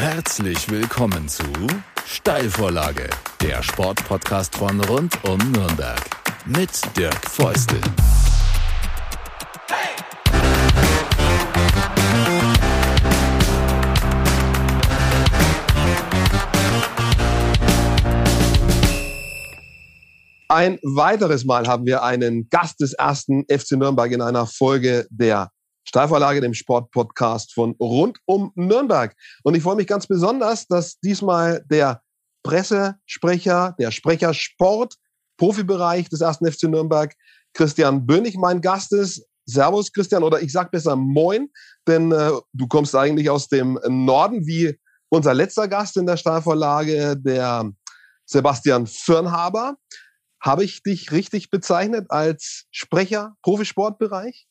Herzlich 0.00 0.70
willkommen 0.70 1.28
zu 1.28 1.44
Steilvorlage, 2.06 3.10
der 3.42 3.62
Sportpodcast 3.62 4.56
von 4.56 4.80
rund 4.84 5.22
um 5.24 5.36
Nürnberg 5.52 6.00
mit 6.46 6.70
Dirk 6.96 7.20
Feustel. 7.28 7.78
Ein 20.48 20.78
weiteres 20.82 21.44
Mal 21.44 21.68
haben 21.68 21.84
wir 21.84 22.02
einen 22.02 22.48
Gast 22.48 22.80
des 22.80 22.94
ersten 22.94 23.44
FC 23.50 23.72
Nürnberg 23.72 24.10
in 24.10 24.22
einer 24.22 24.46
Folge 24.46 25.06
der 25.10 25.50
Steilvorlage, 25.84 26.40
dem 26.40 26.54
Sportpodcast 26.54 27.52
von 27.52 27.74
rund 27.80 28.18
um 28.26 28.52
Nürnberg. 28.54 29.14
Und 29.42 29.56
ich 29.56 29.62
freue 29.62 29.76
mich 29.76 29.86
ganz 29.86 30.06
besonders, 30.06 30.66
dass 30.66 30.98
diesmal 31.00 31.64
der 31.70 32.02
Pressesprecher, 32.42 33.74
der 33.78 33.90
Sprecher 33.90 34.34
Sport, 34.34 34.94
Profibereich 35.36 36.08
des 36.08 36.20
ersten 36.20 36.50
FC 36.50 36.64
Nürnberg, 36.64 37.14
Christian 37.54 38.06
Bönig, 38.06 38.36
mein 38.36 38.60
Gast 38.60 38.92
ist. 38.92 39.26
Servus, 39.46 39.92
Christian, 39.92 40.22
oder 40.22 40.40
ich 40.40 40.52
sag 40.52 40.70
besser 40.70 40.94
Moin, 40.94 41.48
denn 41.88 42.12
äh, 42.12 42.30
du 42.52 42.68
kommst 42.68 42.94
eigentlich 42.94 43.30
aus 43.30 43.48
dem 43.48 43.80
Norden, 43.88 44.46
wie 44.46 44.78
unser 45.08 45.34
letzter 45.34 45.66
Gast 45.66 45.96
in 45.96 46.06
der 46.06 46.16
Steilvorlage, 46.16 47.16
der 47.16 47.70
Sebastian 48.26 48.86
Firnhaber. 48.86 49.76
Habe 50.40 50.62
ich 50.62 50.82
dich 50.82 51.10
richtig 51.10 51.50
bezeichnet 51.50 52.06
als 52.10 52.66
Sprecher 52.70 53.34
Profisportbereich? 53.42 54.46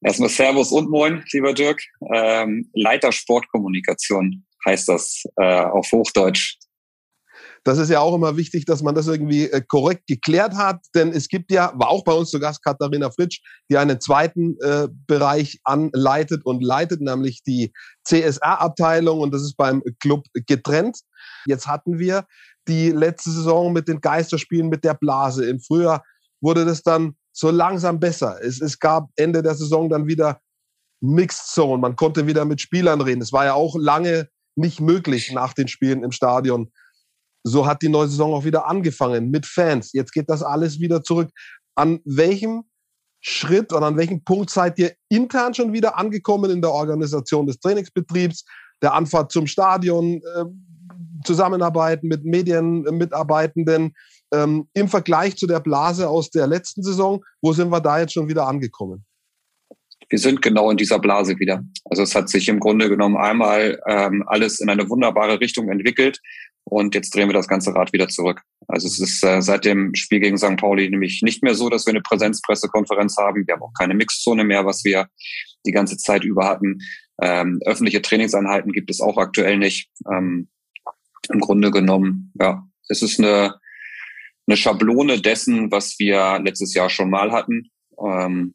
Erstmal 0.00 0.28
Servus 0.28 0.72
und 0.72 0.90
Moin, 0.90 1.24
lieber 1.32 1.52
Dirk. 1.52 1.80
Ähm, 2.12 2.70
Leiter 2.74 3.12
Sportkommunikation 3.12 4.44
heißt 4.66 4.88
das 4.88 5.22
äh, 5.36 5.60
auf 5.62 5.90
Hochdeutsch. 5.92 6.56
Das 7.64 7.78
ist 7.78 7.90
ja 7.90 8.00
auch 8.00 8.14
immer 8.14 8.36
wichtig, 8.36 8.64
dass 8.64 8.82
man 8.82 8.96
das 8.96 9.06
irgendwie 9.06 9.44
äh, 9.44 9.62
korrekt 9.66 10.08
geklärt 10.08 10.54
hat, 10.54 10.80
denn 10.96 11.10
es 11.10 11.28
gibt 11.28 11.52
ja, 11.52 11.72
war 11.76 11.90
auch 11.90 12.02
bei 12.02 12.12
uns 12.12 12.30
zu 12.30 12.40
Gast 12.40 12.64
Katharina 12.64 13.10
Fritsch, 13.10 13.40
die 13.70 13.76
einen 13.76 14.00
zweiten 14.00 14.56
äh, 14.60 14.88
Bereich 15.06 15.60
anleitet 15.62 16.44
und 16.44 16.62
leitet, 16.62 17.00
nämlich 17.00 17.42
die 17.44 17.72
CSR-Abteilung 18.04 19.20
und 19.20 19.32
das 19.32 19.42
ist 19.42 19.56
beim 19.56 19.82
Club 20.00 20.24
getrennt. 20.34 20.98
Jetzt 21.46 21.68
hatten 21.68 22.00
wir 22.00 22.26
die 22.66 22.90
letzte 22.90 23.30
Saison 23.30 23.72
mit 23.72 23.86
den 23.86 24.00
Geisterspielen 24.00 24.68
mit 24.68 24.82
der 24.82 24.94
Blase. 24.94 25.48
Im 25.48 25.60
Frühjahr 25.60 26.02
wurde 26.40 26.64
das 26.64 26.82
dann 26.82 27.14
so 27.32 27.50
langsam 27.50 27.98
besser. 27.98 28.38
Es, 28.42 28.60
es 28.60 28.78
gab 28.78 29.08
Ende 29.16 29.42
der 29.42 29.54
Saison 29.54 29.88
dann 29.88 30.06
wieder 30.06 30.40
Mixed 31.00 31.48
Zone. 31.48 31.80
Man 31.80 31.96
konnte 31.96 32.26
wieder 32.26 32.44
mit 32.44 32.60
Spielern 32.60 33.00
reden. 33.00 33.22
Es 33.22 33.32
war 33.32 33.44
ja 33.44 33.54
auch 33.54 33.74
lange 33.76 34.28
nicht 34.54 34.80
möglich 34.80 35.32
nach 35.32 35.52
den 35.54 35.68
Spielen 35.68 36.04
im 36.04 36.12
Stadion. 36.12 36.70
So 37.44 37.66
hat 37.66 37.82
die 37.82 37.88
neue 37.88 38.08
Saison 38.08 38.34
auch 38.34 38.44
wieder 38.44 38.66
angefangen 38.66 39.30
mit 39.30 39.46
Fans. 39.46 39.92
Jetzt 39.92 40.12
geht 40.12 40.30
das 40.30 40.42
alles 40.42 40.78
wieder 40.78 41.02
zurück. 41.02 41.30
An 41.74 42.00
welchem 42.04 42.64
Schritt 43.20 43.72
oder 43.72 43.86
an 43.86 43.96
welchem 43.96 44.22
Punkt 44.24 44.50
seid 44.50 44.78
ihr 44.78 44.92
intern 45.08 45.54
schon 45.54 45.72
wieder 45.72 45.96
angekommen 45.96 46.50
in 46.50 46.60
der 46.60 46.72
Organisation 46.72 47.46
des 47.46 47.58
Trainingsbetriebs, 47.58 48.44
der 48.82 48.94
Anfahrt 48.94 49.32
zum 49.32 49.46
Stadion, 49.46 50.20
Zusammenarbeiten 51.24 52.08
mit 52.08 52.24
Medienmitarbeitenden 52.24 53.94
ähm, 54.32 54.68
im 54.74 54.88
Vergleich 54.88 55.36
zu 55.36 55.46
der 55.46 55.60
Blase 55.60 56.08
aus 56.08 56.30
der 56.30 56.46
letzten 56.46 56.82
Saison. 56.82 57.24
Wo 57.40 57.52
sind 57.52 57.70
wir 57.70 57.80
da 57.80 58.00
jetzt 58.00 58.12
schon 58.12 58.28
wieder 58.28 58.46
angekommen? 58.46 59.04
Wir 60.08 60.18
sind 60.18 60.42
genau 60.42 60.70
in 60.70 60.76
dieser 60.76 60.98
Blase 60.98 61.38
wieder. 61.38 61.62
Also 61.86 62.02
es 62.02 62.14
hat 62.14 62.28
sich 62.28 62.48
im 62.48 62.60
Grunde 62.60 62.88
genommen 62.88 63.16
einmal 63.16 63.80
ähm, 63.86 64.24
alles 64.26 64.60
in 64.60 64.68
eine 64.68 64.88
wunderbare 64.90 65.40
Richtung 65.40 65.70
entwickelt 65.70 66.20
und 66.64 66.94
jetzt 66.94 67.14
drehen 67.14 67.28
wir 67.28 67.34
das 67.34 67.48
ganze 67.48 67.74
Rad 67.74 67.92
wieder 67.92 68.08
zurück. 68.08 68.42
Also 68.68 68.86
es 68.86 69.00
ist 69.00 69.24
äh, 69.24 69.40
seit 69.40 69.64
dem 69.64 69.94
Spiel 69.94 70.20
gegen 70.20 70.38
St. 70.38 70.56
Pauli 70.56 70.88
nämlich 70.88 71.22
nicht 71.22 71.42
mehr 71.42 71.54
so, 71.54 71.68
dass 71.68 71.86
wir 71.86 71.92
eine 71.92 72.02
Präsenzpressekonferenz 72.02 73.16
haben. 73.16 73.46
Wir 73.46 73.54
haben 73.54 73.62
auch 73.62 73.72
keine 73.78 73.94
Mixzone 73.94 74.44
mehr, 74.44 74.64
was 74.64 74.84
wir 74.84 75.08
die 75.66 75.72
ganze 75.72 75.96
Zeit 75.96 76.24
über 76.24 76.46
hatten. 76.46 76.78
Ähm, 77.20 77.60
öffentliche 77.64 78.02
Trainingseinheiten 78.02 78.72
gibt 78.72 78.90
es 78.90 79.00
auch 79.00 79.18
aktuell 79.18 79.58
nicht. 79.58 79.90
Ähm, 80.10 80.48
im 81.28 81.40
Grunde 81.40 81.70
genommen, 81.70 82.32
ja, 82.40 82.66
es 82.88 83.02
ist 83.02 83.18
eine, 83.18 83.54
eine 84.46 84.56
Schablone 84.56 85.20
dessen, 85.20 85.70
was 85.70 85.98
wir 85.98 86.40
letztes 86.40 86.74
Jahr 86.74 86.90
schon 86.90 87.10
mal 87.10 87.32
hatten. 87.32 87.70
Ähm, 87.98 88.54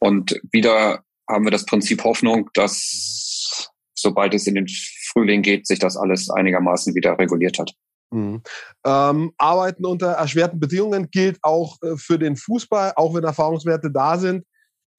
und 0.00 0.40
wieder 0.50 1.04
haben 1.28 1.44
wir 1.44 1.50
das 1.50 1.66
Prinzip 1.66 2.04
Hoffnung, 2.04 2.50
dass 2.54 3.68
sobald 3.94 4.34
es 4.34 4.46
in 4.46 4.54
den 4.54 4.66
Frühling 5.12 5.42
geht, 5.42 5.66
sich 5.66 5.78
das 5.78 5.96
alles 5.96 6.30
einigermaßen 6.30 6.94
wieder 6.94 7.18
reguliert 7.18 7.58
hat. 7.58 7.72
Mhm. 8.10 8.42
Ähm, 8.86 9.32
Arbeiten 9.36 9.84
unter 9.84 10.12
erschwerten 10.12 10.60
Bedingungen 10.60 11.10
gilt 11.10 11.38
auch 11.42 11.76
äh, 11.82 11.96
für 11.96 12.18
den 12.18 12.36
Fußball, 12.36 12.92
auch 12.96 13.14
wenn 13.14 13.24
Erfahrungswerte 13.24 13.90
da 13.90 14.18
sind. 14.18 14.44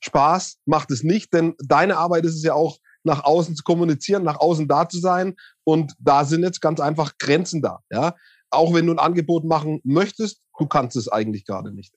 Spaß 0.01 0.59
macht 0.65 0.91
es 0.91 1.03
nicht, 1.03 1.33
denn 1.33 1.55
deine 1.65 1.97
Arbeit 1.97 2.25
ist 2.25 2.35
es 2.35 2.43
ja 2.43 2.53
auch, 2.53 2.77
nach 3.03 3.23
außen 3.23 3.55
zu 3.55 3.63
kommunizieren, 3.63 4.23
nach 4.23 4.39
außen 4.39 4.67
da 4.67 4.87
zu 4.87 4.99
sein. 4.99 5.35
Und 5.63 5.93
da 5.99 6.25
sind 6.25 6.43
jetzt 6.43 6.61
ganz 6.61 6.79
einfach 6.79 7.13
Grenzen 7.17 7.61
da. 7.61 7.79
Ja? 7.91 8.15
Auch 8.49 8.73
wenn 8.73 8.85
du 8.85 8.93
ein 8.93 8.99
Angebot 8.99 9.45
machen 9.45 9.79
möchtest, 9.83 10.41
du 10.57 10.67
kannst 10.67 10.95
es 10.95 11.07
eigentlich 11.07 11.45
gerade 11.45 11.73
nicht. 11.73 11.93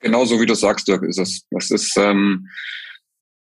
Genauso 0.00 0.40
wie 0.40 0.46
du 0.46 0.54
sagst, 0.54 0.88
Dirk, 0.88 1.04
ist 1.04 1.18
es. 1.18 1.46
Es 1.50 1.70
ist, 1.70 1.96
ähm, 1.96 2.48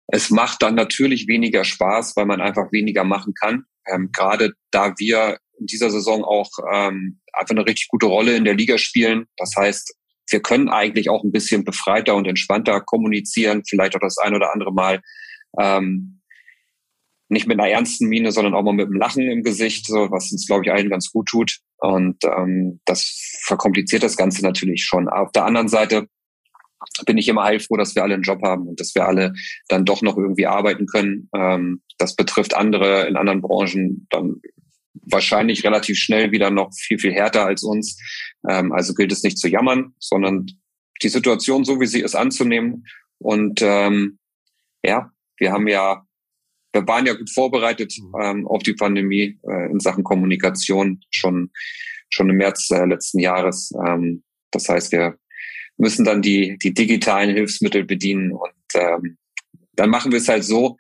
es 0.08 0.30
macht 0.30 0.62
dann 0.62 0.74
natürlich 0.74 1.28
weniger 1.28 1.64
Spaß, 1.64 2.16
weil 2.16 2.26
man 2.26 2.40
einfach 2.40 2.72
weniger 2.72 3.04
machen 3.04 3.34
kann. 3.34 3.64
Ähm, 3.86 4.10
gerade 4.12 4.52
da 4.70 4.94
wir 4.98 5.38
in 5.60 5.66
dieser 5.66 5.90
Saison 5.90 6.24
auch 6.24 6.50
ähm, 6.72 7.20
einfach 7.32 7.54
eine 7.54 7.66
richtig 7.66 7.88
gute 7.88 8.06
Rolle 8.06 8.36
in 8.36 8.44
der 8.44 8.54
Liga 8.54 8.78
spielen. 8.78 9.26
Das 9.36 9.54
heißt, 9.56 9.94
wir 10.30 10.40
können 10.40 10.68
eigentlich 10.68 11.08
auch 11.08 11.24
ein 11.24 11.32
bisschen 11.32 11.64
befreiter 11.64 12.14
und 12.14 12.26
entspannter 12.26 12.80
kommunizieren, 12.80 13.62
vielleicht 13.66 13.96
auch 13.96 14.00
das 14.00 14.18
ein 14.18 14.34
oder 14.34 14.52
andere 14.52 14.72
Mal 14.72 15.00
ähm, 15.58 16.20
nicht 17.28 17.46
mit 17.46 17.60
einer 17.60 17.68
ernsten 17.68 18.08
Miene, 18.08 18.32
sondern 18.32 18.54
auch 18.54 18.62
mal 18.62 18.72
mit 18.72 18.86
einem 18.86 18.96
Lachen 18.96 19.22
im 19.22 19.42
Gesicht, 19.42 19.86
so 19.86 20.10
was 20.10 20.32
uns, 20.32 20.46
glaube 20.46 20.64
ich, 20.64 20.72
allen 20.72 20.88
ganz 20.88 21.10
gut 21.10 21.28
tut. 21.28 21.58
Und 21.76 22.16
ähm, 22.24 22.80
das 22.84 23.40
verkompliziert 23.44 24.02
das 24.02 24.16
Ganze 24.16 24.42
natürlich 24.42 24.84
schon. 24.84 25.08
Auf 25.08 25.30
der 25.32 25.44
anderen 25.44 25.68
Seite 25.68 26.08
bin 27.06 27.18
ich 27.18 27.28
immer 27.28 27.44
heilfroh, 27.44 27.76
dass 27.76 27.94
wir 27.94 28.02
alle 28.02 28.14
einen 28.14 28.22
Job 28.22 28.42
haben 28.42 28.66
und 28.66 28.80
dass 28.80 28.94
wir 28.94 29.06
alle 29.06 29.34
dann 29.68 29.84
doch 29.84 30.02
noch 30.02 30.16
irgendwie 30.16 30.46
arbeiten 30.46 30.86
können. 30.86 31.28
Ähm, 31.34 31.82
das 31.98 32.16
betrifft 32.16 32.54
andere 32.54 33.06
in 33.06 33.16
anderen 33.16 33.42
Branchen 33.42 34.06
dann 34.10 34.40
wahrscheinlich 35.02 35.64
relativ 35.64 35.98
schnell 35.98 36.32
wieder 36.32 36.50
noch 36.50 36.72
viel, 36.74 36.98
viel 36.98 37.12
härter 37.12 37.46
als 37.46 37.62
uns. 37.62 37.98
Ähm, 38.48 38.72
also 38.72 38.94
gilt 38.94 39.12
es 39.12 39.22
nicht 39.22 39.38
zu 39.38 39.48
jammern, 39.48 39.94
sondern 39.98 40.46
die 41.02 41.08
Situation 41.08 41.64
so, 41.64 41.80
wie 41.80 41.86
sie 41.86 42.00
ist, 42.00 42.14
anzunehmen. 42.14 42.86
Und 43.18 43.60
ähm, 43.62 44.18
ja, 44.84 45.10
wir 45.38 45.52
haben 45.52 45.68
ja, 45.68 46.04
wir 46.72 46.86
waren 46.86 47.06
ja 47.06 47.14
gut 47.14 47.30
vorbereitet 47.30 47.94
mhm. 47.98 48.20
ähm, 48.20 48.46
auf 48.46 48.62
die 48.62 48.74
Pandemie 48.74 49.38
äh, 49.48 49.70
in 49.70 49.80
Sachen 49.80 50.04
Kommunikation 50.04 51.00
schon 51.10 51.50
schon 52.10 52.30
im 52.30 52.36
März 52.36 52.70
äh, 52.70 52.86
letzten 52.86 53.18
Jahres. 53.18 53.70
Ähm, 53.86 54.22
das 54.50 54.68
heißt, 54.68 54.92
wir 54.92 55.18
müssen 55.76 56.04
dann 56.04 56.22
die 56.22 56.58
die 56.58 56.74
digitalen 56.74 57.34
Hilfsmittel 57.34 57.84
bedienen 57.84 58.32
und 58.32 58.52
ähm, 58.74 59.18
dann 59.74 59.90
machen 59.90 60.10
wir 60.10 60.18
es 60.18 60.28
halt 60.28 60.44
so. 60.44 60.76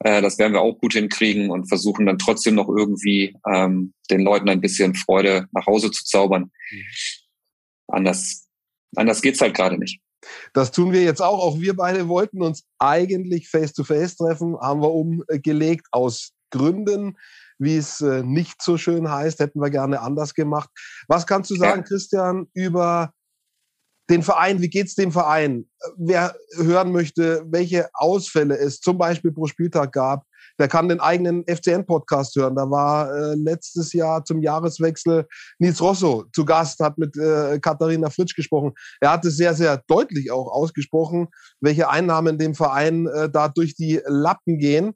Äh, 0.00 0.22
das 0.22 0.38
werden 0.38 0.52
wir 0.52 0.60
auch 0.60 0.78
gut 0.78 0.92
hinkriegen 0.92 1.50
und 1.50 1.68
versuchen 1.68 2.06
dann 2.06 2.18
trotzdem 2.18 2.54
noch 2.54 2.68
irgendwie 2.68 3.34
ähm, 3.52 3.92
den 4.10 4.20
Leuten 4.20 4.48
ein 4.48 4.60
bisschen 4.60 4.94
Freude 4.94 5.46
nach 5.52 5.66
Hause 5.66 5.90
zu 5.90 6.04
zaubern. 6.04 6.50
Mhm. 6.70 6.84
Anders 7.88 8.48
anders 8.96 9.22
geht's 9.22 9.40
halt 9.40 9.54
gerade 9.54 9.78
nicht. 9.78 10.00
Das 10.52 10.72
tun 10.72 10.92
wir 10.92 11.02
jetzt 11.02 11.22
auch. 11.22 11.40
Auch 11.40 11.60
wir 11.60 11.76
beide 11.76 12.08
wollten 12.08 12.42
uns 12.42 12.64
eigentlich 12.78 13.48
face-to-face 13.48 14.14
-face 14.14 14.16
treffen, 14.16 14.56
haben 14.60 14.82
wir 14.82 14.92
umgelegt 14.92 15.86
aus 15.92 16.32
Gründen, 16.50 17.16
wie 17.58 17.76
es 17.76 18.00
äh, 18.00 18.22
nicht 18.22 18.62
so 18.62 18.78
schön 18.78 19.10
heißt, 19.10 19.40
hätten 19.40 19.60
wir 19.60 19.70
gerne 19.70 20.00
anders 20.00 20.34
gemacht. 20.34 20.70
Was 21.08 21.26
kannst 21.26 21.50
du 21.50 21.56
sagen. 21.56 21.84
Christian, 21.84 22.46
über 22.54 23.12
den 24.10 24.22
Verein? 24.22 24.62
Wie 24.62 24.70
geht's 24.70 24.94
dem 24.94 25.12
Verein? 25.12 25.68
Wer 25.96 26.36
hören 26.56 26.92
möchte, 26.92 27.44
welche 27.46 27.88
Ausfälle 27.92 28.56
es 28.56 28.80
zum 28.80 28.96
Beispiel 28.96 29.32
pro 29.32 29.46
Spieltag 29.46 29.92
gab, 29.92 30.24
der 30.58 30.68
kann 30.68 30.88
den 30.88 31.00
eigenen 31.00 31.44
FCN-Podcast 31.46 32.34
hören. 32.36 32.56
Da 32.56 32.70
war 32.70 33.14
äh, 33.14 33.34
letztes 33.34 33.92
Jahr 33.92 34.24
zum 34.24 34.42
Jahreswechsel 34.42 35.26
Nils 35.58 35.80
Rosso 35.80 36.24
zu 36.32 36.44
Gast, 36.44 36.80
hat 36.80 36.98
mit 36.98 37.16
äh, 37.16 37.58
Katharina 37.60 38.10
Fritsch 38.10 38.34
gesprochen. 38.34 38.72
Er 39.00 39.12
hat 39.12 39.24
es 39.24 39.36
sehr, 39.36 39.54
sehr 39.54 39.82
deutlich 39.86 40.30
auch 40.30 40.50
ausgesprochen, 40.50 41.28
welche 41.60 41.88
Einnahmen 41.88 42.38
dem 42.38 42.54
Verein 42.54 43.06
äh, 43.06 43.30
da 43.30 43.48
durch 43.48 43.74
die 43.74 44.00
Lappen 44.06 44.58
gehen. 44.58 44.94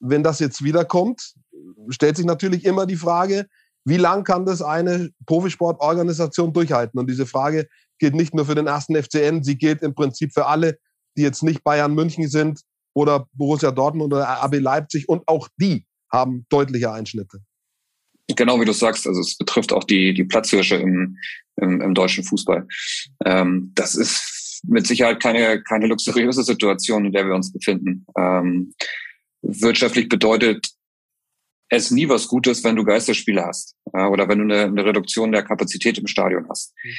Wenn 0.00 0.22
das 0.22 0.38
jetzt 0.38 0.62
wiederkommt, 0.64 1.34
stellt 1.88 2.16
sich 2.16 2.26
natürlich 2.26 2.64
immer 2.64 2.86
die 2.86 2.96
Frage, 2.96 3.46
wie 3.84 3.96
lang 3.96 4.24
kann 4.24 4.44
das 4.44 4.62
eine 4.62 5.10
Profisportorganisation 5.26 6.52
durchhalten? 6.52 7.00
Und 7.00 7.08
diese 7.08 7.26
Frage 7.26 7.66
gilt 7.98 8.14
nicht 8.14 8.34
nur 8.34 8.46
für 8.46 8.54
den 8.54 8.66
ersten 8.66 8.94
FCN, 8.94 9.42
sie 9.42 9.56
gilt 9.56 9.82
im 9.82 9.94
Prinzip 9.94 10.32
für 10.32 10.46
alle, 10.46 10.78
die 11.16 11.22
jetzt 11.22 11.42
nicht 11.42 11.64
Bayern 11.64 11.94
München 11.94 12.28
sind, 12.28 12.60
oder 12.94 13.26
Borussia 13.32 13.70
Dortmund 13.70 14.12
oder 14.12 14.26
RB 14.44 14.60
Leipzig 14.60 15.08
und 15.08 15.26
auch 15.26 15.48
die 15.56 15.86
haben 16.12 16.46
deutliche 16.48 16.92
Einschnitte. 16.92 17.40
Genau 18.36 18.60
wie 18.60 18.64
du 18.64 18.72
sagst, 18.72 19.06
also 19.06 19.20
es 19.20 19.36
betrifft 19.36 19.72
auch 19.72 19.84
die, 19.84 20.14
die 20.14 20.24
Platzhirsche 20.24 20.76
im, 20.76 21.18
im, 21.56 21.80
im 21.80 21.94
deutschen 21.94 22.24
Fußball. 22.24 22.66
Ähm, 23.24 23.72
das 23.74 23.94
ist 23.94 24.62
mit 24.66 24.86
Sicherheit 24.86 25.20
keine, 25.20 25.62
keine 25.62 25.86
luxuriöse 25.86 26.42
Situation, 26.42 27.06
in 27.06 27.12
der 27.12 27.26
wir 27.26 27.34
uns 27.34 27.52
befinden. 27.52 28.06
Ähm, 28.16 28.74
wirtschaftlich 29.42 30.08
bedeutet 30.08 30.68
es 31.70 31.90
nie 31.90 32.08
was 32.08 32.28
Gutes, 32.28 32.62
wenn 32.64 32.76
du 32.76 32.84
Geisterspiele 32.84 33.44
hast 33.44 33.76
äh, 33.92 34.04
oder 34.04 34.28
wenn 34.28 34.38
du 34.38 34.44
eine, 34.44 34.64
eine 34.64 34.84
Reduktion 34.84 35.32
der 35.32 35.44
Kapazität 35.44 35.98
im 35.98 36.06
Stadion 36.06 36.46
hast. 36.48 36.74
Mhm. 36.82 36.90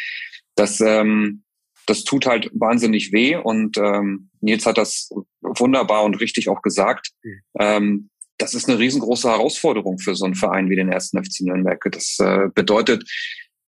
Das, 0.56 0.82
ähm, 0.82 1.44
das 1.86 2.04
tut 2.04 2.26
halt 2.26 2.50
wahnsinnig 2.54 3.12
weh 3.12 3.36
und 3.36 3.78
ähm, 3.78 4.31
Nils 4.42 4.66
hat 4.66 4.78
das 4.78 5.10
wunderbar 5.42 6.04
und 6.04 6.16
richtig 6.16 6.50
auch 6.50 6.62
gesagt. 6.62 7.12
Mhm. 7.24 7.42
Ähm, 7.60 8.10
das 8.38 8.56
ist 8.56 8.68
eine 8.68 8.80
riesengroße 8.80 9.30
Herausforderung 9.30 10.00
für 10.00 10.16
so 10.16 10.26
einen 10.26 10.36
Verein 10.36 10.70
wie 10.70 10.76
den 10.76 10.92
ersten 10.92 11.24
FC 11.24 11.42
Nürnberg. 11.42 11.80
Das 11.92 12.18
äh, 12.20 12.50
bedeutet, 12.54 13.04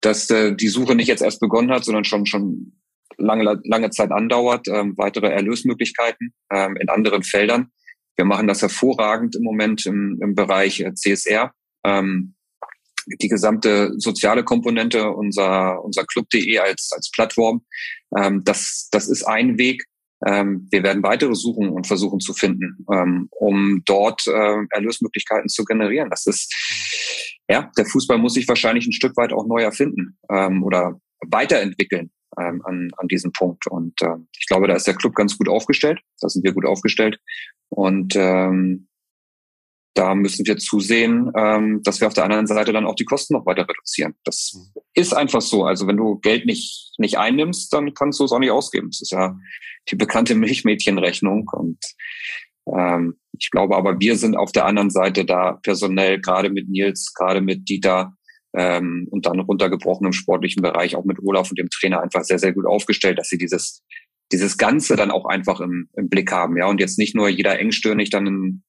dass 0.00 0.28
äh, 0.30 0.54
die 0.54 0.68
Suche 0.68 0.94
nicht 0.94 1.08
jetzt 1.08 1.22
erst 1.22 1.40
begonnen 1.40 1.70
hat, 1.70 1.84
sondern 1.84 2.04
schon 2.04 2.26
schon 2.26 2.72
lange 3.16 3.60
lange 3.64 3.90
Zeit 3.90 4.10
andauert. 4.10 4.66
Ähm, 4.68 4.94
weitere 4.96 5.28
Erlösmöglichkeiten 5.28 6.34
ähm, 6.52 6.76
in 6.76 6.88
anderen 6.88 7.22
Feldern. 7.22 7.70
Wir 8.16 8.24
machen 8.24 8.48
das 8.48 8.62
hervorragend 8.62 9.36
im 9.36 9.42
Moment 9.42 9.86
im, 9.86 10.18
im 10.20 10.34
Bereich 10.34 10.80
äh, 10.80 10.94
CSR. 10.94 11.52
Ähm, 11.84 12.34
die 13.06 13.28
gesamte 13.28 13.92
soziale 13.98 14.42
Komponente 14.42 15.10
unser 15.10 15.84
unser 15.84 16.04
Club.de 16.04 16.58
als 16.58 16.90
als 16.92 17.10
Plattform. 17.10 17.64
Ähm, 18.18 18.42
das 18.42 18.88
das 18.90 19.08
ist 19.08 19.22
ein 19.22 19.58
Weg. 19.58 19.84
Ähm, 20.24 20.66
wir 20.70 20.82
werden 20.82 21.02
weitere 21.02 21.34
suchen 21.34 21.68
und 21.68 21.86
versuchen 21.86 22.20
zu 22.20 22.32
finden, 22.32 22.86
ähm, 22.92 23.28
um 23.30 23.82
dort 23.84 24.26
äh, 24.26 24.56
Erlösmöglichkeiten 24.70 25.48
zu 25.48 25.64
generieren. 25.64 26.08
Das 26.08 26.26
ist, 26.26 26.54
ja, 27.48 27.70
der 27.76 27.84
Fußball 27.84 28.18
muss 28.18 28.34
sich 28.34 28.48
wahrscheinlich 28.48 28.86
ein 28.86 28.92
Stück 28.92 29.16
weit 29.16 29.32
auch 29.32 29.46
neu 29.46 29.62
erfinden 29.62 30.16
ähm, 30.30 30.62
oder 30.62 30.98
weiterentwickeln 31.20 32.10
ähm, 32.38 32.62
an, 32.64 32.90
an 32.96 33.08
diesem 33.08 33.32
Punkt. 33.32 33.66
Und 33.66 34.00
äh, 34.02 34.16
ich 34.38 34.46
glaube, 34.46 34.68
da 34.68 34.74
ist 34.74 34.86
der 34.86 34.94
Club 34.94 35.14
ganz 35.14 35.36
gut 35.36 35.48
aufgestellt. 35.48 36.00
Da 36.20 36.28
sind 36.28 36.44
wir 36.44 36.52
gut 36.52 36.66
aufgestellt. 36.66 37.18
Und 37.68 38.14
ähm, 38.16 38.88
da 39.96 40.14
müssen 40.14 40.46
wir 40.46 40.58
zusehen, 40.58 41.32
ähm, 41.36 41.82
dass 41.82 42.00
wir 42.00 42.06
auf 42.06 42.14
der 42.14 42.24
anderen 42.24 42.46
Seite 42.46 42.72
dann 42.72 42.84
auch 42.84 42.94
die 42.94 43.06
Kosten 43.06 43.34
noch 43.34 43.46
weiter 43.46 43.66
reduzieren. 43.66 44.14
Das 44.24 44.52
mhm. 44.54 44.80
ist 44.94 45.14
einfach 45.14 45.40
so. 45.40 45.64
Also 45.64 45.86
wenn 45.86 45.96
du 45.96 46.18
Geld 46.18 46.44
nicht, 46.46 46.92
nicht 46.98 47.18
einnimmst, 47.18 47.72
dann 47.72 47.94
kannst 47.94 48.20
du 48.20 48.24
es 48.24 48.32
auch 48.32 48.38
nicht 48.38 48.50
ausgeben. 48.50 48.90
Das 48.90 49.00
ist 49.00 49.12
ja 49.12 49.36
die 49.90 49.96
bekannte 49.96 50.34
Milchmädchenrechnung. 50.34 51.48
Und 51.52 51.78
ähm, 52.74 53.16
ich 53.38 53.50
glaube 53.50 53.76
aber, 53.76 54.00
wir 54.00 54.16
sind 54.16 54.36
auf 54.36 54.52
der 54.52 54.66
anderen 54.66 54.90
Seite 54.90 55.24
da 55.24 55.58
personell, 55.62 56.20
gerade 56.20 56.50
mit 56.50 56.68
Nils, 56.68 57.12
gerade 57.14 57.40
mit 57.40 57.68
Dieter 57.68 58.14
ähm, 58.54 59.06
und 59.10 59.26
dann 59.26 59.40
runtergebrochen 59.40 60.06
im 60.06 60.12
sportlichen 60.12 60.62
Bereich, 60.62 60.96
auch 60.96 61.04
mit 61.04 61.18
Olaf 61.22 61.50
und 61.50 61.58
dem 61.58 61.70
Trainer 61.70 62.00
einfach 62.00 62.24
sehr, 62.24 62.38
sehr 62.38 62.52
gut 62.52 62.66
aufgestellt, 62.66 63.18
dass 63.18 63.28
sie 63.28 63.38
dieses 63.38 63.82
dieses 64.32 64.58
Ganze 64.58 64.96
dann 64.96 65.10
auch 65.10 65.26
einfach 65.26 65.60
im, 65.60 65.88
im 65.96 66.08
Blick 66.08 66.32
haben, 66.32 66.56
ja, 66.56 66.66
und 66.66 66.80
jetzt 66.80 66.98
nicht 66.98 67.14
nur 67.14 67.28
jeder 67.28 67.58
engstirnig 67.58 68.10
dann 68.10 68.26
in, 68.26 68.62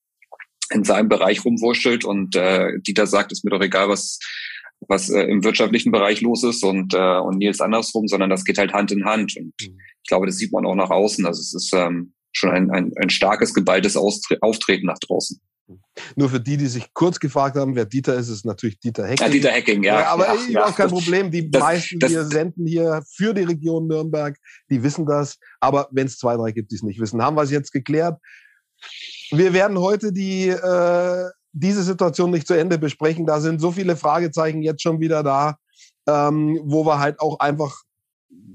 in 0.72 0.84
seinem 0.84 1.10
Bereich 1.10 1.44
rumwurschtelt 1.44 2.06
und 2.06 2.36
äh, 2.36 2.80
Dieter 2.80 3.08
sagt, 3.08 3.32
ist 3.32 3.44
mir 3.44 3.52
doch 3.52 3.62
egal, 3.62 3.90
was 3.90 4.20
was 4.88 5.10
äh, 5.10 5.24
im 5.24 5.44
wirtschaftlichen 5.44 5.92
Bereich 5.92 6.22
los 6.22 6.44
ist 6.44 6.64
und 6.64 6.94
äh, 6.94 7.20
und 7.20 7.38
Nils 7.38 7.62
andersrum, 7.62 8.08
sondern 8.08 8.30
das 8.30 8.44
geht 8.44 8.58
halt 8.58 8.74
Hand 8.74 8.92
in 8.92 9.06
Hand 9.06 9.36
und 9.38 9.54
mhm. 9.62 9.80
ich 10.04 10.08
glaube, 10.08 10.26
das 10.26 10.38
sieht 10.38 10.52
man 10.52 10.66
auch 10.66 10.76
nach 10.76 10.90
außen. 10.90 11.26
Also 11.26 11.42
es 11.42 11.54
ist 11.54 11.74
ähm, 11.74 12.14
schon 12.32 12.52
ein, 12.52 12.70
ein, 12.72 12.92
ein 13.02 13.10
starkes 13.10 13.54
geballtes 13.54 13.98
Austre 13.98 14.38
Auftreten 14.42 14.88
nach 14.88 15.00
draußen. 15.00 15.40
Nur 16.16 16.30
für 16.30 16.40
die, 16.40 16.56
die 16.56 16.68
sich 16.68 16.94
kurz 16.94 17.20
gefragt 17.20 17.58
haben, 17.58 17.76
wer 17.76 17.86
Dieter 17.86 18.16
ist, 18.16 18.30
ist 18.30 18.46
natürlich 18.46 18.80
Dieter 18.80 19.06
Hecking. 19.06 19.26
Ja, 19.26 19.32
Dieter 19.32 19.52
Hecking, 19.52 19.84
ja. 19.84 20.00
ja 20.00 20.08
aber 20.08 20.28
ja, 20.50 20.66
auch 20.66 20.76
kein 20.76 20.90
Problem. 20.90 21.30
Die 21.30 21.50
das, 21.50 21.62
meisten, 21.62 22.00
das, 22.00 22.12
die 22.12 22.24
senden 22.24 22.66
hier 22.66 23.04
für 23.16 23.34
die 23.34 23.44
Region 23.44 23.88
Nürnberg, 23.88 24.38
die 24.70 24.82
wissen 24.84 25.06
das. 25.06 25.38
Aber 25.60 25.90
wenn 25.92 26.08
es 26.08 26.18
zwei, 26.18 26.38
drei 26.38 26.52
gibt, 26.52 26.72
die 26.72 26.76
es 26.76 26.84
nicht 26.84 27.00
wissen, 27.02 27.22
haben 27.22 27.36
wir 27.36 27.44
es 27.44 27.52
jetzt 27.52 27.72
geklärt. 27.72 28.18
Wir 29.32 29.54
werden 29.54 29.78
heute 29.78 30.14
die, 30.14 30.48
äh, 30.48 31.30
diese 31.52 31.84
Situation 31.84 32.32
nicht 32.32 32.48
zu 32.48 32.54
Ende 32.54 32.78
besprechen. 32.78 33.26
Da 33.26 33.40
sind 33.40 33.60
so 33.60 33.72
viele 33.72 33.96
Fragezeichen 33.96 34.62
jetzt 34.62 34.82
schon 34.82 35.00
wieder 35.00 35.24
da, 35.24 35.58
ähm, 36.08 36.60
wo 36.64 36.86
wir 36.86 37.00
halt 37.00 37.20
auch 37.20 37.40
einfach, 37.40 37.84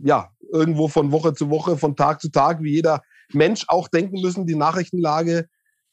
ja, 0.03 0.31
irgendwo 0.53 0.89
von 0.89 1.13
Woche 1.13 1.35
zu 1.35 1.51
Woche, 1.51 1.77
von 1.77 1.97
Tag 1.97 2.21
zu 2.21 2.31
Tag, 2.31 2.63
wie 2.63 2.73
jeder 2.73 3.03
Mensch 3.33 3.65
auch 3.69 3.89
denken 3.89 4.21
müssen, 4.21 4.47
die 4.47 4.55
Nachrichtenlage 4.55 5.49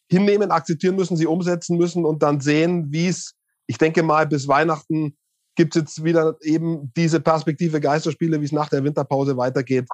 hinnehmen, 0.10 0.51
akzeptieren 0.51 0.96
müssen, 0.96 1.16
sie 1.16 1.28
umsetzen 1.28 1.78
müssen 1.78 2.06
und 2.06 2.24
dann 2.24 2.42
sehen, 2.42 2.88
wie 2.90 3.07
es, 3.07 3.36
ich 3.68 3.78
denke 3.78 4.04
mal, 4.04 4.28
bis 4.28 4.48
Weihnachten 4.48 5.16
gibt 5.56 5.75
es 5.75 5.81
jetzt 5.81 6.04
wieder 6.04 6.38
eben 6.42 6.92
diese 6.96 7.19
Perspektive 7.19 7.80
Geisterspiele, 7.80 8.40
wie 8.40 8.46
es 8.46 8.51
nach 8.51 8.69
der 8.69 8.84
Winterpause 8.84 9.38
weitergeht. 9.38 9.88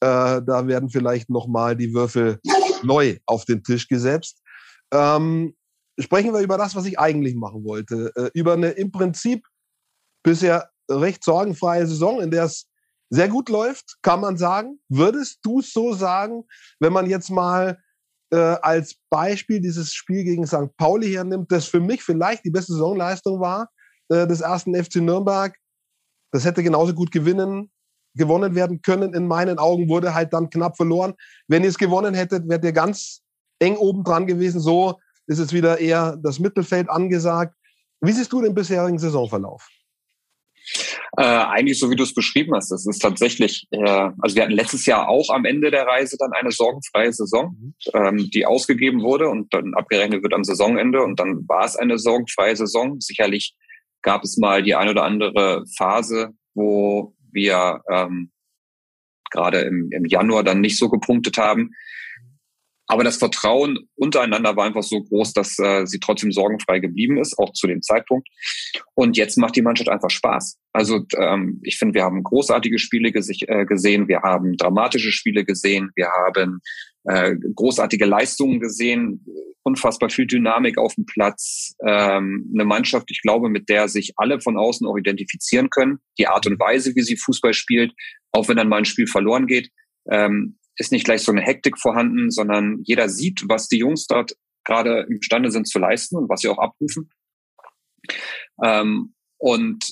Äh, 0.00 0.42
da 0.42 0.66
werden 0.66 0.90
vielleicht 0.90 1.30
nochmal 1.30 1.76
die 1.76 1.94
Würfel 1.94 2.40
neu 2.82 3.18
auf 3.26 3.44
den 3.44 3.62
Tisch 3.62 3.88
gesetzt. 3.88 4.42
Ähm, 4.92 5.54
sprechen 5.98 6.32
wir 6.32 6.40
über 6.40 6.58
das, 6.58 6.74
was 6.74 6.86
ich 6.86 6.98
eigentlich 6.98 7.34
machen 7.34 7.64
wollte. 7.64 8.12
Äh, 8.16 8.30
über 8.34 8.54
eine 8.54 8.70
im 8.70 8.90
Prinzip 8.92 9.46
bisher 10.22 10.70
recht 10.90 11.24
sorgenfreie 11.24 11.86
Saison, 11.86 12.20
in 12.20 12.30
der 12.30 12.44
es 12.44 12.68
sehr 13.10 13.28
gut 13.28 13.48
läuft, 13.48 13.98
kann 14.02 14.20
man 14.20 14.38
sagen. 14.38 14.80
Würdest 14.88 15.40
du 15.42 15.60
es 15.60 15.72
so 15.72 15.92
sagen, 15.92 16.44
wenn 16.80 16.92
man 16.92 17.08
jetzt 17.08 17.30
mal 17.30 17.78
äh, 18.32 18.36
als 18.36 18.96
Beispiel 19.10 19.60
dieses 19.60 19.92
Spiel 19.92 20.24
gegen 20.24 20.46
St. 20.46 20.74
Pauli 20.78 21.12
hernimmt, 21.12 21.52
das 21.52 21.66
für 21.66 21.80
mich 21.80 22.02
vielleicht 22.02 22.44
die 22.44 22.50
beste 22.50 22.72
Saisonleistung 22.72 23.40
war 23.40 23.68
äh, 24.08 24.26
des 24.26 24.40
ersten 24.40 24.74
FC 24.74 24.96
Nürnberg. 24.96 25.54
Das 26.32 26.46
hätte 26.46 26.62
genauso 26.62 26.94
gut 26.94 27.12
gewinnen, 27.12 27.70
gewonnen 28.14 28.54
werden 28.54 28.80
können. 28.80 29.12
In 29.12 29.26
meinen 29.26 29.58
Augen 29.58 29.90
wurde 29.90 30.14
halt 30.14 30.32
dann 30.32 30.48
knapp 30.48 30.78
verloren. 30.78 31.12
Wenn 31.48 31.62
ihr 31.62 31.68
es 31.68 31.76
gewonnen 31.76 32.14
hättet, 32.14 32.48
wärt 32.48 32.64
ihr 32.64 32.72
ganz 32.72 33.20
eng 33.58 33.76
oben 33.76 34.04
dran 34.04 34.26
gewesen. 34.26 34.60
So 34.60 34.98
ist 35.26 35.38
es 35.38 35.52
wieder 35.52 35.78
eher 35.78 36.16
das 36.22 36.38
Mittelfeld 36.38 36.88
angesagt. 36.90 37.54
Wie 38.00 38.12
siehst 38.12 38.32
du 38.32 38.42
den 38.42 38.54
bisherigen 38.54 38.98
Saisonverlauf? 38.98 39.68
Äh, 41.18 41.22
eigentlich 41.24 41.78
so 41.78 41.90
wie 41.90 41.96
du 41.96 42.04
es 42.04 42.14
beschrieben 42.14 42.54
hast. 42.54 42.70
Es 42.70 42.86
ist 42.86 43.00
tatsächlich, 43.00 43.66
äh, 43.70 44.10
also 44.18 44.34
wir 44.34 44.44
hatten 44.44 44.52
letztes 44.52 44.86
Jahr 44.86 45.08
auch 45.08 45.28
am 45.28 45.44
Ende 45.44 45.70
der 45.70 45.86
Reise 45.86 46.16
dann 46.18 46.32
eine 46.32 46.50
sorgenfreie 46.50 47.12
Saison, 47.12 47.54
mhm. 47.58 47.74
ähm, 47.92 48.30
die 48.32 48.46
ausgegeben 48.46 49.02
wurde 49.02 49.28
und 49.28 49.52
dann 49.52 49.74
abgerechnet 49.74 50.22
wird 50.22 50.32
am 50.32 50.44
Saisonende 50.44 51.02
und 51.02 51.20
dann 51.20 51.46
war 51.48 51.64
es 51.64 51.76
eine 51.76 51.98
sorgenfreie 51.98 52.56
Saison. 52.56 53.00
Sicherlich 53.00 53.54
gab 54.00 54.24
es 54.24 54.38
mal 54.38 54.62
die 54.62 54.74
ein 54.74 54.88
oder 54.88 55.04
andere 55.04 55.64
Phase, 55.76 56.30
wo 56.54 57.14
wir 57.30 57.82
ähm, 57.90 58.30
gerade 59.30 59.60
im, 59.60 59.90
im 59.90 60.06
Januar 60.06 60.44
dann 60.44 60.60
nicht 60.60 60.78
so 60.78 60.88
gepunktet 60.88 61.36
haben. 61.36 61.72
Aber 62.92 63.04
das 63.04 63.16
Vertrauen 63.16 63.88
untereinander 63.94 64.54
war 64.54 64.66
einfach 64.66 64.82
so 64.82 65.02
groß, 65.02 65.32
dass 65.32 65.58
äh, 65.58 65.86
sie 65.86 65.98
trotzdem 65.98 66.30
sorgenfrei 66.30 66.78
geblieben 66.78 67.16
ist, 67.16 67.38
auch 67.38 67.50
zu 67.54 67.66
dem 67.66 67.80
Zeitpunkt. 67.80 68.28
Und 68.92 69.16
jetzt 69.16 69.38
macht 69.38 69.56
die 69.56 69.62
Mannschaft 69.62 69.88
einfach 69.88 70.10
Spaß. 70.10 70.58
Also 70.74 71.00
ähm, 71.16 71.58
ich 71.62 71.78
finde, 71.78 71.94
wir 71.94 72.02
haben 72.02 72.22
großartige 72.22 72.78
Spiele 72.78 73.08
äh, 73.08 73.64
gesehen, 73.64 74.08
wir 74.08 74.20
haben 74.20 74.58
dramatische 74.58 75.10
Spiele 75.10 75.46
gesehen, 75.46 75.90
wir 75.94 76.08
haben 76.10 76.60
äh, 77.04 77.34
großartige 77.54 78.04
Leistungen 78.04 78.60
gesehen, 78.60 79.24
unfassbar 79.62 80.10
viel 80.10 80.26
Dynamik 80.26 80.76
auf 80.76 80.94
dem 80.94 81.06
Platz, 81.06 81.74
ähm, 81.86 82.50
eine 82.52 82.66
Mannschaft, 82.66 83.10
ich 83.10 83.22
glaube, 83.22 83.48
mit 83.48 83.70
der 83.70 83.88
sich 83.88 84.12
alle 84.16 84.38
von 84.42 84.58
außen 84.58 84.86
auch 84.86 84.98
identifizieren 84.98 85.70
können. 85.70 86.00
Die 86.18 86.26
Art 86.26 86.46
und 86.46 86.60
Weise, 86.60 86.94
wie 86.94 87.02
sie 87.02 87.16
Fußball 87.16 87.54
spielt, 87.54 87.94
auch 88.32 88.48
wenn 88.48 88.58
dann 88.58 88.68
mal 88.68 88.76
ein 88.76 88.84
Spiel 88.84 89.06
verloren 89.06 89.46
geht, 89.46 89.70
ähm, 90.10 90.58
ist 90.76 90.92
nicht 90.92 91.04
gleich 91.04 91.22
so 91.22 91.32
eine 91.32 91.42
Hektik 91.42 91.78
vorhanden, 91.78 92.30
sondern 92.30 92.80
jeder 92.84 93.08
sieht, 93.08 93.44
was 93.46 93.68
die 93.68 93.78
Jungs 93.78 94.06
dort 94.06 94.36
gerade 94.64 95.06
imstande 95.08 95.50
sind 95.50 95.68
zu 95.68 95.78
leisten 95.78 96.16
und 96.16 96.28
was 96.28 96.40
sie 96.40 96.48
auch 96.48 96.58
abrufen. 96.58 97.10
Ähm, 98.62 99.14
und 99.38 99.84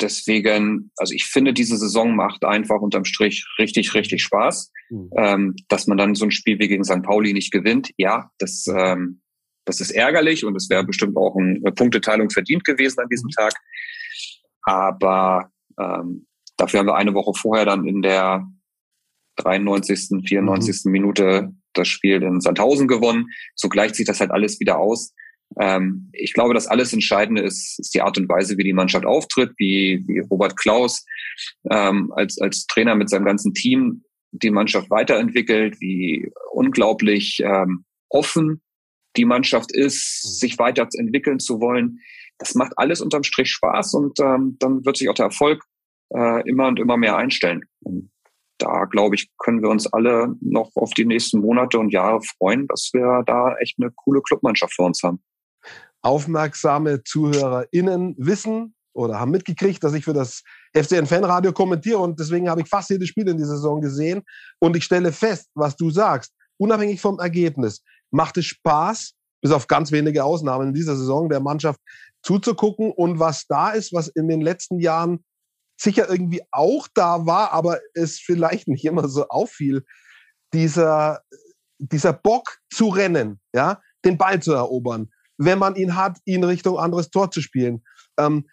deswegen, 0.00 0.90
also 0.96 1.12
ich 1.14 1.26
finde, 1.26 1.52
diese 1.52 1.76
Saison 1.76 2.14
macht 2.16 2.44
einfach 2.44 2.80
unterm 2.80 3.04
Strich 3.04 3.46
richtig, 3.58 3.94
richtig 3.94 4.22
Spaß. 4.22 4.72
Mhm. 4.90 5.10
Ähm, 5.16 5.56
dass 5.68 5.86
man 5.86 5.98
dann 5.98 6.14
so 6.14 6.24
ein 6.24 6.30
Spiel 6.30 6.58
wie 6.58 6.68
gegen 6.68 6.84
St. 6.84 7.02
Pauli 7.02 7.32
nicht 7.32 7.52
gewinnt, 7.52 7.90
ja, 7.96 8.30
das, 8.38 8.66
ähm, 8.68 9.20
das 9.64 9.80
ist 9.80 9.90
ärgerlich 9.90 10.44
und 10.44 10.56
es 10.56 10.70
wäre 10.70 10.84
bestimmt 10.84 11.16
auch 11.16 11.36
eine 11.36 11.72
Punkteteilung 11.72 12.30
verdient 12.30 12.64
gewesen 12.64 13.00
an 13.00 13.08
diesem 13.08 13.26
mhm. 13.26 13.32
Tag. 13.32 13.54
Aber 14.62 15.50
ähm, 15.78 16.26
dafür 16.56 16.80
haben 16.80 16.86
wir 16.86 16.96
eine 16.96 17.14
Woche 17.14 17.38
vorher 17.38 17.66
dann 17.66 17.86
in 17.86 18.02
der 18.02 18.46
93., 19.38 20.26
94. 20.26 20.84
Mhm. 20.84 20.92
Minute 20.92 21.52
das 21.74 21.88
Spiel 21.88 22.22
in 22.22 22.40
Sandhausen 22.40 22.88
gewonnen. 22.88 23.26
So 23.54 23.68
gleicht 23.68 23.94
sich 23.94 24.06
das 24.06 24.20
halt 24.20 24.30
alles 24.30 24.60
wieder 24.60 24.78
aus. 24.78 25.14
Ähm, 25.58 26.10
ich 26.12 26.34
glaube, 26.34 26.54
das 26.54 26.66
alles 26.66 26.92
Entscheidende 26.92 27.42
ist, 27.42 27.78
ist 27.78 27.94
die 27.94 28.02
Art 28.02 28.18
und 28.18 28.28
Weise, 28.28 28.58
wie 28.58 28.64
die 28.64 28.72
Mannschaft 28.72 29.06
auftritt, 29.06 29.52
wie, 29.56 30.04
wie 30.06 30.20
Robert 30.20 30.56
Klaus 30.56 31.04
ähm, 31.70 32.12
als, 32.14 32.38
als 32.40 32.66
Trainer 32.66 32.94
mit 32.94 33.08
seinem 33.08 33.24
ganzen 33.24 33.54
Team 33.54 34.04
die 34.32 34.50
Mannschaft 34.50 34.90
weiterentwickelt, 34.90 35.80
wie 35.80 36.30
unglaublich 36.52 37.40
ähm, 37.42 37.84
offen 38.10 38.60
die 39.16 39.24
Mannschaft 39.24 39.72
ist, 39.72 40.24
mhm. 40.24 40.30
sich 40.30 40.58
weiterentwickeln 40.58 41.38
zu 41.38 41.60
wollen. 41.60 42.00
Das 42.38 42.54
macht 42.54 42.72
alles 42.76 43.00
unterm 43.00 43.24
Strich 43.24 43.50
Spaß 43.50 43.94
und 43.94 44.20
ähm, 44.20 44.56
dann 44.60 44.84
wird 44.84 44.96
sich 44.96 45.08
auch 45.08 45.14
der 45.14 45.26
Erfolg 45.26 45.64
äh, 46.14 46.48
immer 46.48 46.68
und 46.68 46.78
immer 46.78 46.96
mehr 46.96 47.16
einstellen. 47.16 47.62
Und 47.80 48.10
da, 48.58 48.84
glaube 48.84 49.14
ich, 49.14 49.30
können 49.38 49.62
wir 49.62 49.70
uns 49.70 49.92
alle 49.92 50.34
noch 50.40 50.70
auf 50.74 50.92
die 50.94 51.04
nächsten 51.04 51.40
Monate 51.40 51.78
und 51.78 51.90
Jahre 51.90 52.20
freuen, 52.22 52.66
dass 52.66 52.90
wir 52.92 53.22
da 53.26 53.56
echt 53.56 53.76
eine 53.80 53.90
coole 53.90 54.20
Clubmannschaft 54.22 54.74
für 54.74 54.82
uns 54.82 55.02
haben. 55.02 55.20
Aufmerksame 56.02 57.02
ZuhörerInnen 57.02 58.14
wissen 58.18 58.74
oder 58.92 59.20
haben 59.20 59.30
mitgekriegt, 59.30 59.82
dass 59.82 59.94
ich 59.94 60.04
für 60.04 60.12
das 60.12 60.42
FCN 60.74 61.06
Fanradio 61.06 61.52
kommentiere 61.52 61.98
und 61.98 62.18
deswegen 62.18 62.48
habe 62.48 62.62
ich 62.62 62.68
fast 62.68 62.90
jedes 62.90 63.08
Spiel 63.08 63.28
in 63.28 63.36
dieser 63.36 63.56
Saison 63.56 63.80
gesehen. 63.80 64.22
Und 64.58 64.76
ich 64.76 64.84
stelle 64.84 65.12
fest, 65.12 65.48
was 65.54 65.76
du 65.76 65.90
sagst, 65.90 66.32
unabhängig 66.56 67.00
vom 67.00 67.18
Ergebnis, 67.18 67.82
macht 68.10 68.36
es 68.38 68.46
Spaß, 68.46 69.14
bis 69.40 69.52
auf 69.52 69.66
ganz 69.66 69.92
wenige 69.92 70.24
Ausnahmen 70.24 70.68
in 70.68 70.74
dieser 70.74 70.96
Saison 70.96 71.28
der 71.28 71.40
Mannschaft 71.40 71.80
zuzugucken. 72.22 72.90
Und 72.90 73.18
was 73.18 73.46
da 73.46 73.70
ist, 73.70 73.92
was 73.92 74.08
in 74.08 74.28
den 74.28 74.40
letzten 74.40 74.80
Jahren 74.80 75.24
sicher 75.78 76.08
irgendwie 76.08 76.42
auch 76.50 76.88
da 76.94 77.26
war, 77.26 77.52
aber 77.52 77.78
es 77.94 78.18
vielleicht 78.18 78.68
nicht 78.68 78.84
immer 78.84 79.08
so 79.08 79.28
auffiel, 79.28 79.84
dieser, 80.52 81.22
dieser 81.78 82.12
Bock 82.12 82.58
zu 82.72 82.88
rennen, 82.88 83.40
ja, 83.54 83.80
den 84.04 84.18
Ball 84.18 84.42
zu 84.42 84.52
erobern, 84.52 85.10
wenn 85.38 85.58
man 85.58 85.76
ihn 85.76 85.96
hat, 85.96 86.18
ihn 86.24 86.44
Richtung 86.44 86.78
anderes 86.78 87.10
Tor 87.10 87.30
zu 87.30 87.40
spielen. 87.40 87.84
Ähm, 88.18 88.46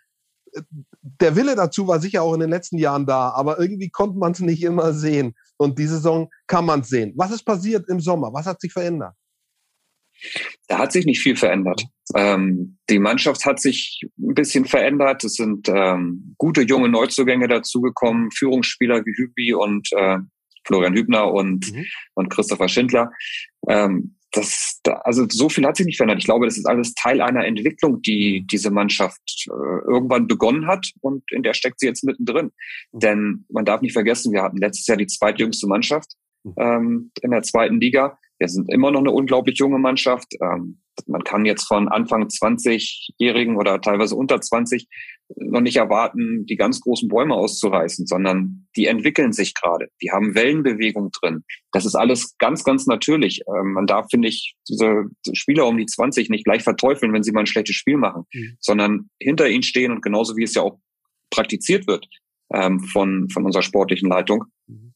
der 1.01 1.35
Wille 1.35 1.55
dazu 1.55 1.87
war 1.87 1.99
sicher 1.99 2.21
auch 2.23 2.33
in 2.33 2.39
den 2.39 2.49
letzten 2.49 2.77
Jahren 2.77 3.05
da, 3.05 3.29
aber 3.31 3.59
irgendwie 3.59 3.89
konnte 3.89 4.17
man 4.17 4.31
es 4.31 4.39
nicht 4.39 4.63
immer 4.63 4.93
sehen. 4.93 5.35
Und 5.57 5.79
diese 5.79 5.95
Saison 5.95 6.29
kann 6.47 6.65
man 6.65 6.81
es 6.81 6.89
sehen. 6.89 7.13
Was 7.15 7.31
ist 7.31 7.43
passiert 7.43 7.89
im 7.89 7.99
Sommer? 7.99 8.31
Was 8.33 8.45
hat 8.45 8.61
sich 8.61 8.71
verändert? 8.71 9.15
Da 10.67 10.79
hat 10.79 10.91
sich 10.91 11.05
nicht 11.05 11.21
viel 11.21 11.35
verändert. 11.35 11.83
Ähm, 12.15 12.77
die 12.89 12.99
Mannschaft 12.99 13.45
hat 13.45 13.59
sich 13.59 14.01
ein 14.17 14.33
bisschen 14.33 14.65
verändert. 14.65 15.23
Es 15.23 15.35
sind 15.35 15.69
ähm, 15.69 16.35
gute 16.37 16.61
junge 16.61 16.89
Neuzugänge 16.89 17.47
dazugekommen, 17.47 18.31
Führungsspieler 18.31 19.05
wie 19.05 19.15
Hübi 19.15 19.53
und 19.53 19.89
äh, 19.93 20.17
Florian 20.65 20.95
Hübner 20.95 21.31
und, 21.31 21.71
mhm. 21.71 21.85
und 22.15 22.29
Christopher 22.29 22.67
Schindler. 22.67 23.11
Ähm, 23.67 24.15
das, 24.35 24.79
da, 24.83 24.93
also 25.03 25.25
so 25.29 25.49
viel 25.49 25.65
hat 25.65 25.77
sich 25.77 25.85
nicht 25.85 25.97
verändert. 25.97 26.19
Ich 26.19 26.25
glaube, 26.25 26.45
das 26.45 26.57
ist 26.57 26.65
alles 26.65 26.93
Teil 26.93 27.21
einer 27.21 27.45
Entwicklung, 27.45 28.01
die 28.01 28.45
diese 28.51 28.69
Mannschaft 28.69 29.47
äh, 29.47 29.89
irgendwann 29.89 30.27
begonnen 30.27 30.67
hat 30.67 30.91
und 30.99 31.23
in 31.31 31.43
der 31.43 31.53
steckt 31.53 31.79
sie 31.79 31.85
jetzt 31.85 32.03
mittendrin. 32.03 32.51
Mhm. 32.91 32.99
Denn 32.99 33.45
man 33.49 33.65
darf 33.65 33.81
nicht 33.81 33.93
vergessen, 33.93 34.33
wir 34.33 34.43
hatten 34.43 34.57
letztes 34.57 34.87
Jahr 34.87 34.97
die 34.97 35.07
zweitjüngste 35.07 35.67
Mannschaft 35.67 36.13
mhm. 36.43 36.53
ähm, 36.57 37.11
in 37.21 37.31
der 37.31 37.43
zweiten 37.43 37.79
Liga. 37.79 38.17
Wir 38.37 38.47
sind 38.49 38.71
immer 38.71 38.91
noch 38.91 38.99
eine 38.99 39.11
unglaublich 39.11 39.57
junge 39.57 39.79
Mannschaft. 39.79 40.27
Ähm, 40.41 40.81
man 41.07 41.23
kann 41.23 41.45
jetzt 41.45 41.67
von 41.67 41.87
Anfang 41.87 42.23
20-Jährigen 42.23 43.57
oder 43.57 43.81
teilweise 43.81 44.15
unter 44.15 44.39
20 44.39 44.87
noch 45.37 45.61
nicht 45.61 45.77
erwarten, 45.77 46.45
die 46.45 46.55
ganz 46.55 46.81
großen 46.81 47.09
Bäume 47.09 47.33
auszureißen, 47.33 48.05
sondern 48.05 48.67
die 48.75 48.85
entwickeln 48.85 49.33
sich 49.33 49.53
gerade. 49.55 49.87
Die 50.01 50.11
haben 50.11 50.35
Wellenbewegung 50.35 51.11
drin. 51.11 51.43
Das 51.71 51.85
ist 51.85 51.95
alles 51.95 52.37
ganz, 52.37 52.63
ganz 52.63 52.85
natürlich. 52.85 53.41
Ähm, 53.47 53.73
man 53.73 53.87
darf, 53.87 54.07
finde 54.09 54.27
ich, 54.27 54.55
diese 54.69 55.05
Spieler 55.33 55.67
um 55.67 55.77
die 55.77 55.85
20 55.85 56.29
nicht 56.29 56.45
gleich 56.45 56.63
verteufeln, 56.63 57.13
wenn 57.13 57.23
sie 57.23 57.31
mal 57.31 57.41
ein 57.41 57.47
schlechtes 57.47 57.75
Spiel 57.75 57.97
machen, 57.97 58.23
mhm. 58.33 58.57
sondern 58.59 59.09
hinter 59.19 59.49
ihnen 59.49 59.63
stehen 59.63 59.91
und 59.91 60.01
genauso 60.01 60.35
wie 60.37 60.43
es 60.43 60.55
ja 60.55 60.61
auch 60.61 60.79
praktiziert 61.29 61.87
wird 61.87 62.07
ähm, 62.53 62.79
von, 62.79 63.29
von 63.29 63.45
unserer 63.45 63.63
sportlichen 63.63 64.09
Leitung, 64.09 64.45
mhm 64.67 64.93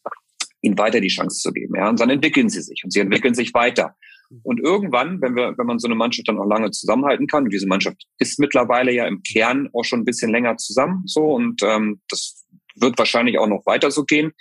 ihnen 0.61 0.77
weiter 0.77 1.01
die 1.01 1.07
Chance 1.07 1.39
zu 1.39 1.51
geben. 1.51 1.75
Ja, 1.75 1.89
und 1.89 1.99
dann 1.99 2.09
entwickeln 2.09 2.49
sie 2.49 2.61
sich 2.61 2.81
und 2.83 2.91
sie 2.91 2.99
entwickeln 2.99 3.33
sich 3.33 3.53
weiter. 3.53 3.95
Und 4.43 4.59
irgendwann, 4.59 5.21
wenn 5.21 5.35
wir, 5.35 5.57
wenn 5.57 5.65
man 5.65 5.79
so 5.79 5.87
eine 5.87 5.95
Mannschaft 5.95 6.27
dann 6.27 6.37
auch 6.37 6.45
lange 6.45 6.69
zusammenhalten 6.69 7.25
kann, 7.27 7.45
und 7.45 7.53
diese 7.53 7.67
Mannschaft 7.67 8.03
ist 8.19 8.39
mittlerweile 8.39 8.91
ja 8.91 9.07
im 9.07 9.23
Kern 9.23 9.69
auch 9.73 9.83
schon 9.83 10.01
ein 10.01 10.05
bisschen 10.05 10.31
länger 10.31 10.57
zusammen, 10.57 11.03
so 11.05 11.33
und 11.33 11.63
ähm, 11.63 12.01
das 12.09 12.45
wird 12.75 12.97
wahrscheinlich 12.97 13.39
auch 13.39 13.47
noch 13.47 13.65
weiter 13.65 13.89
so 13.89 14.05
gehen. 14.05 14.31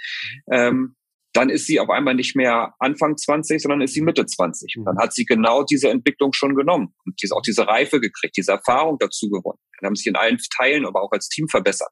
Ähm, 0.53 0.95
dann 1.33 1.51
ist 1.51 1.67
sie 1.67 1.79
auf 1.79 1.91
einmal 1.91 2.15
nicht 2.15 2.37
mehr 2.37 2.75
Anfang 2.79 3.17
20, 3.17 3.63
sondern 3.63 3.81
ist 3.81 3.95
sie 3.95 4.01
Mitte 4.01 4.27
20. 4.27 4.77
Und 4.79 4.85
dann 4.87 4.99
hat 4.99 5.15
sie 5.15 5.25
genau 5.25 5.63
diese 5.63 5.89
Entwicklung 5.89 6.33
schon 6.33 6.55
genommen 6.55 6.95
und 7.05 7.23
diese, 7.23 7.35
auch 7.35 7.43
diese 7.43 7.67
Reife 7.67 8.01
gekriegt, 8.01 8.37
diese 8.37 8.53
Erfahrung 8.53 8.99
dazu 8.99 9.29
gewonnen. 9.29 9.59
Dann 9.79 9.89
haben 9.89 9.97
sich 9.97 10.07
in 10.07 10.17
allen 10.17 10.39
Teilen, 10.57 10.87
aber 10.87 11.03
auch 11.03 11.13
als 11.13 11.29
Team 11.29 11.47
verbessert. 11.49 11.91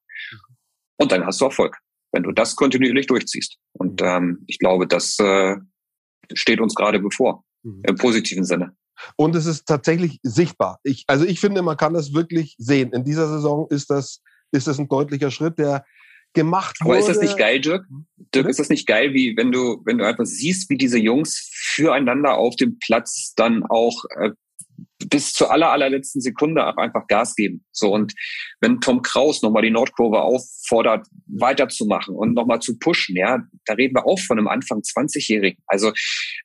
Und 0.97 1.13
dann 1.13 1.25
hast 1.25 1.41
du 1.41 1.45
Erfolg 1.45 1.77
wenn 2.13 2.23
du 2.23 2.33
das 2.33 2.57
kontinuierlich 2.57 3.07
durchziehst. 3.07 3.57
Und 3.73 4.01
mhm. 4.01 4.07
ähm, 4.07 4.45
ich 4.47 4.59
glaube, 4.59 4.87
das 4.87 5.19
äh, 5.19 5.57
steht 6.33 6.61
uns 6.61 6.75
gerade 6.75 6.99
bevor, 6.99 7.45
mhm. 7.63 7.83
im 7.87 7.97
positiven 7.97 8.45
Sinne. 8.45 8.77
Und 9.17 9.37
es 9.37 9.47
ist 9.47 9.67
tatsächlich 9.67 10.19
sichtbar. 10.23 10.79
Ich, 10.83 11.05
also 11.07 11.25
ich 11.27 11.39
finde, 11.41 11.63
man 11.63 11.77
kann 11.77 11.95
das 11.95 12.15
wirklich 12.15 12.55
sehen. 12.59 12.93
In 12.93 13.05
dieser 13.05 13.29
Saison 13.29 13.67
ist 13.71 13.91
das, 13.91 14.23
ist 14.53 14.67
das 14.67 14.79
ein 14.79 14.89
deutlicher 14.89 15.31
Schritt, 15.31 15.59
der 15.59 15.85
gemacht 16.33 16.77
wurde. 16.81 16.99
Aber 16.99 16.99
ist 16.99 17.09
das 17.09 17.21
nicht 17.21 17.37
geil, 17.37 17.61
Dirk? 17.61 17.85
Mhm. 17.91 18.07
Dirk, 18.35 18.49
ist 18.49 18.61
das 18.61 18.69
nicht 18.69 18.87
geil, 18.87 19.13
wie 19.13 19.37
wenn 19.37 19.53
du, 19.53 19.83
wenn 19.85 19.99
du 19.99 20.07
einfach 20.07 20.25
siehst, 20.25 20.71
wie 20.71 20.77
diese 20.77 20.99
Jungs 20.99 21.51
füreinander 21.53 22.37
auf 22.37 22.57
dem 22.57 22.79
Platz 22.79 23.33
dann 23.37 23.65
auch 23.65 24.05
äh, 24.19 24.31
bis 25.09 25.33
zur 25.33 25.51
aller, 25.51 25.71
allerletzten 25.71 26.21
Sekunde 26.21 26.65
einfach 26.77 27.07
Gas 27.07 27.35
geben. 27.35 27.65
So 27.73 27.93
und 27.93 28.15
wenn 28.61 28.81
Tom 28.81 29.03
Kraus 29.03 29.43
nochmal 29.43 29.63
die 29.63 29.71
Nordkurve 29.71 30.21
auffordert, 30.21 31.07
weiterzumachen 31.27 32.15
und 32.15 32.35
nochmal 32.35 32.61
zu 32.61 32.79
pushen, 32.79 33.17
ja, 33.17 33.41
da 33.67 33.75
reden 33.75 33.95
wir 33.95 34.07
auch 34.07 34.19
von 34.19 34.39
einem 34.39 34.49
Anfang 34.49 34.81
20-Jährigen. 34.81 35.63
Also 35.67 35.93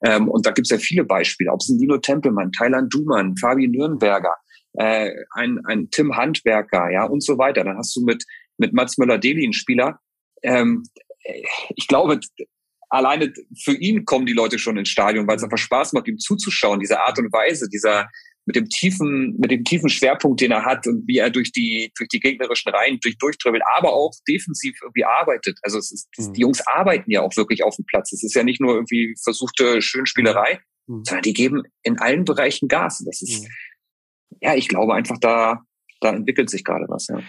ähm, 0.06 0.28
und 0.28 0.46
da 0.46 0.52
gibt's 0.52 0.70
ja 0.70 0.78
viele 0.78 1.04
Beispiele, 1.04 1.52
ob 1.52 1.62
es 1.62 1.70
ein 1.70 1.78
Dino 1.78 1.98
Tempelmann, 1.98 2.52
Thailand 2.52 2.94
Dumann, 2.94 3.36
Fabi 3.38 3.68
Nürnberger, 3.68 4.36
äh, 4.74 5.12
ein, 5.32 5.60
ein 5.66 5.90
Tim 5.90 6.16
Handwerker, 6.16 6.90
ja 6.92 7.06
und 7.06 7.24
so 7.24 7.38
weiter. 7.38 7.64
Dann 7.64 7.78
hast 7.78 7.96
du 7.96 8.02
mit 8.02 8.24
mit 8.62 8.74
Mats 8.74 8.98
Möller-Deli 8.98 9.44
einen 9.44 9.54
Spieler. 9.54 10.00
Ähm, 10.44 10.84
ich 11.76 11.88
glaube, 11.88 12.20
alleine 12.92 13.34
für 13.58 13.74
ihn 13.74 14.06
kommen 14.06 14.26
die 14.26 14.34
Leute 14.34 14.60
schon 14.60 14.78
ins 14.78 14.90
Stadion, 14.90 15.28
weil 15.28 15.38
es 15.38 15.44
einfach 15.44 15.58
Spaß 15.58 15.94
macht, 15.94 16.08
ihm 16.08 16.20
zuzuschauen, 16.20 16.80
diese 16.80 17.00
Art 17.00 17.18
und 17.18 17.32
Weise, 17.34 17.68
dieser 17.70 18.10
mit 18.46 18.56
dem 18.56 18.68
tiefen, 18.70 19.38
mit 19.40 19.52
dem 19.52 19.64
tiefen 19.64 19.90
Schwerpunkt, 19.90 20.42
den 20.42 20.52
er 20.52 20.66
hat 20.66 20.88
und 20.88 21.08
wie 21.08 21.18
er 21.18 21.30
durch 21.30 21.52
die, 21.52 21.92
durch 21.96 22.10
die 22.10 22.20
gegnerischen 22.20 22.72
Reihen 22.72 23.00
durch, 23.02 23.18
durchdribbelt, 23.18 23.64
aber 23.78 23.94
auch 23.94 24.12
defensiv 24.28 24.76
irgendwie 24.82 25.06
arbeitet. 25.06 25.58
Also 25.62 25.78
es 25.78 25.92
ist, 25.92 26.10
mhm. 26.18 26.34
die 26.34 26.42
Jungs 26.42 26.62
arbeiten 26.68 27.10
ja 27.12 27.22
auch 27.22 27.36
wirklich 27.38 27.64
auf 27.64 27.76
dem 27.76 27.86
Platz. 27.86 28.12
Es 28.12 28.24
ist 28.24 28.34
ja 28.34 28.44
nicht 28.44 28.60
nur 28.60 28.74
irgendwie 28.74 29.16
versuchte 29.24 29.82
Schönspielerei, 29.82 30.60
mhm. 30.88 31.04
sondern 31.06 31.22
die 31.22 31.34
geben 31.34 31.64
in 31.84 32.00
allen 32.00 32.26
Bereichen 32.26 32.68
Gas. 32.68 33.04
Das 33.06 33.22
ist, 33.22 33.44
mhm. 33.44 34.38
ja, 34.42 34.56
ich 34.56 34.68
glaube 34.68 34.96
einfach 34.96 35.20
da, 35.20 35.62
da 36.02 36.10
entwickelt 36.10 36.50
sich 36.50 36.64
gerade 36.64 36.86
was, 36.90 37.08
ja. 37.08 37.22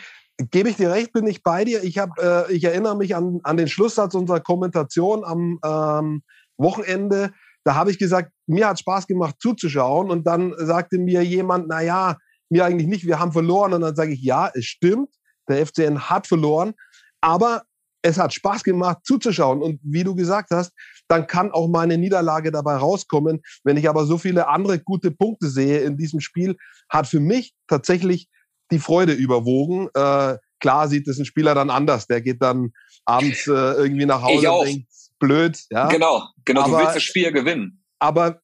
Gebe 0.50 0.70
ich 0.70 0.76
dir 0.76 0.90
recht, 0.90 1.12
bin 1.12 1.26
ich 1.26 1.42
bei 1.42 1.64
dir. 1.64 1.84
Ich, 1.84 1.98
hab, 1.98 2.18
äh, 2.18 2.50
ich 2.52 2.64
erinnere 2.64 2.96
mich 2.96 3.14
an, 3.14 3.40
an 3.44 3.56
den 3.56 3.68
Schlusssatz 3.68 4.14
unserer 4.14 4.40
Kommentation 4.40 5.24
am 5.24 5.58
ähm, 5.64 6.22
Wochenende. 6.56 7.32
Da 7.64 7.74
habe 7.74 7.90
ich 7.90 7.98
gesagt, 7.98 8.32
mir 8.46 8.68
hat 8.68 8.80
Spaß 8.80 9.06
gemacht 9.06 9.36
zuzuschauen. 9.38 10.10
Und 10.10 10.26
dann 10.26 10.54
sagte 10.56 10.98
mir 10.98 11.22
jemand, 11.22 11.68
na 11.68 11.80
ja, 11.80 12.16
mir 12.48 12.64
eigentlich 12.64 12.88
nicht, 12.88 13.06
wir 13.06 13.18
haben 13.18 13.32
verloren. 13.32 13.72
Und 13.72 13.82
dann 13.82 13.94
sage 13.94 14.12
ich, 14.12 14.22
ja, 14.22 14.50
es 14.52 14.64
stimmt, 14.64 15.10
der 15.48 15.64
FCN 15.66 16.08
hat 16.10 16.26
verloren. 16.26 16.74
Aber 17.20 17.62
es 18.02 18.18
hat 18.18 18.34
Spaß 18.34 18.64
gemacht 18.64 18.98
zuzuschauen. 19.04 19.62
Und 19.62 19.80
wie 19.82 20.02
du 20.04 20.14
gesagt 20.14 20.50
hast, 20.50 20.72
dann 21.08 21.26
kann 21.26 21.52
auch 21.52 21.68
meine 21.68 21.98
Niederlage 21.98 22.50
dabei 22.50 22.76
rauskommen. 22.76 23.42
Wenn 23.64 23.76
ich 23.76 23.88
aber 23.88 24.06
so 24.06 24.18
viele 24.18 24.48
andere 24.48 24.80
gute 24.80 25.10
Punkte 25.10 25.48
sehe 25.48 25.80
in 25.80 25.96
diesem 25.96 26.20
Spiel, 26.20 26.56
hat 26.88 27.06
für 27.06 27.20
mich 27.20 27.54
tatsächlich 27.68 28.28
die 28.72 28.78
Freude 28.78 29.12
überwogen. 29.12 29.88
Äh, 29.94 30.38
klar 30.60 30.88
sieht 30.88 31.06
es 31.08 31.18
ein 31.18 31.24
Spieler 31.24 31.54
dann 31.54 31.70
anders. 31.70 32.06
Der 32.06 32.20
geht 32.20 32.42
dann 32.42 32.72
abends 33.04 33.46
äh, 33.46 33.50
irgendwie 33.50 34.06
nach 34.06 34.22
Hause 34.22 34.50
und 34.52 34.66
denkt, 34.66 34.88
blöd. 35.18 35.58
Ja? 35.70 35.88
Genau, 35.88 36.24
genau. 36.44 36.62
Aber, 36.62 36.70
du 36.70 36.78
willst 36.78 36.96
das 36.96 37.02
Spiel 37.02 37.32
gewinnen. 37.32 37.82
Aber 37.98 38.40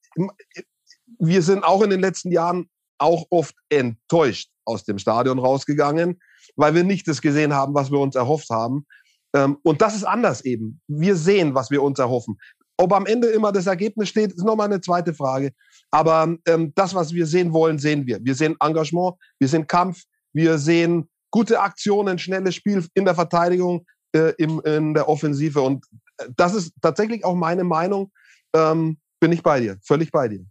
wir 1.19 1.43
sind 1.43 1.65
auch 1.65 1.83
in 1.83 1.91
den 1.91 2.01
letzten 2.01 2.31
Jahren 2.31 2.69
auch 2.99 3.27
oft 3.31 3.55
enttäuscht 3.69 4.51
aus 4.65 4.85
dem 4.85 4.99
Stadion 4.99 5.39
rausgegangen, 5.39 6.21
weil 6.57 6.75
wir 6.75 6.85
nicht 6.85 7.09
das 7.09 7.23
gesehen 7.23 7.55
haben, 7.55 7.75
was 7.75 7.91
wir 7.91 7.99
uns 7.99 8.17
erhofft 8.17 8.51
haben. 8.51 8.87
Ähm, 9.35 9.59
und 9.63 9.83
das 9.83 9.95
ist 9.95 10.05
anders 10.05 10.45
eben. 10.45 10.81
Wir 10.87 11.17
sehen, 11.17 11.55
was 11.55 11.71
wir 11.71 11.83
uns 11.83 11.99
erhoffen. 11.99 12.39
Ob 12.77 12.93
am 12.93 13.07
Ende 13.07 13.29
immer 13.29 13.51
das 13.51 13.67
Ergebnis 13.67 14.09
steht, 14.09 14.33
ist 14.33 14.45
nochmal 14.45 14.67
eine 14.67 14.81
zweite 14.81 15.13
Frage. 15.13 15.53
Aber 15.91 16.37
ähm, 16.47 16.73
das, 16.75 16.95
was 16.95 17.13
wir 17.13 17.27
sehen 17.27 17.53
wollen, 17.53 17.79
sehen 17.79 18.07
wir. 18.07 18.21
Wir 18.23 18.35
sehen 18.35 18.57
Engagement, 18.61 19.17
wir 19.39 19.49
sehen 19.49 19.67
Kampf, 19.67 20.03
wir 20.33 20.59
sehen 20.59 21.09
gute 21.31 21.61
Aktionen, 21.61 22.19
schnelles 22.19 22.55
Spiel 22.55 22.85
in 22.95 23.05
der 23.05 23.15
Verteidigung, 23.15 23.87
äh, 24.13 24.33
im, 24.39 24.61
in 24.65 24.95
der 24.95 25.09
Offensive. 25.09 25.61
Und 25.61 25.85
äh, 26.19 26.29
das 26.37 26.55
ist 26.55 26.73
tatsächlich 26.81 27.25
auch 27.25 27.35
meine 27.35 27.65
Meinung. 27.65 28.13
Ähm, 28.55 28.99
bin 29.21 29.33
ich 29.33 29.43
bei 29.43 29.61
dir, 29.61 29.79
völlig 29.85 30.11
bei 30.11 30.29
dir. 30.29 30.45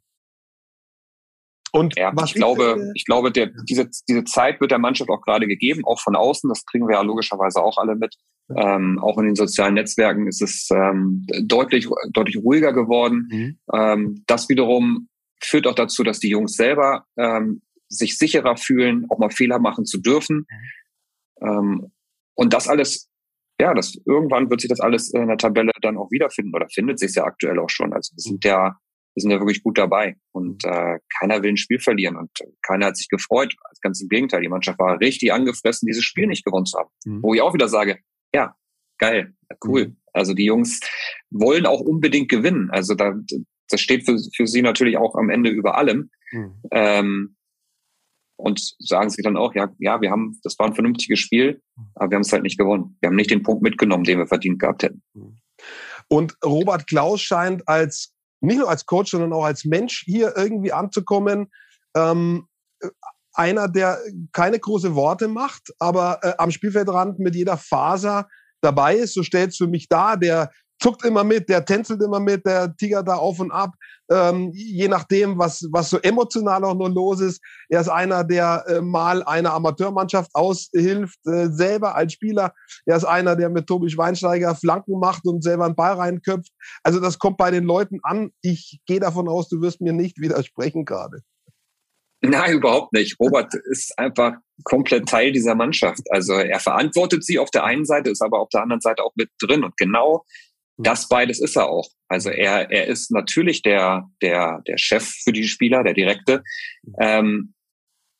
Und 1.72 1.98
ja, 1.98 2.14
ich, 2.18 2.24
ich 2.26 2.34
glaube, 2.34 2.76
finde, 2.76 2.92
ich 2.96 3.06
glaube, 3.06 3.32
der, 3.32 3.52
diese, 3.70 3.90
diese 4.08 4.24
Zeit 4.24 4.62
wird 4.62 4.72
der 4.72 4.80
Mannschaft 4.80 5.10
auch 5.10 5.22
gerade 5.22 5.48
gegeben, 5.48 5.84
auch 5.86 6.00
von 6.00 6.16
außen. 6.16 6.50
Das 6.50 6.66
kriegen 6.66 6.88
wir 6.88 6.96
ja 6.96 7.02
logischerweise 7.02 7.62
auch 7.62 7.78
alle 7.78 7.96
mit. 7.96 8.16
Ähm, 8.56 8.98
auch 9.00 9.18
in 9.18 9.26
den 9.26 9.36
sozialen 9.36 9.74
Netzwerken 9.74 10.28
ist 10.28 10.42
es 10.42 10.70
ähm, 10.72 11.26
deutlich, 11.44 11.90
deutlich 12.12 12.38
ruhiger 12.38 12.72
geworden. 12.72 13.28
Mhm. 13.30 13.60
Ähm, 13.74 14.24
das 14.26 14.48
wiederum 14.48 15.10
führt 15.42 15.68
auch 15.68 15.76
dazu, 15.76 16.04
dass 16.04 16.20
die 16.20 16.30
Jungs 16.30 16.54
selber 16.54 17.06
ähm, 17.18 17.62
sich 17.90 18.18
sicherer 18.18 18.58
fühlen, 18.58 19.06
auch 19.10 19.20
mal 19.20 19.30
Fehler 19.30 19.60
machen 19.60 19.86
zu 19.86 20.00
dürfen. 20.00 20.46
Mhm. 21.42 21.48
Ähm, 21.48 21.92
und 22.36 22.54
das 22.54 22.68
alles, 22.68 23.10
ja, 23.60 23.74
das 23.74 23.96
irgendwann 24.06 24.50
wird 24.50 24.62
sich 24.62 24.70
das 24.70 24.80
alles 24.80 25.14
in 25.14 25.28
der 25.28 25.38
Tabelle 25.38 25.72
dann 25.82 25.98
auch 25.98 26.12
wiederfinden 26.12 26.54
oder 26.56 26.68
findet 26.70 27.00
sich 27.00 27.16
ja 27.16 27.24
aktuell 27.24 27.60
auch 27.60 27.70
schon. 27.70 27.94
Also 27.94 28.14
wir 28.16 28.22
sind 28.22 28.46
ja, 28.46 28.78
wir 29.16 29.22
sind 29.22 29.32
ja 29.32 29.40
wirklich 29.40 29.64
gut 29.64 29.78
dabei 29.78 30.16
und 30.32 30.64
mhm. 30.64 30.72
äh, 30.72 31.00
keiner 31.20 31.42
will 31.42 31.52
ein 31.52 31.58
Spiel 31.58 31.80
verlieren 31.80 32.18
und 32.18 32.30
keiner 32.62 32.88
hat 32.88 32.98
sich 32.98 33.10
gefreut. 33.10 33.56
Ganz 33.82 34.02
im 34.02 34.10
Gegenteil, 34.10 34.42
die 34.42 34.50
Mannschaft 34.50 34.80
war 34.80 35.00
richtig 35.00 35.34
angefressen, 35.34 35.88
dieses 35.88 36.04
Spiel 36.04 36.28
nicht 36.28 36.46
gewonnen 36.46 36.66
zu 36.66 36.78
haben. 36.78 36.90
Mhm. 37.06 37.24
Wo 37.24 37.34
ich 37.34 37.42
auch 37.42 37.54
wieder 37.54 37.68
sage, 37.68 38.00
ja, 38.34 38.56
geil, 39.00 39.34
cool. 39.64 39.88
Mhm. 39.88 39.98
Also 40.14 40.34
die 40.34 40.46
Jungs 40.46 40.80
wollen 41.30 41.66
auch 41.66 41.80
unbedingt 41.80 42.30
gewinnen. 42.30 42.70
Also 42.72 42.96
da, 42.96 43.14
das 43.70 43.82
steht 43.82 44.06
für, 44.06 44.18
für 44.36 44.48
sie 44.48 44.62
natürlich 44.62 44.98
auch 44.98 45.16
am 45.16 45.30
Ende 45.30 45.50
über 45.50 45.78
allem. 45.78 46.10
Mhm. 46.32 46.62
Ähm, 46.72 47.37
und 48.38 48.76
sagen 48.80 49.10
sie 49.10 49.22
dann 49.22 49.36
auch, 49.36 49.54
ja, 49.56 49.70
ja, 49.80 50.00
wir 50.00 50.12
haben, 50.12 50.40
das 50.44 50.58
war 50.60 50.68
ein 50.68 50.76
vernünftiges 50.76 51.20
Spiel, 51.20 51.62
aber 51.96 52.12
wir 52.12 52.16
haben 52.16 52.22
es 52.22 52.32
halt 52.32 52.44
nicht 52.44 52.58
gewonnen. 52.58 52.98
Wir 53.02 53.10
haben 53.10 53.16
nicht 53.16 53.32
den 53.32 53.44
Punkt 53.44 53.64
mitgenommen, 53.64 54.04
den 54.04 54.20
wir 54.20 54.28
verdient 54.28 54.60
gehabt 54.60 54.84
hätten. 54.84 55.02
Und 56.08 56.38
Robert 56.46 56.88
Klaus 56.88 57.22
scheint 57.22 57.68
als, 57.68 58.14
nicht 58.40 58.60
nur 58.60 58.70
als 58.70 58.86
Coach, 58.86 59.12
sondern 59.12 59.34
auch 59.34 59.44
als 59.44 59.66
Mensch 59.66 60.04
hier 60.06 60.34
irgendwie 60.38 60.72
anzukommen. 60.72 61.48
Ähm, 61.96 62.48
einer, 63.34 63.68
der 63.68 64.00
keine 64.32 64.60
große 64.60 64.96
Worte 64.96 65.28
macht, 65.28 65.74
aber 65.80 66.20
äh, 66.24 66.34
am 66.38 66.52
Spielfeldrand 66.52 67.20
mit 67.20 67.36
jeder 67.36 67.58
Faser 67.58 68.28
dabei 68.62 68.96
ist. 68.96 69.14
So 69.14 69.24
stellt 69.24 69.52
es 69.52 69.58
für 69.58 69.68
mich 69.68 69.90
dar, 69.90 70.18
der 70.18 70.52
zuckt 70.80 71.04
immer 71.06 71.24
mit, 71.24 71.50
der 71.50 71.66
tänzelt 71.66 72.02
immer 72.02 72.20
mit, 72.20 72.46
der 72.46 72.76
tigert 72.76 73.08
da 73.08 73.16
auf 73.16 73.40
und 73.40 73.52
ab, 73.52 73.74
ähm, 74.10 74.52
je 74.54 74.88
nachdem, 74.88 75.38
was, 75.38 75.68
was 75.72 75.90
so 75.90 75.98
emotional 76.00 76.64
auch 76.64 76.76
nur 76.76 76.90
los 76.90 77.20
ist. 77.20 77.42
Er 77.70 77.82
ist 77.82 77.90
einer, 77.90 78.24
der 78.24 78.64
äh, 78.68 78.82
mal 78.82 79.24
einer 79.24 79.54
Amateurmannschaft 79.54 80.34
aushilft, 80.34 81.20
äh, 81.26 81.48
selber 81.50 81.96
als 81.96 82.14
Spieler. 82.14 82.54
Er 82.86 82.98
ist 82.98 83.06
einer, 83.06 83.36
der 83.36 83.50
mit 83.50 83.68
Tobi 83.68 83.90
Schweinsteiger 83.90 84.56
Flanken 84.56 85.00
macht 85.00 85.26
und 85.26 85.44
selber 85.44 85.66
einen 85.66 85.76
Ball 85.76 85.94
reinköpft. 85.94 86.52
Also 86.84 87.00
das 87.00 87.20
kommt 87.20 87.38
bei 87.38 87.52
den 87.52 87.66
Leuten 87.66 88.00
an. 88.04 88.32
Ich 88.42 88.80
gehe 88.86 89.00
davon 89.00 89.28
aus, 89.28 89.50
du 89.50 89.62
wirst 89.62 89.82
mir 89.82 89.94
nicht 89.94 90.20
widersprechen 90.20 90.86
gerade. 90.86 91.22
Nein, 92.22 92.54
überhaupt 92.54 92.94
nicht. 92.94 93.20
Robert 93.20 93.54
ist 93.54 93.98
einfach 94.00 94.34
komplett 94.64 95.08
Teil 95.08 95.32
dieser 95.32 95.54
Mannschaft. 95.54 96.02
Also 96.10 96.34
er 96.34 96.60
verantwortet 96.60 97.24
sie 97.24 97.38
auf 97.38 97.52
der 97.52 97.64
einen 97.64 97.86
Seite, 97.86 98.10
ist 98.10 98.24
aber 98.24 98.40
auf 98.40 98.50
der 98.50 98.64
anderen 98.64 98.82
Seite 98.82 99.04
auch 99.04 99.12
mit 99.16 99.30
drin. 99.40 99.64
Und 99.64 99.78
genau 99.78 100.26
das 100.78 101.08
beides 101.08 101.42
ist 101.42 101.56
er 101.56 101.68
auch. 101.70 101.90
Also 102.08 102.30
er, 102.30 102.72
er 102.72 102.86
ist 102.88 103.12
natürlich 103.12 103.62
der, 103.64 104.10
der, 104.22 104.62
der 104.68 104.78
Chef 104.78 105.08
für 105.24 105.34
die 105.34 105.48
Spieler, 105.48 105.84
der 105.84 105.94
Direkte. 105.94 106.44
Ähm, 107.00 107.54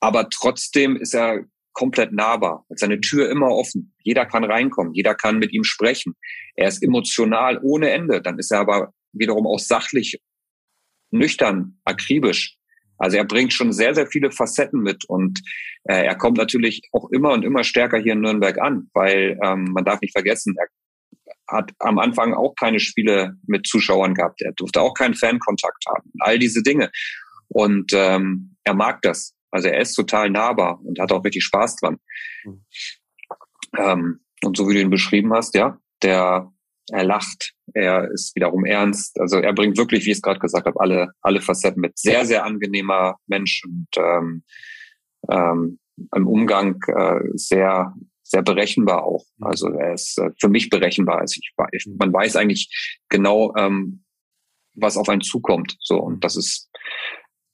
aber 0.00 0.28
trotzdem 0.28 0.96
ist 0.96 1.14
er 1.14 1.44
komplett 1.72 2.12
nahbar. 2.12 2.66
Seine 2.70 3.00
Tür 3.00 3.30
immer 3.30 3.50
offen. 3.50 3.94
Jeder 4.02 4.26
kann 4.26 4.44
reinkommen. 4.44 4.94
Jeder 4.94 5.14
kann 5.14 5.38
mit 5.38 5.52
ihm 5.52 5.64
sprechen. 5.64 6.14
Er 6.56 6.68
ist 6.68 6.82
emotional 6.82 7.60
ohne 7.62 7.90
Ende. 7.90 8.20
Dann 8.20 8.38
ist 8.38 8.50
er 8.50 8.60
aber 8.60 8.92
wiederum 9.12 9.46
auch 9.46 9.60
sachlich, 9.60 10.20
nüchtern, 11.10 11.78
akribisch. 11.84 12.56
Also 12.98 13.16
er 13.16 13.24
bringt 13.24 13.52
schon 13.52 13.72
sehr, 13.72 13.94
sehr 13.94 14.08
viele 14.08 14.32
Facetten 14.32 14.80
mit 14.80 15.04
und 15.08 15.40
äh, 15.84 16.04
er 16.04 16.16
kommt 16.16 16.36
natürlich 16.36 16.82
auch 16.90 17.08
immer 17.10 17.32
und 17.32 17.44
immer 17.44 17.62
stärker 17.62 17.98
hier 17.98 18.14
in 18.14 18.20
Nürnberg 18.20 18.58
an, 18.60 18.90
weil 18.92 19.38
ähm, 19.42 19.68
man 19.72 19.84
darf 19.84 20.00
nicht 20.00 20.12
vergessen, 20.12 20.56
er 20.58 20.66
hat 21.48 21.72
am 21.78 21.98
Anfang 21.98 22.34
auch 22.34 22.54
keine 22.54 22.80
Spiele 22.80 23.34
mit 23.46 23.66
Zuschauern 23.66 24.14
gehabt. 24.14 24.42
Er 24.42 24.52
durfte 24.52 24.80
auch 24.80 24.94
keinen 24.94 25.14
Fankontakt 25.14 25.84
haben. 25.86 26.10
All 26.20 26.38
diese 26.38 26.62
Dinge. 26.62 26.90
Und 27.48 27.92
ähm, 27.94 28.56
er 28.64 28.74
mag 28.74 29.00
das. 29.02 29.34
Also 29.50 29.68
er 29.68 29.80
ist 29.80 29.94
total 29.94 30.30
nahbar 30.30 30.80
und 30.84 31.00
hat 31.00 31.10
auch 31.12 31.24
richtig 31.24 31.44
Spaß 31.44 31.76
dran. 31.76 31.96
Mhm. 32.44 32.64
Ähm, 33.76 34.20
und 34.44 34.56
so 34.56 34.68
wie 34.68 34.74
du 34.74 34.80
ihn 34.80 34.90
beschrieben 34.90 35.32
hast, 35.32 35.54
ja, 35.54 35.78
der 36.02 36.52
er 36.90 37.04
lacht, 37.04 37.52
er 37.74 38.10
ist 38.10 38.34
wiederum 38.34 38.64
ernst. 38.64 39.20
Also 39.20 39.38
er 39.38 39.52
bringt 39.52 39.76
wirklich, 39.76 40.06
wie 40.06 40.10
ich 40.10 40.16
es 40.16 40.22
gerade 40.22 40.40
gesagt 40.40 40.66
habe, 40.66 40.80
alle, 40.80 41.12
alle 41.20 41.40
Facetten 41.40 41.80
mit. 41.80 41.98
Sehr, 41.98 42.24
sehr 42.24 42.44
angenehmer 42.44 43.16
Mensch 43.26 43.62
und 43.66 43.88
ähm, 43.96 44.42
ähm, 45.30 45.78
im 46.14 46.26
Umgang 46.26 46.80
äh, 46.86 47.20
sehr, 47.34 47.94
sehr 48.28 48.42
berechenbar 48.42 49.04
auch. 49.04 49.24
Mhm. 49.38 49.46
Also 49.46 49.68
er 49.68 49.94
ist 49.94 50.18
äh, 50.18 50.30
für 50.38 50.48
mich 50.48 50.70
berechenbar. 50.70 51.18
Also 51.18 51.40
ich, 51.42 51.52
ich, 51.72 51.86
mhm. 51.86 51.96
man 51.98 52.12
weiß 52.12 52.36
eigentlich 52.36 53.00
genau, 53.08 53.54
ähm, 53.56 54.04
was 54.74 54.96
auf 54.96 55.08
einen 55.08 55.22
zukommt. 55.22 55.76
So 55.80 55.96
und 55.98 56.24
das 56.24 56.36
ist 56.36 56.70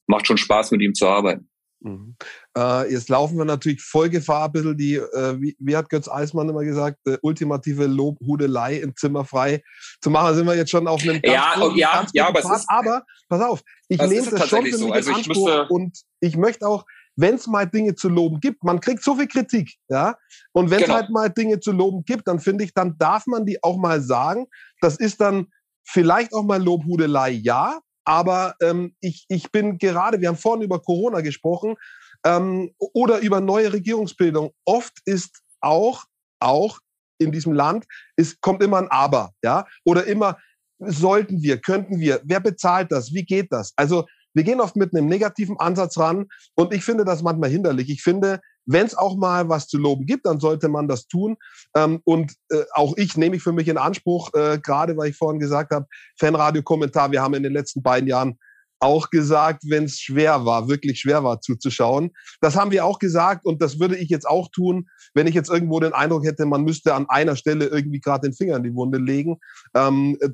macht 0.07 0.27
schon 0.27 0.37
Spaß, 0.37 0.71
mit 0.71 0.83
ihm 0.83 0.95
zu 0.95 1.07
arbeiten. 1.07 1.49
Mhm. 1.81 2.17
Äh, 2.57 2.93
jetzt 2.93 3.11
laufen 3.11 3.37
wir 3.37 3.45
natürlich 3.45 3.83
voll 3.83 4.09
Gefahr, 4.09 4.47
ein 4.47 4.53
bisschen 4.53 4.77
die, 4.77 4.95
äh, 4.95 5.41
wie, 5.41 5.55
wie, 5.59 5.77
hat 5.77 5.91
Götz 5.91 6.09
Eismann 6.09 6.49
immer 6.49 6.65
gesagt, 6.65 6.99
äh, 7.07 7.19
ultimative 7.21 7.87
Lobhudelei 7.87 8.77
im 8.77 8.97
Zimmer 8.97 9.25
frei 9.25 9.63
zu 10.01 10.09
machen. 10.09 10.29
Da 10.29 10.35
sind 10.35 10.47
wir 10.47 10.57
jetzt 10.57 10.71
schon 10.71 10.89
auf 10.89 11.03
einem 11.03 11.21
ganz 11.21 11.35
ja, 11.35 11.55
guten, 11.61 11.77
ja, 11.77 11.93
ganz 11.93 12.11
ja, 12.15 12.29
aber, 12.29 12.41
Part. 12.41 12.65
aber 12.69 13.03
pass 13.29 13.43
auf, 13.43 13.63
ich 13.89 13.99
nehme 14.01 14.31
das 14.31 14.49
schon 14.49 14.61
für 14.61 14.65
mich 14.65 14.77
so. 14.77 14.93
also 14.93 15.13
Anspruch 15.13 15.71
und 15.71 15.99
ich 16.21 16.37
möchte 16.37 16.67
auch, 16.67 16.87
wenn 17.17 17.35
es 17.35 17.47
mal 17.47 17.67
Dinge 17.67 17.95
zu 17.95 18.09
loben 18.09 18.41
gibt, 18.41 18.65
man 18.65 18.81
kriegt 18.81 19.03
so 19.03 19.15
viel 19.17 19.29
Kritik, 19.29 19.75
ja, 19.89 20.17
und 20.53 20.71
wenn 20.71 20.81
es 20.81 20.85
genau. 20.85 20.97
halt 20.97 21.11
mal 21.11 21.29
Dinge 21.29 21.61
zu 21.61 21.73
loben 21.73 22.05
gibt, 22.05 22.29
dann 22.29 22.41
finde 22.41 22.65
ich, 22.65 22.75
dann 22.75 22.97
darf 22.99 23.27
man 23.27 23.47
die 23.47 23.63
auch 23.63 23.77
mal 23.77 24.01
sagen. 24.01 24.47
Das 24.81 24.97
ist 24.97 25.21
dann 25.21 25.47
vielleicht 25.87 26.35
auch 26.35 26.43
mal 26.43 26.63
Lobhudelei, 26.63 27.31
ja, 27.31 27.81
aber 28.05 28.55
ähm, 28.63 28.95
ich, 29.01 29.25
ich 29.29 29.51
bin 29.51 29.79
gerade, 29.79 30.21
wir 30.21 30.29
haben 30.29 30.37
vorhin 30.37 30.63
über 30.63 30.81
Corona 30.81 31.21
gesprochen 31.21 31.77
ähm, 32.25 32.75
oder 32.79 33.21
über 33.21 33.41
neue 33.41 33.73
Regierungsbildung. 33.73 34.53
Oft 34.65 34.99
ist 35.05 35.41
auch, 35.61 36.05
auch 36.41 36.79
in 37.19 37.33
diesem 37.33 37.53
Land, 37.53 37.87
es 38.17 38.41
kommt 38.41 38.63
immer 38.63 38.79
ein 38.79 38.91
Aber, 38.91 39.31
ja, 39.43 39.67
oder 39.85 40.05
immer 40.07 40.39
sollten 40.79 41.43
wir, 41.43 41.61
könnten 41.61 42.01
wir, 42.01 42.21
wer 42.25 42.41
bezahlt 42.41 42.91
das, 42.91 43.13
wie 43.15 43.25
geht 43.25 43.53
das? 43.53 43.73
Also 43.77 44.07
wir 44.35 44.45
gehen 44.45 44.61
oft 44.61 44.77
mit 44.77 44.95
einem 44.95 45.07
negativen 45.07 45.59
Ansatz 45.59 45.99
ran 45.99 46.27
und 46.55 46.73
ich 46.75 46.85
finde 46.85 47.05
das 47.05 47.23
manchmal 47.23 47.51
hinderlich. 47.51 47.89
Ich 47.91 48.03
finde, 48.03 48.41
wenn 48.67 48.87
es 48.87 48.97
auch 48.97 49.17
mal 49.17 49.49
was 49.49 49.69
zu 49.69 49.79
loben 49.79 50.07
gibt, 50.07 50.27
dann 50.27 50.41
sollte 50.41 50.69
man 50.69 50.89
das 50.89 51.07
tun. 51.07 51.37
Ähm, 51.77 52.01
und 52.05 52.33
äh, 52.51 52.65
auch 52.73 52.97
ich 52.97 53.17
nehme 53.17 53.37
ich 53.37 53.43
für 53.43 53.53
mich 53.53 53.69
in 53.69 53.79
Anspruch, 53.79 54.33
äh, 54.35 54.59
gerade 54.63 54.97
weil 54.97 55.11
ich 55.11 55.17
vorhin 55.17 55.41
gesagt 55.41 55.73
habe, 55.73 55.87
Fanradio-Kommentar, 56.19 57.13
wir 57.13 57.23
haben 57.23 57.35
in 57.35 57.43
den 57.43 57.53
letzten 57.53 57.83
beiden 57.83 58.09
Jahren 58.09 58.39
auch 58.81 59.09
gesagt, 59.11 59.63
wenn 59.69 59.85
es 59.85 59.99
schwer 59.99 60.45
war, 60.45 60.69
wirklich 60.69 61.01
schwer 61.01 61.25
war 61.25 61.41
zuzuschauen. 61.41 62.11
Das 62.41 62.57
haben 62.57 62.71
wir 62.71 62.85
auch 62.85 62.99
gesagt 62.99 63.47
und 63.47 63.63
das 63.63 63.79
würde 63.79 63.97
ich 63.97 64.11
jetzt 64.11 64.27
auch 64.29 64.49
tun, 64.51 64.89
wenn 65.15 65.27
ich 65.27 65.35
jetzt 65.35 65.49
irgendwo 65.49 65.81
den 65.81 65.95
Eindruck 65.95 66.25
hätte, 66.25 66.45
man 66.45 66.65
müsste 66.65 66.95
an 66.95 67.07
einer 67.09 67.37
Stelle 67.37 67.67
irgendwie 67.67 68.01
gerade 68.01 68.29
den 68.29 68.35
Finger 68.35 68.57
in 68.57 68.65
die 68.65 68.75
Wunde 68.75 68.99
legen. 68.99 69.39
Ähm, 69.75 70.19
äh, 70.21 70.29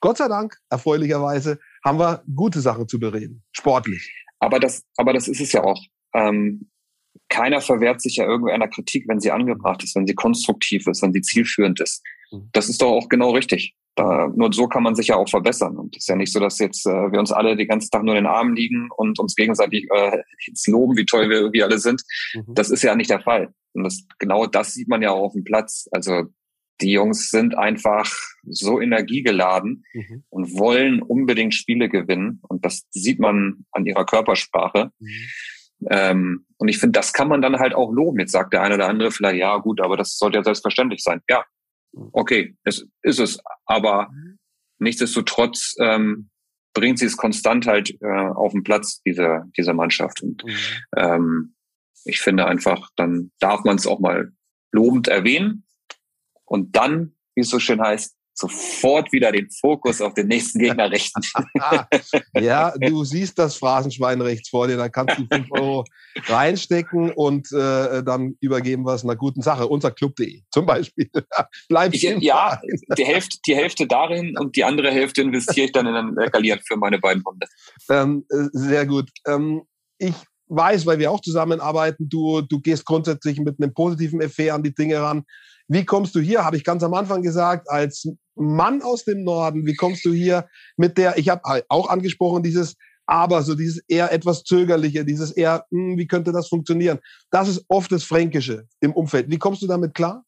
Gott 0.00 0.18
sei 0.18 0.28
Dank, 0.28 0.56
erfreulicherweise, 0.70 1.58
haben 1.84 1.98
wir 1.98 2.22
gute 2.34 2.60
Sachen 2.60 2.88
zu 2.88 2.98
bereden, 2.98 3.42
sportlich. 3.52 4.10
Aber 4.38 4.58
das, 4.58 4.84
aber 4.96 5.12
das 5.12 5.28
ist 5.28 5.40
es 5.40 5.52
ja 5.52 5.62
auch. 5.62 5.80
Ähm, 6.14 6.70
keiner 7.28 7.60
verwehrt 7.60 8.00
sich 8.00 8.16
ja 8.16 8.26
irgendeiner 8.26 8.68
Kritik, 8.68 9.04
wenn 9.08 9.20
sie 9.20 9.30
angebracht 9.30 9.82
ist, 9.82 9.94
wenn 9.94 10.06
sie 10.06 10.14
konstruktiv 10.14 10.86
ist, 10.86 11.02
wenn 11.02 11.12
sie 11.12 11.22
zielführend 11.22 11.80
ist. 11.80 12.02
Mhm. 12.30 12.48
Das 12.52 12.68
ist 12.68 12.82
doch 12.82 12.90
auch 12.90 13.08
genau 13.08 13.30
richtig. 13.30 13.74
Da, 13.96 14.28
nur 14.34 14.52
so 14.52 14.66
kann 14.66 14.82
man 14.82 14.96
sich 14.96 15.08
ja 15.08 15.16
auch 15.16 15.28
verbessern. 15.28 15.76
Und 15.76 15.96
es 15.96 16.02
ist 16.02 16.08
ja 16.08 16.16
nicht 16.16 16.32
so, 16.32 16.40
dass 16.40 16.58
jetzt 16.58 16.84
äh, 16.86 17.12
wir 17.12 17.20
uns 17.20 17.30
alle 17.30 17.56
den 17.56 17.68
ganzen 17.68 17.90
Tag 17.90 18.02
nur 18.02 18.16
in 18.16 18.24
den 18.24 18.32
Armen 18.32 18.56
liegen 18.56 18.88
und 18.96 19.18
uns 19.20 19.36
gegenseitig 19.36 19.86
äh, 19.94 20.18
jetzt 20.46 20.66
loben, 20.66 20.96
wie 20.96 21.04
toll 21.04 21.28
wir 21.28 21.36
irgendwie 21.36 21.62
alle 21.62 21.78
sind. 21.78 22.02
Mhm. 22.34 22.54
Das 22.54 22.70
ist 22.70 22.82
ja 22.82 22.96
nicht 22.96 23.10
der 23.10 23.20
Fall. 23.20 23.54
Und 23.72 23.84
das, 23.84 24.04
genau 24.18 24.46
das 24.46 24.74
sieht 24.74 24.88
man 24.88 25.02
ja 25.02 25.10
auch 25.10 25.26
auf 25.26 25.32
dem 25.32 25.44
Platz. 25.44 25.88
Also 25.92 26.24
die 26.80 26.92
Jungs 26.92 27.30
sind 27.30 27.56
einfach 27.56 28.10
so 28.42 28.80
energiegeladen 28.80 29.84
mhm. 29.92 30.24
und 30.28 30.58
wollen 30.58 31.02
unbedingt 31.02 31.54
Spiele 31.54 31.88
gewinnen. 31.88 32.40
Und 32.48 32.64
das 32.64 32.86
sieht 32.90 33.20
man 33.20 33.64
an 33.70 33.86
ihrer 33.86 34.04
Körpersprache. 34.04 34.90
Mhm. 34.98 35.28
Ähm, 35.90 36.46
und 36.56 36.68
ich 36.68 36.78
finde, 36.78 36.98
das 36.98 37.12
kann 37.12 37.28
man 37.28 37.42
dann 37.42 37.58
halt 37.58 37.74
auch 37.74 37.92
loben. 37.92 38.18
Jetzt 38.20 38.32
sagt 38.32 38.52
der 38.52 38.62
eine 38.62 38.74
oder 38.74 38.88
andere 38.88 39.10
vielleicht, 39.10 39.38
ja 39.38 39.56
gut, 39.58 39.80
aber 39.80 39.96
das 39.96 40.16
sollte 40.16 40.38
ja 40.38 40.44
selbstverständlich 40.44 41.02
sein. 41.02 41.20
Ja, 41.28 41.44
okay, 42.12 42.56
es 42.64 42.86
ist 43.02 43.20
es. 43.20 43.38
Aber 43.66 44.10
nichtsdestotrotz 44.78 45.74
ähm, 45.80 46.30
bringt 46.74 46.98
sie 46.98 47.06
es 47.06 47.16
konstant 47.16 47.66
halt 47.66 47.96
äh, 48.00 48.28
auf 48.34 48.52
den 48.52 48.64
Platz, 48.64 49.00
diese, 49.02 49.44
diese 49.56 49.74
Mannschaft. 49.74 50.22
Und 50.22 50.44
mhm. 50.44 50.56
ähm, 50.96 51.54
ich 52.04 52.20
finde 52.20 52.46
einfach, 52.46 52.90
dann 52.96 53.30
darf 53.38 53.64
man 53.64 53.76
es 53.76 53.86
auch 53.86 54.00
mal 54.00 54.32
lobend 54.72 55.08
erwähnen. 55.08 55.63
Und 56.44 56.76
dann, 56.76 57.14
wie 57.34 57.42
es 57.42 57.50
so 57.50 57.58
schön 57.58 57.80
heißt, 57.80 58.16
sofort 58.34 59.12
wieder 59.12 59.30
den 59.32 59.48
Fokus 59.48 60.00
auf 60.00 60.14
den 60.14 60.26
nächsten 60.26 60.58
Gegner 60.58 60.90
richten. 60.90 61.22
ja, 62.40 62.74
du 62.78 63.04
siehst 63.04 63.38
das 63.38 63.56
Phrasenschwein 63.56 64.20
rechts 64.20 64.48
vor 64.48 64.66
dir, 64.66 64.76
da 64.76 64.88
kannst 64.88 65.18
du 65.18 65.26
5 65.32 65.52
Euro 65.52 65.84
reinstecken 66.26 67.12
und 67.12 67.50
äh, 67.52 68.02
dann 68.02 68.36
übergeben 68.40 68.84
wir 68.84 68.94
es 68.94 69.04
einer 69.04 69.16
guten 69.16 69.40
Sache. 69.40 69.68
Unser 69.68 69.92
Club.de 69.92 70.42
zum 70.50 70.66
Beispiel. 70.66 71.08
Bleib 71.68 71.94
ich, 71.94 72.02
ja, 72.02 72.60
die 72.98 73.04
Hälfte, 73.04 73.38
die 73.46 73.54
Hälfte 73.54 73.86
darin 73.86 74.36
und 74.38 74.56
die 74.56 74.64
andere 74.64 74.90
Hälfte 74.90 75.22
investiere 75.22 75.66
ich 75.66 75.72
dann 75.72 75.86
in 75.86 75.94
ein 75.94 76.30
Galiert 76.30 76.62
für 76.66 76.76
meine 76.76 76.98
beiden 76.98 77.22
Hunde. 77.24 77.46
Ähm, 77.88 78.26
äh, 78.30 78.48
sehr 78.52 78.86
gut. 78.86 79.10
Ähm, 79.26 79.62
ich 79.98 80.14
weiß, 80.48 80.86
weil 80.86 80.98
wir 80.98 81.10
auch 81.10 81.20
zusammenarbeiten, 81.20 82.08
du, 82.08 82.42
du 82.42 82.60
gehst 82.60 82.84
grundsätzlich 82.84 83.40
mit 83.40 83.60
einem 83.60 83.74
positiven 83.74 84.20
Effekt 84.20 84.52
an 84.52 84.62
die 84.62 84.74
Dinge 84.74 85.00
ran. 85.00 85.24
Wie 85.68 85.84
kommst 85.84 86.14
du 86.14 86.20
hier, 86.20 86.44
habe 86.44 86.56
ich 86.56 86.64
ganz 86.64 86.82
am 86.82 86.94
Anfang 86.94 87.22
gesagt, 87.22 87.70
als 87.70 88.06
Mann 88.34 88.82
aus 88.82 89.04
dem 89.04 89.24
Norden, 89.24 89.66
wie 89.66 89.74
kommst 89.74 90.04
du 90.04 90.12
hier 90.12 90.46
mit 90.76 90.98
der, 90.98 91.16
ich 91.16 91.28
habe 91.28 91.64
auch 91.68 91.88
angesprochen, 91.88 92.42
dieses 92.42 92.76
aber, 93.06 93.42
so 93.42 93.54
dieses 93.54 93.82
eher 93.86 94.12
etwas 94.12 94.44
zögerliche, 94.44 95.04
dieses 95.04 95.30
eher, 95.30 95.66
hm, 95.70 95.98
wie 95.98 96.06
könnte 96.06 96.32
das 96.32 96.48
funktionieren? 96.48 97.00
Das 97.30 97.48
ist 97.48 97.64
oft 97.68 97.92
das 97.92 98.04
Fränkische 98.04 98.66
im 98.80 98.92
Umfeld. 98.92 99.30
Wie 99.30 99.38
kommst 99.38 99.62
du 99.62 99.66
damit 99.66 99.94
klar? 99.94 100.24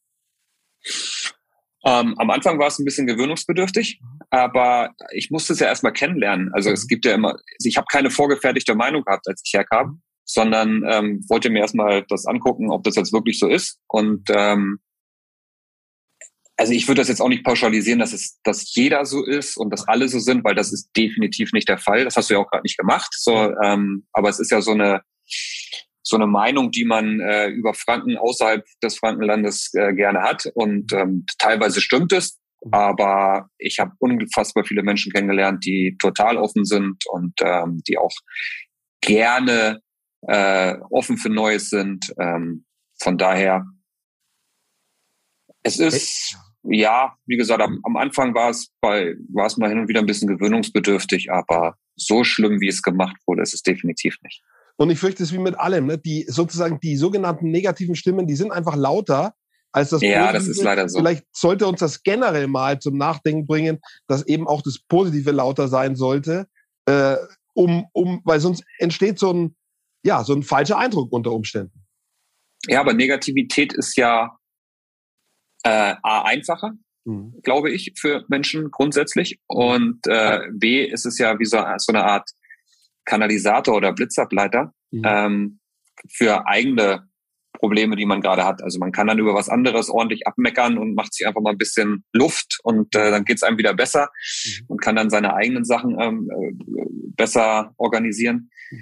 Ähm, 1.85 2.15
am 2.17 2.29
Anfang 2.29 2.59
war 2.59 2.67
es 2.67 2.79
ein 2.79 2.85
bisschen 2.85 3.07
gewöhnungsbedürftig, 3.07 4.01
aber 4.29 4.93
ich 5.11 5.31
musste 5.31 5.53
es 5.53 5.59
ja 5.59 5.67
erstmal 5.67 5.93
kennenlernen. 5.93 6.51
Also 6.53 6.69
es 6.69 6.87
gibt 6.87 7.05
ja 7.05 7.13
immer, 7.13 7.29
also 7.29 7.67
ich 7.67 7.77
habe 7.77 7.87
keine 7.89 8.09
vorgefertigte 8.09 8.75
Meinung 8.75 9.03
gehabt, 9.03 9.27
als 9.27 9.41
ich 9.45 9.53
herkam, 9.53 10.01
sondern 10.27 10.83
ähm, 10.87 11.25
wollte 11.29 11.49
mir 11.49 11.59
erstmal 11.59 12.05
das 12.09 12.25
angucken, 12.25 12.69
ob 12.69 12.83
das 12.83 12.95
jetzt 12.95 13.13
wirklich 13.13 13.39
so 13.39 13.47
ist. 13.47 13.79
Und 13.87 14.29
ähm, 14.29 14.79
also 16.57 16.73
ich 16.73 16.87
würde 16.87 17.01
das 17.01 17.07
jetzt 17.07 17.21
auch 17.21 17.29
nicht 17.29 17.45
pauschalisieren, 17.45 17.99
dass 17.99 18.13
es, 18.13 18.39
dass 18.43 18.73
jeder 18.75 19.05
so 19.05 19.23
ist 19.23 19.57
und 19.57 19.71
dass 19.71 19.87
alle 19.87 20.07
so 20.09 20.19
sind, 20.19 20.43
weil 20.43 20.55
das 20.55 20.73
ist 20.73 20.89
definitiv 20.97 21.53
nicht 21.53 21.69
der 21.69 21.77
Fall. 21.77 22.03
Das 22.03 22.17
hast 22.17 22.29
du 22.29 22.33
ja 22.33 22.39
auch 22.39 22.49
gerade 22.49 22.63
nicht 22.63 22.77
gemacht. 22.77 23.09
So, 23.15 23.53
ähm, 23.63 24.07
aber 24.11 24.29
es 24.29 24.39
ist 24.39 24.51
ja 24.51 24.61
so 24.61 24.71
eine 24.71 25.01
so 26.07 26.15
eine 26.15 26.27
Meinung, 26.27 26.71
die 26.71 26.85
man 26.85 27.19
äh, 27.19 27.47
über 27.49 27.73
Franken 27.73 28.17
außerhalb 28.17 28.65
des 28.81 28.97
Frankenlandes 28.97 29.73
äh, 29.73 29.93
gerne 29.93 30.21
hat. 30.21 30.49
Und 30.53 30.93
ähm, 30.93 31.25
teilweise 31.37 31.81
stimmt 31.81 32.13
es, 32.13 32.39
aber 32.71 33.49
ich 33.57 33.79
habe 33.79 33.91
unfassbar 33.99 34.63
viele 34.63 34.83
Menschen 34.83 35.11
kennengelernt, 35.11 35.65
die 35.65 35.97
total 35.99 36.37
offen 36.37 36.63
sind 36.63 37.03
und 37.09 37.33
ähm, 37.41 37.81
die 37.87 37.97
auch 37.97 38.13
gerne 39.01 39.81
äh, 40.21 40.75
offen 40.89 41.17
für 41.17 41.29
Neues 41.29 41.69
sind. 41.69 42.13
Ähm, 42.19 42.65
von 42.99 43.17
daher, 43.17 43.65
es 45.63 45.79
ist 45.79 46.37
ja, 46.69 47.15
wie 47.25 47.37
gesagt, 47.37 47.61
am, 47.61 47.79
am 47.83 47.97
Anfang 47.97 48.33
war 48.33 48.49
es 48.49 48.69
bei, 48.81 49.15
war 49.33 49.45
es 49.45 49.57
mal 49.57 49.69
hin 49.69 49.79
und 49.79 49.87
wieder 49.87 50.01
ein 50.01 50.05
bisschen 50.05 50.27
gewöhnungsbedürftig, 50.27 51.31
aber 51.31 51.75
so 51.95 52.23
schlimm, 52.23 52.59
wie 52.59 52.67
es 52.67 52.81
gemacht 52.81 53.15
wurde, 53.25 53.41
ist 53.41 53.53
es 53.53 53.63
definitiv 53.63 54.17
nicht. 54.23 54.43
Und 54.75 54.89
ich 54.89 54.99
fürchte 54.99 55.23
es 55.23 55.33
wie 55.33 55.39
mit 55.39 55.57
allem, 55.59 55.87
ne? 55.87 55.97
die 55.97 56.25
sozusagen 56.27 56.79
die 56.81 56.97
sogenannten 56.97 57.49
negativen 57.49 57.95
Stimmen, 57.95 58.27
die 58.27 58.35
sind 58.35 58.51
einfach 58.51 58.75
lauter 58.75 59.33
als 59.71 59.89
das 59.89 60.01
Ja, 60.01 60.27
Positive. 60.27 60.33
das 60.33 60.47
ist 60.47 60.63
leider 60.63 60.89
so. 60.89 60.99
Vielleicht 60.99 61.25
sollte 61.31 61.67
uns 61.67 61.79
das 61.79 62.03
generell 62.03 62.47
mal 62.47 62.79
zum 62.79 62.97
Nachdenken 62.97 63.47
bringen, 63.47 63.79
dass 64.07 64.25
eben 64.27 64.47
auch 64.47 64.61
das 64.61 64.79
Positive 64.87 65.31
lauter 65.31 65.67
sein 65.67 65.95
sollte, 65.95 66.47
äh, 66.85 67.15
um, 67.53 67.87
um, 67.93 68.21
weil 68.23 68.39
sonst 68.39 68.63
entsteht 68.77 69.17
so 69.19 69.33
ein, 69.33 69.55
ja, 70.07 70.23
so 70.23 70.33
ein 70.33 70.41
falscher 70.41 70.77
Eindruck 70.77 71.11
unter 71.11 71.33
Umständen. 71.33 71.85
Ja, 72.67 72.79
aber 72.79 72.93
Negativität 72.93 73.73
ist 73.73 73.97
ja 73.97 74.37
äh, 75.63 75.95
A, 76.01 76.23
einfacher, 76.23 76.73
mhm. 77.03 77.35
glaube 77.43 77.71
ich, 77.71 77.93
für 77.97 78.23
Menschen 78.29 78.71
grundsätzlich. 78.71 79.39
Und 79.47 79.99
äh, 80.07 80.39
B, 80.53 80.85
ist 80.85 81.05
es 81.05 81.17
ja 81.17 81.37
wie 81.39 81.45
so, 81.45 81.57
so 81.77 81.91
eine 81.91 82.05
Art 82.05 82.29
Kanalisator 83.05 83.75
oder 83.75 83.93
Blitzableiter 83.93 84.73
mhm. 84.91 85.01
ähm, 85.05 85.59
für 86.09 86.47
eigene 86.47 87.09
Probleme, 87.51 87.97
die 87.97 88.05
man 88.05 88.21
gerade 88.21 88.45
hat. 88.45 88.63
Also 88.63 88.79
man 88.79 88.93
kann 88.93 89.07
dann 89.07 89.19
über 89.19 89.33
was 89.33 89.49
anderes 89.49 89.89
ordentlich 89.89 90.25
abmeckern 90.25 90.77
und 90.77 90.95
macht 90.95 91.13
sich 91.13 91.27
einfach 91.27 91.41
mal 91.41 91.51
ein 91.51 91.57
bisschen 91.57 92.05
Luft 92.13 92.59
und 92.63 92.95
äh, 92.95 93.11
dann 93.11 93.25
geht's 93.25 93.43
einem 93.43 93.57
wieder 93.57 93.73
besser 93.73 94.09
mhm. 94.45 94.65
und 94.67 94.81
kann 94.81 94.95
dann 94.95 95.09
seine 95.09 95.33
eigenen 95.33 95.65
Sachen 95.65 95.99
ähm, 95.99 96.29
äh, 96.31 96.85
besser 97.15 97.73
organisieren. 97.77 98.51
Mhm. 98.71 98.79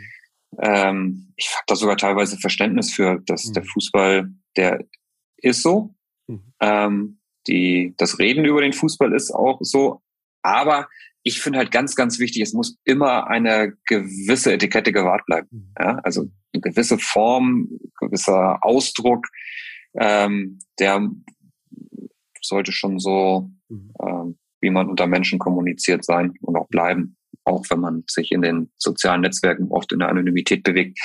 Ähm, 0.61 1.33
ich 1.35 1.49
habe 1.53 1.63
da 1.67 1.75
sogar 1.75 1.97
teilweise 1.97 2.37
Verständnis 2.37 2.93
für, 2.93 3.21
dass 3.25 3.45
mhm. 3.45 3.53
der 3.53 3.63
Fußball, 3.63 4.29
der 4.55 4.79
ist 5.37 5.61
so, 5.61 5.95
Mhm. 6.27 6.53
Ähm, 6.59 7.19
die, 7.47 7.93
das 7.97 8.19
Reden 8.19 8.45
über 8.45 8.61
den 8.61 8.73
Fußball 8.73 9.13
ist 9.13 9.31
auch 9.31 9.59
so. 9.61 10.01
Aber 10.41 10.87
ich 11.23 11.41
finde 11.41 11.59
halt 11.59 11.71
ganz, 11.71 11.95
ganz 11.95 12.19
wichtig, 12.19 12.41
es 12.43 12.53
muss 12.53 12.77
immer 12.83 13.27
eine 13.27 13.73
gewisse 13.85 14.53
Etikette 14.53 14.91
gewahrt 14.91 15.25
bleiben. 15.25 15.47
Mhm. 15.51 15.73
Ja? 15.79 15.99
Also 16.03 16.29
eine 16.53 16.61
gewisse 16.61 16.97
Form, 16.97 17.69
gewisser 17.99 18.63
Ausdruck, 18.63 19.27
ähm, 19.97 20.59
der 20.79 21.09
sollte 22.41 22.71
schon 22.71 22.99
so, 22.99 23.49
mhm. 23.69 23.93
ähm, 24.01 24.37
wie 24.61 24.69
man 24.69 24.89
unter 24.89 25.07
Menschen 25.07 25.39
kommuniziert 25.39 26.05
sein 26.05 26.33
und 26.41 26.55
auch 26.55 26.67
bleiben. 26.67 27.17
Auch 27.45 27.63
wenn 27.69 27.79
man 27.79 28.03
sich 28.09 28.31
in 28.31 28.41
den 28.41 28.71
sozialen 28.77 29.21
Netzwerken 29.21 29.67
oft 29.69 29.91
in 29.91 29.99
der 29.99 30.09
Anonymität 30.09 30.63
bewegt, 30.63 30.99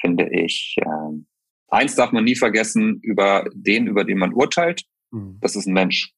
finde 0.00 0.28
ich, 0.30 0.76
ähm, 0.84 1.26
Eins 1.68 1.96
darf 1.96 2.12
man 2.12 2.24
nie 2.24 2.36
vergessen, 2.36 3.00
über 3.02 3.44
den, 3.52 3.86
über 3.86 4.04
den 4.04 4.18
man 4.18 4.32
urteilt, 4.32 4.84
mhm. 5.10 5.38
das 5.40 5.56
ist 5.56 5.66
ein 5.66 5.74
Mensch. 5.74 6.12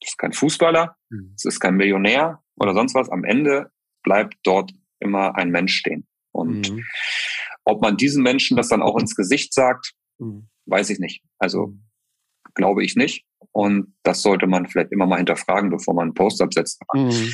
Das 0.00 0.10
ist 0.10 0.18
kein 0.18 0.32
Fußballer, 0.32 0.96
mhm. 1.10 1.32
das 1.36 1.44
ist 1.46 1.60
kein 1.60 1.76
Millionär 1.76 2.42
oder 2.56 2.74
sonst 2.74 2.94
was. 2.94 3.10
Am 3.10 3.24
Ende 3.24 3.70
bleibt 4.02 4.36
dort 4.44 4.72
immer 5.00 5.36
ein 5.36 5.50
Mensch 5.50 5.76
stehen. 5.76 6.06
Und 6.32 6.70
mhm. 6.70 6.84
ob 7.64 7.82
man 7.82 7.96
diesen 7.96 8.22
Menschen 8.22 8.56
das 8.56 8.68
dann 8.68 8.82
auch 8.82 8.98
ins 8.98 9.16
Gesicht 9.16 9.52
sagt, 9.52 9.94
mhm. 10.18 10.48
weiß 10.66 10.90
ich 10.90 10.98
nicht. 11.00 11.24
Also 11.38 11.68
mhm. 11.68 11.84
glaube 12.54 12.84
ich 12.84 12.94
nicht. 12.94 13.24
Und 13.50 13.94
das 14.02 14.22
sollte 14.22 14.46
man 14.46 14.66
vielleicht 14.66 14.92
immer 14.92 15.06
mal 15.06 15.16
hinterfragen, 15.16 15.70
bevor 15.70 15.94
man 15.94 16.04
einen 16.04 16.14
Post 16.14 16.40
absetzt. 16.40 16.80
Mhm. 16.92 17.32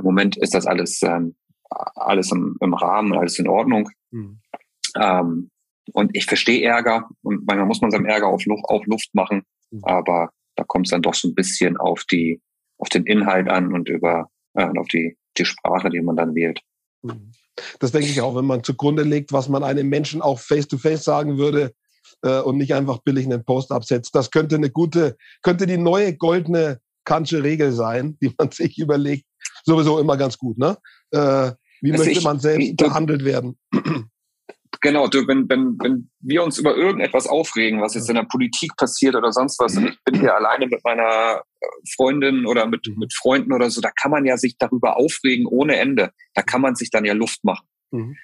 Im 0.00 0.04
Moment 0.04 0.36
ist 0.36 0.54
das 0.54 0.66
alles, 0.66 1.02
ähm, 1.02 1.36
alles 1.68 2.32
im, 2.32 2.56
im 2.60 2.74
Rahmen, 2.74 3.12
alles 3.12 3.38
in 3.38 3.48
Ordnung. 3.48 3.88
Ähm, 4.98 5.50
und 5.92 6.10
ich 6.14 6.24
verstehe 6.24 6.62
Ärger 6.64 7.08
und 7.22 7.46
manchmal 7.46 7.66
muss 7.66 7.80
man 7.80 7.90
seinem 7.90 8.06
Ärger 8.06 8.28
auf 8.28 8.44
Luft, 8.46 8.64
auf 8.66 8.84
Luft 8.86 9.14
machen, 9.14 9.42
mhm. 9.70 9.84
aber 9.84 10.30
da 10.56 10.64
kommt 10.64 10.86
es 10.86 10.90
dann 10.90 11.02
doch 11.02 11.14
so 11.14 11.28
ein 11.28 11.34
bisschen 11.34 11.76
auf 11.76 12.04
die, 12.04 12.40
auf 12.78 12.88
den 12.88 13.06
Inhalt 13.06 13.48
an 13.48 13.72
und 13.72 13.88
über 13.88 14.28
äh, 14.54 14.68
auf 14.78 14.88
die, 14.88 15.16
die 15.38 15.44
Sprache, 15.44 15.90
die 15.90 16.00
man 16.00 16.16
dann 16.16 16.34
wählt. 16.34 16.60
Mhm. 17.02 17.32
Das 17.78 17.92
denke 17.92 18.08
ich 18.08 18.20
auch, 18.20 18.36
wenn 18.36 18.46
man 18.46 18.64
zugrunde 18.64 19.02
legt, 19.02 19.32
was 19.32 19.48
man 19.48 19.64
einem 19.64 19.88
Menschen 19.88 20.22
auch 20.22 20.38
face 20.38 20.68
to 20.68 20.78
face 20.78 21.04
sagen 21.04 21.38
würde 21.38 21.74
äh, 22.22 22.40
und 22.40 22.56
nicht 22.56 22.74
einfach 22.74 22.98
billig 22.98 23.26
einen 23.26 23.44
Post 23.44 23.70
absetzt. 23.70 24.14
Das 24.14 24.30
könnte 24.30 24.56
eine 24.56 24.70
gute, 24.70 25.16
könnte 25.42 25.66
die 25.66 25.76
neue 25.76 26.16
goldene 26.16 26.80
Kantsche 27.10 27.42
Regel 27.42 27.72
sein, 27.72 28.16
die 28.22 28.32
man 28.38 28.50
sich 28.52 28.78
überlegt. 28.78 29.26
Sowieso 29.64 29.98
immer 29.98 30.16
ganz 30.16 30.38
gut, 30.38 30.58
ne? 30.58 30.78
Äh, 31.10 31.50
wie 31.82 31.92
also 31.92 32.04
möchte 32.04 32.18
ich, 32.18 32.24
man 32.24 32.38
selbst 32.38 32.76
behandelt 32.76 33.24
werden? 33.24 33.58
Genau, 34.82 35.08
du, 35.08 35.26
wenn, 35.26 35.46
wenn, 35.50 35.76
wenn 35.80 36.10
wir 36.20 36.42
uns 36.42 36.56
über 36.56 36.74
irgendetwas 36.74 37.26
aufregen, 37.26 37.82
was 37.82 37.94
jetzt 37.94 38.08
in 38.08 38.14
der 38.14 38.22
Politik 38.22 38.74
passiert 38.78 39.14
oder 39.14 39.30
sonst 39.30 39.58
was, 39.60 39.76
und 39.76 39.88
ich 39.88 39.98
bin 40.04 40.20
hier 40.20 40.34
alleine 40.34 40.68
mit 40.68 40.82
meiner 40.84 41.42
äh, 41.60 41.66
Freundin 41.94 42.46
oder 42.46 42.66
mit, 42.66 42.86
mhm. 42.86 42.94
mit 42.96 43.12
Freunden 43.12 43.52
oder 43.52 43.68
so, 43.68 43.82
da 43.82 43.90
kann 43.90 44.10
man 44.10 44.24
ja 44.24 44.38
sich 44.38 44.56
darüber 44.56 44.96
aufregen 44.96 45.44
ohne 45.44 45.76
Ende. 45.76 46.12
Da 46.32 46.42
kann 46.42 46.62
man 46.62 46.76
sich 46.76 46.88
dann 46.90 47.04
ja 47.04 47.12
Luft 47.12 47.44
machen. 47.44 47.66
Mhm. 47.90 48.16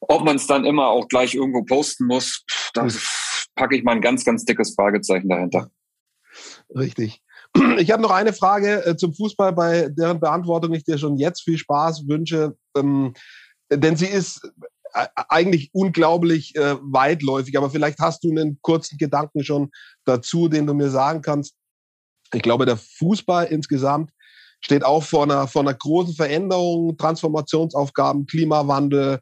Ob 0.00 0.24
man 0.24 0.34
es 0.34 0.48
dann 0.48 0.64
immer 0.64 0.88
auch 0.88 1.06
gleich 1.06 1.34
irgendwo 1.34 1.62
posten 1.62 2.06
muss, 2.06 2.44
da 2.74 2.84
mhm. 2.84 2.92
packe 3.54 3.76
ich 3.76 3.84
mal 3.84 3.92
ein 3.92 4.00
ganz, 4.00 4.24
ganz 4.24 4.44
dickes 4.46 4.74
Fragezeichen 4.74 5.28
dahinter. 5.28 5.70
Richtig. 6.74 7.22
Ich 7.78 7.90
habe 7.90 8.02
noch 8.02 8.10
eine 8.10 8.32
Frage 8.32 8.84
äh, 8.86 8.96
zum 8.96 9.14
Fußball, 9.14 9.52
bei 9.52 9.88
deren 9.88 10.20
Beantwortung 10.20 10.72
ich 10.74 10.84
dir 10.84 10.98
schon 10.98 11.16
jetzt 11.16 11.42
viel 11.42 11.58
Spaß 11.58 12.08
wünsche. 12.08 12.56
Ähm, 12.76 13.14
denn 13.70 13.96
sie 13.96 14.06
ist 14.06 14.48
eigentlich 15.28 15.70
unglaublich 15.72 16.56
äh, 16.56 16.76
weitläufig, 16.80 17.56
aber 17.58 17.70
vielleicht 17.70 17.98
hast 17.98 18.24
du 18.24 18.30
einen 18.30 18.58
kurzen 18.62 18.96
Gedanken 18.98 19.44
schon 19.44 19.70
dazu, 20.04 20.48
den 20.48 20.66
du 20.66 20.74
mir 20.74 20.90
sagen 20.90 21.20
kannst. 21.20 21.54
Ich 22.32 22.42
glaube, 22.42 22.66
der 22.66 22.76
Fußball 22.76 23.46
insgesamt 23.46 24.10
steht 24.60 24.84
auch 24.84 25.02
vor 25.02 25.24
einer, 25.24 25.48
vor 25.48 25.62
einer 25.62 25.74
großen 25.74 26.14
Veränderung, 26.14 26.96
Transformationsaufgaben, 26.96 28.26
Klimawandel, 28.26 29.20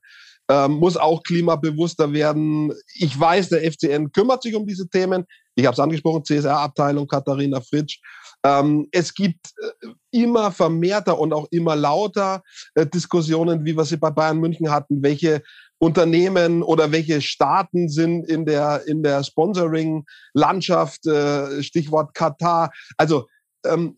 ähm, 0.49 0.73
muss 0.73 0.97
auch 0.97 1.23
klimabewusster 1.23 2.13
werden. 2.13 2.73
Ich 2.95 3.19
weiß, 3.19 3.49
der 3.49 3.71
FCN 3.71 4.13
kümmert 4.13 4.43
sich 4.43 4.55
um 4.55 4.67
diese 4.67 4.89
Themen. 4.89 5.25
Ich 5.55 5.67
habe 5.67 5.75
es 5.75 5.81
angesprochen, 5.81 6.25
CSR-Abteilung, 6.25 7.07
Katharina 7.07 7.61
Fritsch. 7.61 8.01
Ähm, 8.45 8.89
es 8.93 9.15
gibt 9.15 9.55
äh, 9.57 9.89
immer 10.11 10.53
vermehrter 10.53 11.19
und 11.19 11.33
auch 11.33 11.49
immer 11.51 11.75
lauter 11.75 12.43
äh, 12.75 12.87
Diskussionen, 12.87 13.65
wie 13.65 13.77
wir 13.77 13.85
sie 13.85 13.97
bei 13.97 14.11
Bayern 14.11 14.39
München 14.39 14.71
hatten, 14.71 15.03
welche 15.03 15.43
Unternehmen 15.79 16.63
oder 16.63 16.93
welche 16.93 17.21
Staaten 17.23 17.89
sind 17.89 18.29
in 18.29 18.45
der, 18.45 18.87
in 18.87 19.03
der 19.03 19.25
Sponsoring-Landschaft, 19.25 21.07
äh, 21.07 21.63
Stichwort 21.63 22.15
Katar. 22.15 22.71
Also 22.99 23.27
ähm, 23.65 23.97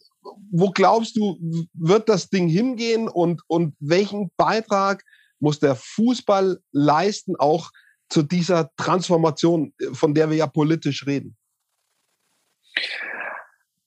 wo 0.51 0.71
glaubst 0.71 1.17
du, 1.17 1.39
wird 1.75 2.09
das 2.09 2.29
Ding 2.31 2.49
hingehen 2.49 3.09
und, 3.09 3.43
und 3.49 3.75
welchen 3.81 4.31
Beitrag 4.37 5.05
muss 5.39 5.59
der 5.59 5.77
Fußball 5.77 6.59
leisten, 6.73 7.37
auch 7.37 7.71
zu 8.09 8.23
dieser 8.23 8.71
Transformation, 8.77 9.75
von 9.93 10.15
der 10.15 10.31
wir 10.31 10.37
ja 10.37 10.47
politisch 10.47 11.07
reden? 11.07 11.37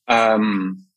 Ähm, 0.10 0.90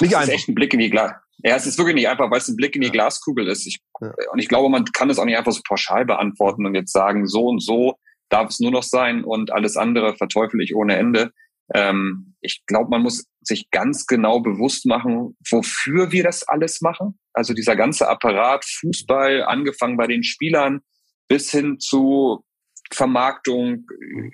nicht 0.00 0.14
das 0.14 0.24
ist 0.24 0.30
echt 0.30 0.48
ein 0.48 0.54
Blick 0.54 0.72
in 0.72 0.80
die 0.80 0.90
Glas. 0.90 1.12
Ja, 1.42 1.54
es 1.54 1.66
ist 1.66 1.78
wirklich 1.78 1.94
nicht 1.94 2.08
einfach, 2.08 2.30
weil 2.30 2.38
es 2.38 2.48
ein 2.48 2.56
Blick 2.56 2.74
in 2.74 2.80
die 2.80 2.88
ja. 2.88 2.92
Glaskugel 2.92 3.46
ist. 3.46 3.66
Ich, 3.66 3.78
ja. 4.00 4.12
Und 4.32 4.38
ich 4.38 4.48
glaube, 4.48 4.68
man 4.68 4.84
kann 4.86 5.10
es 5.10 5.18
auch 5.18 5.24
nicht 5.24 5.36
einfach 5.36 5.52
so 5.52 5.60
pauschal 5.66 6.04
beantworten 6.04 6.66
und 6.66 6.74
jetzt 6.74 6.92
sagen, 6.92 7.26
so 7.26 7.46
und 7.46 7.60
so 7.60 7.94
darf 8.28 8.50
es 8.50 8.60
nur 8.60 8.70
noch 8.70 8.82
sein 8.82 9.24
und 9.24 9.52
alles 9.52 9.76
andere 9.76 10.16
verteufel 10.16 10.60
ich 10.60 10.74
ohne 10.74 10.96
Ende. 10.96 11.32
Ähm, 11.74 12.34
ich 12.40 12.64
glaube, 12.66 12.90
man 12.90 13.02
muss 13.02 13.26
sich 13.40 13.70
ganz 13.70 14.06
genau 14.06 14.40
bewusst 14.40 14.86
machen, 14.86 15.36
wofür 15.50 16.12
wir 16.12 16.24
das 16.24 16.46
alles 16.46 16.80
machen. 16.80 17.18
Also 17.32 17.54
dieser 17.54 17.76
ganze 17.76 18.08
Apparat, 18.08 18.64
Fußball, 18.64 19.44
angefangen 19.44 19.96
bei 19.96 20.06
den 20.06 20.24
Spielern 20.24 20.80
bis 21.28 21.50
hin 21.50 21.78
zu 21.78 22.44
Vermarktung 22.92 23.86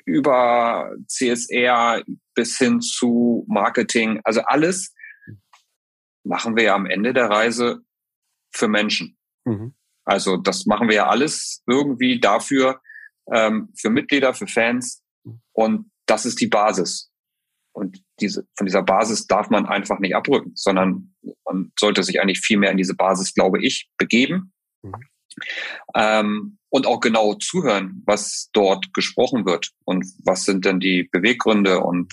über 0.04 0.94
CSR 1.06 2.02
bis 2.34 2.58
hin 2.58 2.80
zu 2.80 3.44
Marketing. 3.48 4.20
Also 4.24 4.42
alles 4.42 4.94
machen 6.24 6.56
wir 6.56 6.64
ja 6.64 6.74
am 6.74 6.86
Ende 6.86 7.12
der 7.12 7.30
Reise 7.30 7.80
für 8.52 8.68
Menschen. 8.68 9.16
Mhm. 9.44 9.74
Also 10.04 10.36
das 10.36 10.66
machen 10.66 10.88
wir 10.88 10.96
ja 10.96 11.06
alles 11.06 11.62
irgendwie 11.66 12.20
dafür, 12.20 12.80
ähm, 13.32 13.72
für 13.76 13.90
Mitglieder, 13.90 14.34
für 14.34 14.46
Fans. 14.46 15.02
Und 15.52 15.90
das 16.06 16.26
ist 16.26 16.40
die 16.40 16.46
Basis. 16.46 17.10
Und 17.72 18.02
diese, 18.20 18.46
von 18.56 18.66
dieser 18.66 18.82
Basis 18.82 19.26
darf 19.26 19.50
man 19.50 19.66
einfach 19.66 19.98
nicht 19.98 20.14
abrücken, 20.14 20.52
sondern 20.54 21.14
man 21.44 21.72
sollte 21.78 22.02
sich 22.02 22.20
eigentlich 22.20 22.40
viel 22.40 22.58
mehr 22.58 22.70
in 22.70 22.76
diese 22.76 22.94
Basis, 22.94 23.34
glaube 23.34 23.62
ich, 23.64 23.90
begeben. 23.96 24.52
Mhm. 24.82 24.94
Ähm, 25.94 26.58
und 26.68 26.86
auch 26.86 27.00
genau 27.00 27.34
zuhören, 27.34 28.02
was 28.04 28.50
dort 28.52 28.92
gesprochen 28.94 29.46
wird 29.46 29.70
und 29.84 30.04
was 30.24 30.44
sind 30.44 30.64
denn 30.64 30.80
die 30.80 31.04
Beweggründe 31.04 31.80
und 31.80 32.12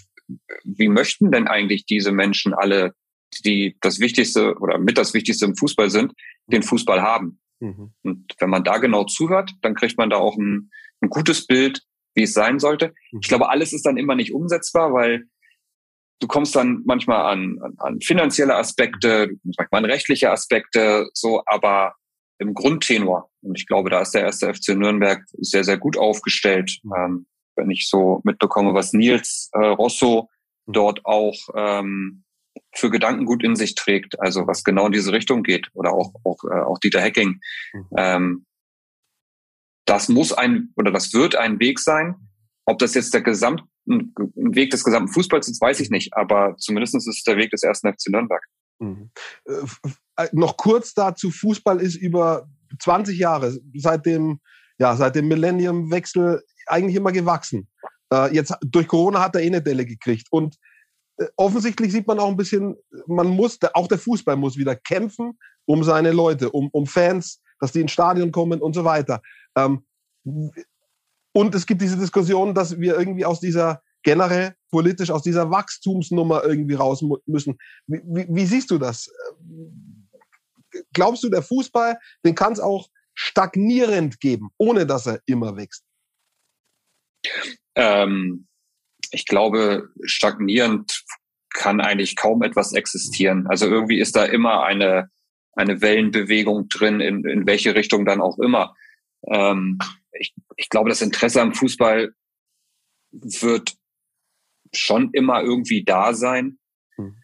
wie 0.64 0.88
möchten 0.88 1.32
denn 1.32 1.48
eigentlich 1.48 1.86
diese 1.86 2.12
Menschen 2.12 2.54
alle, 2.54 2.94
die 3.44 3.78
das 3.82 4.00
Wichtigste 4.00 4.56
oder 4.60 4.78
mit 4.78 4.98
das 4.98 5.14
Wichtigste 5.14 5.46
im 5.46 5.56
Fußball 5.56 5.90
sind, 5.90 6.14
den 6.48 6.64
Fußball 6.64 7.02
haben. 7.02 7.40
Mhm. 7.60 7.94
Und 8.04 8.36
wenn 8.40 8.50
man 8.50 8.64
da 8.64 8.78
genau 8.78 9.06
zuhört, 9.06 9.52
dann 9.62 9.76
kriegt 9.76 9.98
man 9.98 10.10
da 10.10 10.18
auch 10.18 10.38
ein, 10.38 10.70
ein 11.02 11.10
gutes 11.10 11.48
Bild, 11.48 11.82
wie 12.14 12.24
es 12.24 12.34
sein 12.34 12.60
sollte. 12.60 12.94
Mhm. 13.12 13.20
Ich 13.22 13.30
glaube, 13.30 13.50
alles 13.50 13.74
ist 13.74 13.86
dann 13.86 13.98
immer 13.98 14.16
nicht 14.16 14.34
umsetzbar, 14.34 14.94
weil 14.94 15.26
du 16.20 16.28
kommst 16.28 16.56
dann 16.56 16.84
manchmal 16.86 17.32
an, 17.32 17.58
an, 17.62 17.74
an 17.78 18.02
finanzielle 18.02 18.56
Aspekte, 18.56 19.32
manchmal 19.44 19.84
an 19.84 19.90
rechtliche 19.90 20.30
Aspekte, 20.30 21.10
so, 21.14 21.42
aber 21.46 21.96
im 22.42 22.54
Grundtenor. 22.54 23.30
Und 23.42 23.58
ich 23.58 23.68
glaube, 23.68 23.90
da 23.90 24.02
ist 24.02 24.12
der 24.12 24.24
erste 24.24 24.54
FC 24.54 24.70
Nürnberg 24.70 25.24
sehr, 25.38 25.64
sehr 25.64 25.78
gut 25.78 25.98
aufgestellt. 25.98 26.80
Mhm. 26.84 26.94
Ähm, 26.98 27.26
wenn 27.56 27.70
ich 27.70 27.88
so 27.88 28.22
mitbekomme, 28.24 28.74
was 28.74 28.94
Nils 28.94 29.50
äh, 29.54 29.66
Rosso 29.66 30.30
mhm. 30.66 30.74
dort 30.74 31.06
auch 31.06 31.38
ähm, 31.56 32.24
für 32.74 32.90
Gedanken 32.90 33.26
gut 33.26 33.44
in 33.44 33.56
sich 33.56 33.76
trägt, 33.76 34.20
also 34.20 34.48
was 34.48 34.64
genau 34.64 34.88
in 34.88 34.92
diese 34.92 35.12
Richtung 35.12 35.44
geht, 35.44 35.70
oder 35.74 35.94
auch, 35.94 36.14
auch, 36.24 36.44
äh, 36.46 36.62
auch 36.62 36.80
Dieter 36.80 37.02
Hecking. 37.02 37.40
Mhm. 37.74 37.88
Ähm, 37.98 38.46
das 39.86 40.10
muss 40.10 40.34
ein 40.34 40.74
oder 40.76 40.92
das 40.92 41.14
wird 41.14 41.36
ein 41.36 41.60
Weg 41.60 41.80
sein. 41.80 42.16
Ob 42.66 42.80
das 42.80 42.94
jetzt 42.94 43.14
der 43.14 43.22
gesamte 43.22 43.66
Weg 43.86 44.70
des 44.72 44.84
gesamten 44.84 45.12
Fußballs 45.12 45.48
ist, 45.48 45.62
weiß 45.62 45.80
ich 45.80 45.90
nicht, 45.90 46.16
aber 46.16 46.56
zumindest 46.58 46.96
ist 46.96 47.08
es 47.08 47.24
der 47.24 47.38
Weg 47.38 47.52
des 47.52 47.64
ersten 47.64 47.92
FC 47.92 48.10
Nürnberg. 48.10 48.44
Mhm. 48.82 49.12
Äh, 49.46 50.24
äh, 50.24 50.30
noch 50.32 50.58
kurz 50.58 50.94
dazu, 50.94 51.32
Fußball 51.32 51.80
ist 51.80 51.96
über 51.96 52.48
20 52.80 53.18
Jahre, 53.18 53.58
seit 53.76 54.06
dem, 54.06 54.40
ja, 54.80 54.96
seit 54.96 55.16
dem 55.16 55.28
Millennium-Wechsel 55.28 56.44
eigentlich 56.68 56.96
immer 56.96 57.12
gewachsen. 57.12 57.68
Äh, 58.12 58.34
jetzt 58.34 58.54
durch 58.62 58.88
Corona 58.88 59.22
hat 59.22 59.36
er 59.36 59.42
eh 59.42 59.48
eine 59.48 59.62
Delle 59.62 59.86
gekriegt. 59.86 60.28
Und 60.32 60.58
äh, 61.18 61.28
offensichtlich 61.36 61.92
sieht 61.92 62.08
man 62.08 62.20
auch 62.20 62.30
ein 62.30 62.38
bisschen, 62.38 62.76
man 63.08 63.28
muss, 63.28 63.60
auch 63.74 63.88
der 63.88 64.00
Fußball 64.00 64.36
muss 64.36 64.58
wieder 64.58 64.76
kämpfen 64.76 65.38
um 65.66 65.84
seine 65.84 66.12
Leute, 66.12 66.50
um, 66.50 66.70
um 66.72 66.88
Fans, 66.88 67.40
dass 67.60 67.72
die 67.72 67.82
ins 67.82 67.92
Stadion 67.92 68.32
kommen 68.32 68.62
und 68.62 68.74
so 68.74 68.84
weiter. 68.84 69.22
Ähm, 69.56 69.86
und 71.34 71.56
es 71.56 71.66
gibt 71.66 71.82
diese 71.82 71.98
Diskussion, 71.98 72.56
dass 72.56 72.80
wir 72.80 72.98
irgendwie 72.98 73.26
aus 73.26 73.40
dieser 73.40 73.82
generell 74.04 74.56
politisch 74.70 75.12
aus 75.12 75.24
dieser 75.24 75.52
Wachstumsnummer 75.52 76.44
irgendwie 76.44 76.76
raus 76.76 77.04
müssen. 77.26 77.58
Wie, 77.88 78.02
wie, 78.04 78.26
wie 78.30 78.46
siehst 78.46 78.72
du 78.72 78.78
das? 78.78 79.12
Glaubst 80.94 81.24
du, 81.24 81.30
der 81.30 81.42
Fußball, 81.42 81.98
den 82.26 82.36
kann 82.36 82.54
es 82.54 82.60
auch 82.60 82.88
stagnierend 83.14 84.20
geben, 84.20 84.50
ohne 84.58 84.86
dass 84.86 85.08
er 85.08 85.22
immer 85.26 85.58
wächst? 85.58 85.84
Ähm, 87.76 88.48
ich 89.12 89.26
glaube, 89.26 89.90
stagnierend 90.06 91.04
kann 91.54 91.82
eigentlich 91.82 92.16
kaum 92.16 92.42
etwas 92.44 92.74
existieren. 92.74 93.48
Also 93.48 93.68
irgendwie 93.68 94.00
ist 94.00 94.16
da 94.16 94.24
immer 94.24 94.64
eine, 94.64 95.10
eine 95.54 95.82
Wellenbewegung 95.82 96.70
drin, 96.70 97.02
in, 97.02 97.26
in 97.26 97.46
welche 97.46 97.76
Richtung 97.76 98.06
dann 98.06 98.22
auch 98.22 98.40
immer. 98.40 98.76
Ähm, 99.28 99.78
ich, 100.14 100.34
ich 100.56 100.70
glaube, 100.70 100.90
das 100.90 101.02
Interesse 101.02 101.42
am 101.42 101.54
Fußball 101.54 102.14
wird 103.12 103.76
schon 104.74 105.10
immer 105.14 105.42
irgendwie 105.42 105.84
da 105.84 106.14
sein. 106.14 106.58
Hm. 106.98 107.16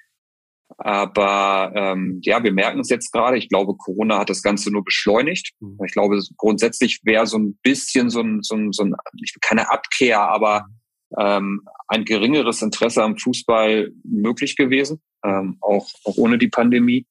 Aber 0.78 1.72
ähm, 1.76 2.20
ja, 2.24 2.44
wir 2.44 2.52
merken 2.52 2.82
es 2.82 2.90
jetzt 2.90 3.12
gerade. 3.12 3.38
Ich 3.38 3.50
glaube, 3.50 3.76
Corona 3.76 4.20
hat 4.20 4.30
das 4.30 4.44
Ganze 4.44 4.72
nur 4.72 4.84
beschleunigt. 4.84 5.52
Hm. 5.60 5.78
Ich 5.86 5.94
glaube, 5.94 6.20
grundsätzlich 6.38 7.02
wäre 7.04 7.26
so 7.26 7.38
ein 7.38 7.58
bisschen 7.64 8.10
so 8.10 8.22
ein, 8.22 8.42
so 8.42 8.56
ein, 8.56 8.72
so 8.72 8.84
ein 8.84 8.96
keine 9.42 9.72
Abkehr, 9.72 10.22
aber 10.22 10.68
ähm, 11.18 11.62
ein 11.88 12.06
geringeres 12.06 12.62
Interesse 12.62 13.04
am 13.04 13.18
Fußball 13.18 13.92
möglich 14.04 14.56
gewesen, 14.58 15.02
ähm, 15.24 15.58
auch, 15.62 15.88
auch 16.04 16.18
ohne 16.18 16.38
die 16.38 16.50
Pandemie. 16.50 17.06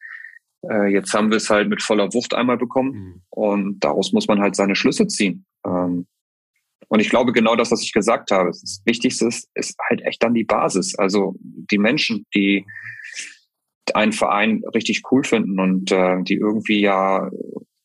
Äh, 0.68 0.92
jetzt 0.92 1.14
haben 1.14 1.30
wir 1.30 1.36
es 1.36 1.50
halt 1.50 1.68
mit 1.68 1.82
voller 1.82 2.12
Wucht 2.12 2.34
einmal 2.34 2.58
bekommen 2.58 2.92
mhm. 2.92 3.22
und 3.30 3.80
daraus 3.80 4.12
muss 4.12 4.28
man 4.28 4.40
halt 4.40 4.56
seine 4.56 4.76
Schlüsse 4.76 5.06
ziehen. 5.06 5.46
Ähm, 5.64 6.06
und 6.88 7.00
ich 7.00 7.10
glaube 7.10 7.32
genau 7.32 7.56
das, 7.56 7.70
was 7.70 7.82
ich 7.82 7.92
gesagt 7.92 8.30
habe. 8.30 8.50
Das 8.50 8.82
Wichtigste 8.84 9.26
ist, 9.26 9.48
ist 9.54 9.76
halt 9.88 10.02
echt 10.02 10.22
dann 10.22 10.34
die 10.34 10.44
Basis. 10.44 10.96
Also 10.96 11.34
die 11.40 11.78
Menschen, 11.78 12.26
die 12.34 12.64
einen 13.94 14.12
Verein 14.12 14.62
richtig 14.74 15.02
cool 15.10 15.24
finden 15.24 15.58
und 15.58 15.90
äh, 15.92 16.22
die 16.22 16.34
irgendwie 16.34 16.80
ja 16.80 17.30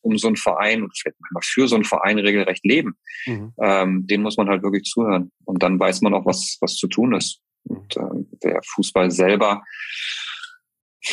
um 0.01 0.17
so 0.17 0.27
einen 0.27 0.35
Verein 0.35 0.83
und 0.83 0.97
vielleicht 0.97 1.19
manchmal 1.19 1.43
für 1.43 1.67
so 1.67 1.75
einen 1.75 1.83
Verein 1.83 2.17
regelrecht 2.17 2.65
leben, 2.65 2.95
mhm. 3.25 3.53
ähm, 3.61 4.07
den 4.07 4.23
muss 4.23 4.37
man 4.37 4.49
halt 4.49 4.63
wirklich 4.63 4.83
zuhören. 4.83 5.31
Und 5.45 5.61
dann 5.61 5.79
weiß 5.79 6.01
man 6.01 6.13
auch, 6.13 6.25
was, 6.25 6.57
was 6.59 6.75
zu 6.75 6.87
tun 6.87 7.13
ist. 7.13 7.39
Und 7.63 7.95
äh, 7.97 8.01
der 8.43 8.59
Fußball 8.65 9.11
selber 9.11 9.63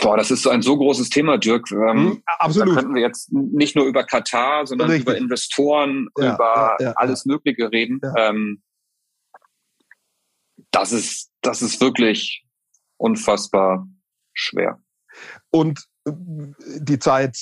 Boah, 0.02 0.16
das 0.18 0.30
ist 0.30 0.42
so 0.42 0.50
ein 0.50 0.60
so 0.60 0.76
großes 0.76 1.08
Thema, 1.08 1.38
Dirk. 1.38 1.70
Ähm, 1.72 1.96
mhm, 1.96 2.22
absolut. 2.26 2.68
Da 2.68 2.74
könnten 2.74 2.94
wir 2.94 3.02
jetzt 3.02 3.32
nicht 3.32 3.74
nur 3.74 3.86
über 3.86 4.04
Katar, 4.04 4.66
sondern 4.66 4.90
Richtig. 4.90 5.06
über 5.06 5.16
Investoren, 5.16 6.08
ja, 6.18 6.34
über 6.34 6.76
ja, 6.78 6.86
ja, 6.88 6.92
alles 6.92 7.24
Mögliche 7.24 7.72
reden. 7.72 8.00
Ähm, 8.16 8.62
das 10.70 10.92
ist, 10.92 11.30
das 11.40 11.62
ist 11.62 11.80
wirklich 11.80 12.44
unfassbar 12.98 13.86
schwer. 14.34 14.78
Und 15.50 15.80
äh, 16.06 16.12
die 16.80 16.98
Zeit 16.98 17.38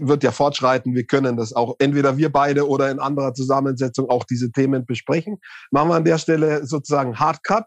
wird 0.00 0.24
ja 0.24 0.32
fortschreiten. 0.32 0.96
Wir 0.96 1.04
können 1.04 1.36
das 1.36 1.52
auch 1.52 1.76
entweder 1.78 2.16
wir 2.16 2.32
beide 2.32 2.68
oder 2.68 2.90
in 2.90 2.98
anderer 2.98 3.34
Zusammensetzung 3.34 4.10
auch 4.10 4.24
diese 4.24 4.50
Themen 4.50 4.84
besprechen. 4.84 5.38
Machen 5.70 5.90
wir 5.90 5.94
an 5.94 6.04
der 6.04 6.18
Stelle 6.18 6.66
sozusagen 6.66 7.20
Hardcut 7.20 7.66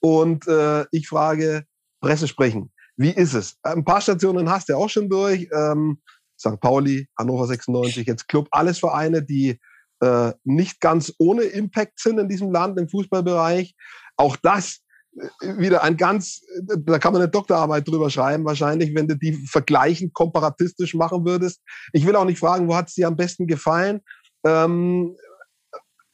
und 0.00 0.46
äh, 0.46 0.84
ich 0.90 1.08
frage 1.08 1.64
Presse 2.02 2.28
sprechen. 2.28 2.70
Wie 2.96 3.10
ist 3.10 3.34
es? 3.34 3.56
Ein 3.62 3.84
paar 3.84 4.00
Stationen 4.00 4.48
hast 4.50 4.68
du 4.68 4.76
auch 4.76 4.88
schon 4.88 5.08
durch. 5.08 5.48
Ähm, 5.52 6.00
St. 6.38 6.60
Pauli, 6.60 7.08
Hannover 7.18 7.46
96, 7.46 8.06
jetzt 8.06 8.28
Club, 8.28 8.48
alles 8.50 8.78
Vereine, 8.78 9.22
die 9.22 9.58
äh, 10.00 10.32
nicht 10.44 10.80
ganz 10.80 11.12
ohne 11.18 11.42
Impact 11.42 11.98
sind 12.00 12.18
in 12.18 12.28
diesem 12.28 12.50
Land 12.50 12.78
im 12.78 12.88
Fußballbereich. 12.88 13.74
Auch 14.16 14.36
das 14.36 14.80
äh, 15.18 15.58
wieder 15.58 15.82
ein 15.82 15.96
ganz, 15.96 16.42
da 16.62 16.98
kann 16.98 17.12
man 17.12 17.22
eine 17.22 17.30
Doktorarbeit 17.30 17.88
drüber 17.88 18.10
schreiben, 18.10 18.44
wahrscheinlich, 18.44 18.94
wenn 18.94 19.08
du 19.08 19.16
die 19.16 19.32
vergleichend 19.32 20.12
komparatistisch 20.12 20.94
machen 20.94 21.24
würdest. 21.24 21.62
Ich 21.92 22.06
will 22.06 22.16
auch 22.16 22.26
nicht 22.26 22.38
fragen, 22.38 22.68
wo 22.68 22.76
hat 22.76 22.88
es 22.88 22.94
dir 22.94 23.08
am 23.08 23.16
besten 23.16 23.46
gefallen? 23.46 24.00
Ähm, 24.44 25.16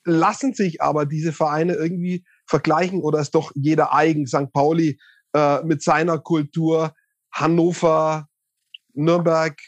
lassen 0.04 0.54
sich 0.54 0.80
aber 0.80 1.06
diese 1.06 1.32
Vereine 1.32 1.74
irgendwie 1.74 2.24
vergleichen 2.46 3.00
oder 3.00 3.20
ist 3.20 3.34
doch 3.34 3.52
jeder 3.54 3.94
eigen? 3.94 4.26
St. 4.26 4.52
Pauli 4.52 4.98
äh, 5.34 5.62
mit 5.62 5.82
seiner 5.82 6.18
Kultur, 6.18 6.94
Hannover, 7.32 8.28
Nürnberg, 8.94 9.58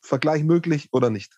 Vergleich 0.00 0.44
möglich 0.44 0.88
oder 0.92 1.10
nicht? 1.10 1.32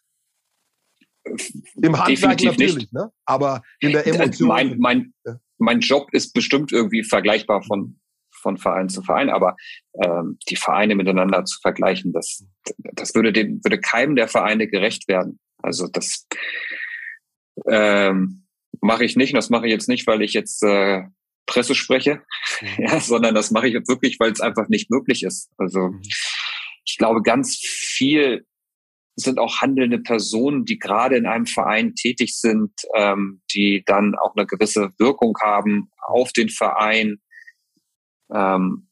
Im 1.25 1.99
Handwerk 1.99 2.07
Definitiv 2.39 2.51
natürlich, 2.51 2.77
nicht. 2.77 2.93
ne? 2.93 3.13
aber 3.25 3.63
in 3.81 3.93
der 3.93 4.07
Emotion. 4.07 4.49
Mein, 4.49 4.79
mein, 4.79 5.15
mein 5.59 5.81
Job 5.81 6.09
ist 6.13 6.33
bestimmt 6.33 6.73
irgendwie 6.73 7.03
vergleichbar 7.03 7.63
von, 7.63 8.01
von 8.31 8.57
Verein 8.59 8.89
zu 8.89 9.03
Verein, 9.03 9.31
aber 9.31 9.57
ähm, 10.03 10.39
die 10.49 10.57
Vereine 10.57 10.95
miteinander 10.95 11.45
zu 11.45 11.59
vergleichen, 11.61 12.13
das, 12.13 12.45
das 12.93 13.15
würde 13.15 13.33
dem, 13.33 13.63
würde 13.65 13.81
keinem 13.81 14.17
der 14.17 14.29
Vereine 14.29 14.69
gerecht 14.69 15.09
werden. 15.09 15.41
Also 15.63 15.89
das 15.89 16.27
ähm, 17.69 18.47
mache 18.81 19.05
ich 19.05 19.17
nicht. 19.17 19.33
Und 19.33 19.37
das 19.37 19.51
mache 19.51 19.67
ich 19.67 19.73
jetzt 19.73 19.89
nicht, 19.89 20.07
weil 20.07 20.23
ich 20.23 20.33
jetzt 20.33 20.63
äh, 20.63 21.03
Presse 21.47 21.75
spreche, 21.75 22.23
mhm. 22.61 22.85
ja, 22.85 23.01
sondern 23.01 23.35
das 23.35 23.51
mache 23.51 23.69
ich 23.69 23.75
wirklich, 23.75 24.19
weil 24.19 24.33
es 24.33 24.41
einfach 24.41 24.69
nicht 24.69 24.91
möglich 24.91 25.23
ist. 25.23 25.51
Also 25.57 25.89
mhm. 25.89 26.03
ich 26.85 26.97
glaube, 26.99 27.23
ganz 27.23 27.57
viel 27.57 28.47
sind 29.19 29.39
auch 29.39 29.63
handelnde 29.63 29.99
Personen, 29.99 30.67
die 30.67 30.79
gerade 30.79 31.17
in 31.17 31.27
einem 31.27 31.47
Verein 31.47 31.95
tätig 31.95 32.39
sind, 32.39 32.71
ähm, 32.95 33.41
die 33.55 33.83
dann 33.87 34.15
auch 34.15 34.37
eine 34.37 34.47
gewisse 34.47 34.91
Wirkung 34.99 35.35
haben 35.43 35.91
auf 35.97 36.33
den 36.33 36.51
Verein. 36.51 37.17
Ähm, 38.31 38.91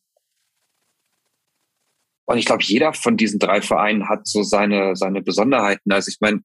und 2.26 2.38
ich 2.38 2.46
glaube, 2.46 2.62
jeder 2.64 2.94
von 2.94 3.18
diesen 3.18 3.38
drei 3.38 3.60
Vereinen 3.60 4.08
hat 4.08 4.26
so 4.26 4.42
seine, 4.42 4.96
seine 4.96 5.20
Besonderheiten. 5.20 5.92
Also 5.92 6.08
ich 6.08 6.20
meine, 6.20 6.40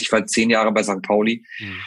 ich 0.00 0.10
war 0.10 0.26
zehn 0.26 0.48
Jahre 0.48 0.72
bei 0.72 0.82
St. 0.82 1.02
Pauli. 1.02 1.44
Mhm. 1.58 1.80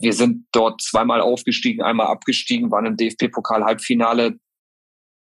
Wir 0.00 0.12
sind 0.12 0.46
dort 0.52 0.82
zweimal 0.82 1.20
aufgestiegen, 1.20 1.82
einmal 1.82 2.08
abgestiegen, 2.08 2.70
waren 2.70 2.86
im 2.86 2.96
DFB-Pokal-Halbfinale. 2.96 4.38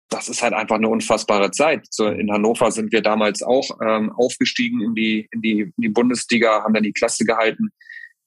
Das 0.08 0.28
ist 0.28 0.42
halt 0.42 0.52
einfach 0.52 0.76
eine 0.76 0.88
unfassbare 0.88 1.50
Zeit. 1.50 1.86
So 1.90 2.06
in 2.06 2.30
Hannover 2.30 2.70
sind 2.70 2.92
wir 2.92 3.02
damals 3.02 3.42
auch 3.42 3.78
ähm, 3.80 4.12
aufgestiegen 4.12 4.82
in 4.82 4.94
die, 4.94 5.28
in 5.32 5.42
die, 5.42 5.60
in 5.60 5.74
die 5.78 5.88
Bundesliga, 5.88 6.62
haben 6.62 6.74
dann 6.74 6.82
die 6.82 6.92
Klasse 6.92 7.24
gehalten. 7.24 7.70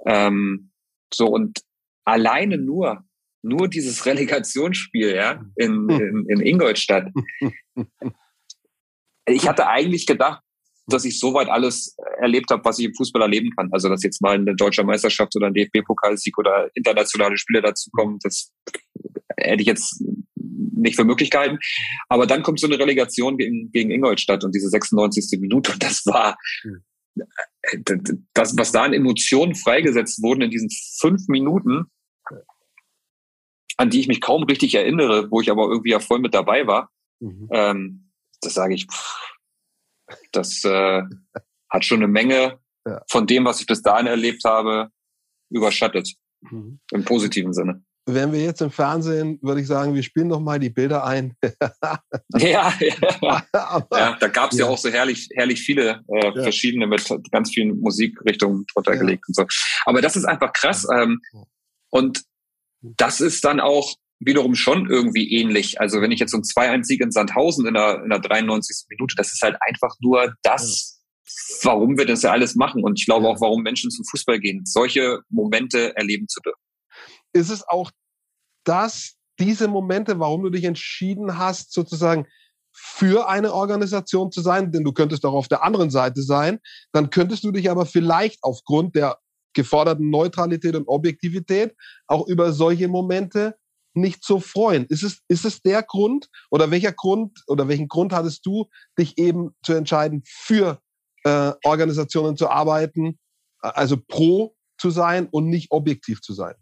Ähm, 0.06 0.71
so 1.13 1.28
und 1.28 1.62
alleine 2.06 2.58
nur, 2.58 3.04
nur 3.43 3.67
dieses 3.67 4.06
Relegationsspiel, 4.06 5.15
ja, 5.15 5.43
in, 5.56 5.89
in, 5.89 6.26
in 6.28 6.41
Ingolstadt. 6.41 7.12
Ich 9.28 9.48
hatte 9.48 9.67
eigentlich 9.67 10.06
gedacht, 10.06 10.45
dass 10.88 11.06
ich 11.06 11.19
soweit 11.19 11.50
alles 11.50 11.95
erlebt 12.19 12.52
habe, 12.52 12.63
was 12.63 12.80
ich 12.80 12.86
im 12.86 12.93
Fußball 12.93 13.21
erleben 13.21 13.50
kann. 13.56 13.69
Also 13.71 13.89
dass 13.89 14.04
jetzt 14.04 14.21
mal 14.21 14.36
eine 14.36 14.56
deutsche 14.56 14.84
Meisterschaft 14.84 15.36
oder 15.36 15.48
ein 15.48 15.54
DFB-Pokalsieg 15.54 16.38
oder 16.38 16.69
internationale 16.76 17.38
Spiele 17.38 17.62
dazu 17.62 17.89
kommen, 17.91 18.19
das 18.21 18.52
hätte 19.38 19.62
ich 19.62 19.67
jetzt 19.67 20.04
nicht 20.36 20.95
für 20.95 21.04
Möglichkeiten. 21.04 21.58
Aber 22.10 22.28
dann 22.28 22.43
kommt 22.43 22.60
so 22.60 22.67
eine 22.67 22.78
Relegation 22.78 23.38
gegen, 23.38 23.71
gegen 23.71 23.91
Ingolstadt 23.91 24.43
und 24.43 24.54
diese 24.54 24.69
96. 24.69 25.39
Minute 25.39 25.71
und 25.74 25.84
das 25.84 26.06
war 26.06 26.38
das, 28.34 28.58
was 28.58 28.71
da 28.71 28.84
an 28.84 28.93
Emotionen 28.93 29.56
freigesetzt 29.56 30.21
wurden 30.21 30.41
in 30.41 30.52
diesen 30.52 30.69
fünf 31.00 31.28
Minuten, 31.28 31.86
an 33.78 33.89
die 33.89 34.00
ich 34.00 34.08
mich 34.08 34.21
kaum 34.21 34.43
richtig 34.43 34.76
erinnere, 34.76 35.32
wo 35.32 35.41
ich 35.41 35.50
aber 35.50 35.63
irgendwie 35.63 35.91
ja 35.91 36.00
voll 36.00 36.19
mit 36.19 36.34
dabei 36.34 36.67
war. 36.67 36.91
Mhm. 37.19 37.50
Ähm, 37.52 38.12
das 38.41 38.54
sage 38.54 38.76
ich, 38.76 38.86
pff, 38.86 39.35
das 40.32 40.63
äh, 40.63 41.02
hat 41.70 41.86
schon 41.86 42.00
eine 42.00 42.08
Menge 42.08 42.60
ja. 42.88 43.02
von 43.10 43.28
dem, 43.28 43.46
was 43.46 43.60
ich 43.60 43.68
bis 43.68 43.82
dahin 43.82 44.08
erlebt 44.08 44.44
habe, 44.46 44.89
überschattet. 45.50 46.13
Mhm. 46.41 46.80
Im 46.91 47.04
positiven 47.04 47.54
Sinne. 47.54 47.84
Wären 48.08 48.32
wir 48.34 48.44
jetzt 48.44 48.62
im 48.62 48.70
Fernsehen, 48.70 49.39
würde 49.41 49.62
ich 49.62 49.68
sagen, 49.68 49.96
wir 49.96 50.04
spielen 50.04 50.28
noch 50.28 50.39
mal 50.39 50.60
die 50.60 50.70
Bilder 50.70 51.06
ein. 51.06 51.36
ja, 52.38 52.72
ja. 52.80 53.44
Aber, 53.52 53.98
ja, 53.98 54.18
da 54.20 54.28
gab 54.28 54.52
es 54.52 54.60
ja. 54.60 54.65
ja. 54.65 54.72
auch 54.72 54.78
so 54.78 54.89
herrlich, 54.89 55.28
herrlich 55.34 55.62
viele 55.62 56.04
äh, 56.08 56.32
verschiedene 56.34 56.86
mit 56.86 57.04
ganz 57.32 57.50
vielen 57.50 57.80
Musikrichtungen 57.80 58.65
drunter 58.72 58.96
gelegt 58.96 59.24
und 59.28 59.36
so. 59.36 59.46
Aber 59.86 60.04
das 60.04 60.15
ist 60.15 60.26
einfach 60.26 60.54
krass. 60.54 60.86
Ähm, 60.94 61.20
und 61.89 62.24
das 62.82 63.22
ist 63.22 63.44
dann 63.44 63.60
auch 63.60 63.96
wiederum 64.19 64.56
schon 64.56 64.89
irgendwie 64.89 65.32
ähnlich. 65.34 65.80
Also 65.80 66.01
wenn 66.01 66.12
ich 66.12 66.19
jetzt 66.19 66.32
so 66.32 66.38
ein 66.38 66.43
2-1-Sieg 66.43 67.01
in 67.01 67.12
Sandhausen 67.12 67.67
in 67.67 67.73
der, 67.73 68.04
in 68.04 68.10
der 68.10 68.19
93. 68.19 68.86
Minute, 68.89 69.15
das 69.17 69.34
ist 69.34 69.41
halt 69.41 69.58
einfach 69.67 69.93
nur 69.99 70.34
das, 70.41 71.01
warum 71.63 71.97
wir 71.97 72.06
das 72.06 72.21
ja 72.21 72.32
alles 72.32 72.56
machen. 72.56 72.84
Und 72.84 72.99
ich 72.99 73.06
glaube 73.06 73.28
auch, 73.28 73.41
warum 73.41 73.62
Menschen 73.62 73.91
zum 73.91 74.06
Fußball 74.06 74.39
gehen, 74.39 74.63
solche 74.65 75.19
Momente 75.30 75.95
erleben 75.95 76.28
zu 76.28 76.39
dürfen. 76.41 76.62
Ist 77.34 77.49
es 77.49 77.67
auch 77.67 77.91
das, 78.63 79.15
diese 79.39 79.67
Momente, 79.67 80.19
warum 80.19 80.43
du 80.43 80.49
dich 80.49 80.63
entschieden 80.63 81.38
hast, 81.38 81.73
sozusagen 81.73 82.25
für 82.78 83.30
eine 83.30 83.54
Organisation 83.54 84.32
zu 84.32 84.41
sein, 84.41 84.71
denn 84.71 84.84
du 84.84 84.91
könntest 84.91 85.25
auch 85.25 85.34
auf 85.34 85.47
der 85.47 85.63
anderen 85.63 85.89
Seite 85.89 86.21
sein, 86.21 86.60
dann 86.91 87.10
könntest 87.10 87.43
du 87.43 87.51
dich 87.51 87.69
aber 87.69 87.86
vielleicht 87.86 88.39
aufgrund 88.43 88.95
der 88.95 89.17
geforderten 89.54 90.10
Neutralität 90.10 90.75
und 90.75 90.88
Objektivität 90.88 91.73
auch 92.08 92.28
über 92.28 92.51
solche 92.51 92.89
Momente 92.89 93.56
nicht 93.96 94.24
so 94.24 94.40
freuen. 94.40 94.86
Ist 94.86 95.04
es, 95.04 95.22
ist 95.28 95.46
es 95.46 95.62
der 95.62 95.84
Grund 95.84 96.30
oder 96.50 96.72
welcher 96.72 96.92
Grund 96.92 97.44
oder 97.48 97.68
welchen 97.68 97.88
Grund 97.88 98.14
hattest 98.14 98.46
du, 98.46 98.70
dich 98.98 99.18
eben 99.18 99.56
zu 99.64 99.74
entscheiden, 99.74 100.24
für 100.26 100.82
äh, 101.24 101.54
Organisationen 101.64 102.38
zu 102.38 102.50
arbeiten, 102.50 103.20
also 103.60 103.98
pro 103.98 104.56
zu 104.78 104.90
sein 104.90 105.28
und 105.32 105.50
nicht 105.50 105.72
objektiv 105.72 106.22
zu 106.22 106.34
sein? 106.34 106.56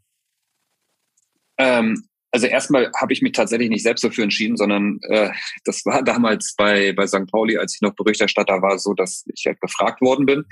Ähm, 1.58 2.08
also 2.32 2.48
erstmal 2.48 2.92
habe 3.00 3.14
ich 3.14 3.22
mich 3.22 3.34
tatsächlich 3.34 3.70
nicht 3.70 3.84
selbst 3.84 4.04
dafür 4.04 4.24
entschieden, 4.24 4.58
sondern 4.58 5.00
äh, 5.10 5.30
das 5.66 5.86
war 5.86 6.04
damals 6.04 6.56
bei, 6.58 6.94
bei 6.94 7.06
St. 7.06 7.28
Pauli, 7.32 7.58
als 7.58 7.76
ich 7.76 7.82
noch 7.82 7.94
Berichterstatter 7.94 8.62
war, 8.62 8.80
so, 8.80 8.94
dass 8.94 9.24
ich 9.34 9.46
halt 9.46 9.62
gefragt 9.62 10.02
worden 10.02 10.26
bin. 10.26 10.46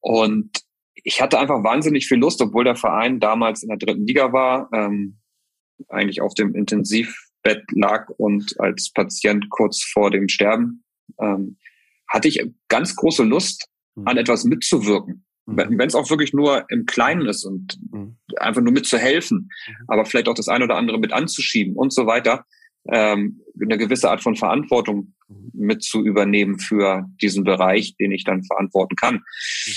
Und 0.00 0.60
ich 0.94 1.22
hatte 1.22 1.38
einfach 1.38 1.62
wahnsinnig 1.62 2.06
viel 2.06 2.18
Lust, 2.18 2.40
obwohl 2.42 2.64
der 2.64 2.76
Verein 2.76 3.20
damals 3.20 3.62
in 3.62 3.68
der 3.68 3.78
dritten 3.78 4.06
Liga 4.06 4.32
war. 4.32 4.68
Ähm, 4.72 5.18
eigentlich 5.88 6.20
auf 6.20 6.34
dem 6.34 6.54
Intensivbett 6.54 7.64
lag 7.72 8.08
und 8.10 8.58
als 8.58 8.90
Patient 8.92 9.48
kurz 9.50 9.82
vor 9.82 10.10
dem 10.10 10.28
Sterben, 10.28 10.84
ähm, 11.20 11.56
hatte 12.08 12.28
ich 12.28 12.44
ganz 12.68 12.94
große 12.96 13.24
Lust, 13.24 13.68
mhm. 13.94 14.06
an 14.06 14.16
etwas 14.16 14.44
mitzuwirken. 14.44 15.24
Mhm. 15.46 15.78
Wenn 15.78 15.88
es 15.88 15.94
auch 15.94 16.10
wirklich 16.10 16.32
nur 16.32 16.64
im 16.70 16.86
Kleinen 16.86 17.26
ist 17.26 17.44
und 17.44 17.78
mhm. 17.90 18.16
einfach 18.36 18.62
nur 18.62 18.72
mitzuhelfen, 18.72 19.50
mhm. 19.68 19.84
aber 19.88 20.04
vielleicht 20.04 20.28
auch 20.28 20.34
das 20.34 20.48
eine 20.48 20.64
oder 20.64 20.76
andere 20.76 20.98
mit 20.98 21.12
anzuschieben 21.12 21.74
und 21.76 21.92
so 21.92 22.06
weiter, 22.06 22.44
ähm, 22.88 23.40
eine 23.60 23.78
gewisse 23.78 24.10
Art 24.10 24.22
von 24.22 24.36
Verantwortung 24.36 25.14
mhm. 25.28 25.50
mit 25.54 25.82
zu 25.82 26.04
übernehmen 26.04 26.58
für 26.58 27.08
diesen 27.20 27.44
Bereich, 27.44 27.96
den 27.96 28.12
ich 28.12 28.24
dann 28.24 28.44
verantworten 28.44 28.96
kann. 28.96 29.16
Mhm. 29.16 29.72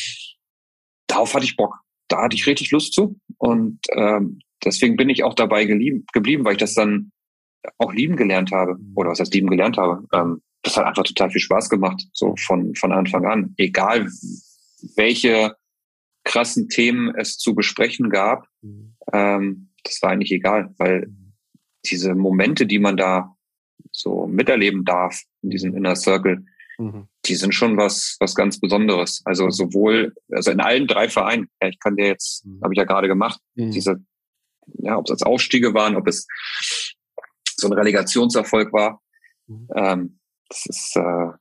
Darauf 1.07 1.33
hatte 1.33 1.45
ich 1.45 1.55
Bock. 1.55 1.75
Da 2.07 2.23
hatte 2.23 2.35
ich 2.35 2.47
richtig 2.47 2.71
Lust 2.71 2.93
zu. 2.93 3.19
Und 3.38 3.79
ähm, 3.93 4.39
deswegen 4.63 4.95
bin 4.95 5.09
ich 5.09 5.23
auch 5.23 5.33
dabei 5.33 5.65
geblieben, 5.65 6.45
weil 6.45 6.53
ich 6.53 6.59
das 6.59 6.73
dann 6.73 7.11
auch 7.77 7.93
lieben 7.93 8.15
gelernt 8.15 8.51
habe. 8.51 8.75
Mhm. 8.75 8.93
Oder 8.95 9.11
was 9.11 9.19
heißt 9.19 9.33
lieben 9.33 9.49
gelernt 9.49 9.77
habe? 9.77 10.05
Ähm, 10.13 10.41
das 10.61 10.77
hat 10.77 10.85
einfach 10.85 11.03
total 11.03 11.31
viel 11.31 11.41
Spaß 11.41 11.69
gemacht, 11.69 12.05
so 12.13 12.35
von, 12.37 12.75
von 12.75 12.91
Anfang 12.91 13.25
an. 13.25 13.53
Egal, 13.57 14.09
welche 14.95 15.55
krassen 16.23 16.69
Themen 16.69 17.13
es 17.15 17.37
zu 17.37 17.55
besprechen 17.55 18.09
gab, 18.09 18.45
mhm. 18.61 18.95
ähm, 19.13 19.69
das 19.83 20.01
war 20.01 20.11
eigentlich 20.11 20.31
egal, 20.31 20.73
weil 20.77 21.07
mhm. 21.07 21.33
diese 21.85 22.13
Momente, 22.15 22.65
die 22.65 22.79
man 22.79 22.97
da 22.97 23.35
so 23.91 24.27
miterleben 24.27 24.83
darf 24.85 25.21
in 25.41 25.49
diesem 25.49 25.75
Inner 25.75 25.95
Circle, 25.95 26.45
mhm. 26.77 27.07
die 27.25 27.35
sind 27.35 27.55
schon 27.55 27.77
was, 27.77 28.17
was 28.19 28.35
ganz 28.35 28.59
Besonderes. 28.59 29.21
Also 29.25 29.49
sowohl, 29.49 30.13
also 30.31 30.51
in 30.51 30.59
allen 30.59 30.87
drei 30.87 31.07
Vereinen, 31.07 31.47
ja, 31.61 31.69
ich 31.69 31.79
kann 31.79 31.95
dir 31.95 32.07
jetzt, 32.07 32.45
mhm. 32.45 32.59
habe 32.61 32.73
ich 32.73 32.77
ja 32.77 32.83
gerade 32.83 33.07
gemacht, 33.07 33.39
mhm. 33.55 33.71
diese 33.71 34.03
ja, 34.75 34.97
ob 34.97 35.05
es 35.05 35.12
als 35.12 35.23
Aufstiege 35.23 35.73
waren, 35.73 35.95
ob 35.95 36.08
es 36.08 36.27
so 37.55 37.67
ein 37.67 37.73
Relegationserfolg 37.73 38.71
war. 38.73 39.01
Mhm. 39.47 39.67
Ähm, 39.75 40.19
das 40.49 40.65
ist, 40.65 40.95
äh, 40.95 41.32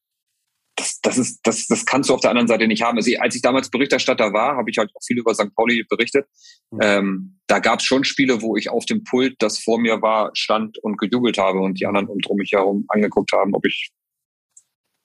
das, 0.77 1.01
das 1.01 1.19
ist, 1.19 1.41
das, 1.43 1.67
das 1.67 1.87
kannst 1.87 2.09
du 2.09 2.14
auf 2.14 2.21
der 2.21 2.31
anderen 2.31 2.49
Seite 2.49 2.69
nicht 2.69 2.83
haben. 2.83 2.97
Also, 2.97 3.11
als 3.19 3.35
ich 3.35 3.43
damals 3.43 3.71
Berichterstatter 3.71 4.33
war, 4.33 4.57
habe 4.57 4.71
ich 4.71 4.79
halt 4.79 4.91
auch 4.95 5.03
viel 5.05 5.19
über 5.19 5.35
St. 5.35 5.55
Pauli 5.55 5.85
berichtet. 5.88 6.27
Mhm. 6.71 6.79
Ähm, 6.83 7.41
da 7.47 7.59
gab 7.59 7.81
es 7.81 7.87
schon 7.87 8.05
Spiele, 8.05 8.43
wo 8.43 8.57
ich 8.57 8.71
auf 8.71 8.87
dem 8.87 9.03
Pult, 9.05 9.37
das 9.41 9.59
vor 9.59 9.81
mir 9.81 10.01
war, 10.03 10.31
stand 10.35 10.79
und 10.79 10.99
gejubelt 10.99 11.38
habe 11.38 11.61
und 11.61 11.81
die 11.81 11.87
anderen 11.87 12.09
um 12.09 12.37
mich 12.37 12.53
herum 12.53 12.85
angeguckt 12.88 13.33
haben, 13.33 13.55
ob 13.55 13.67
ich 13.67 13.91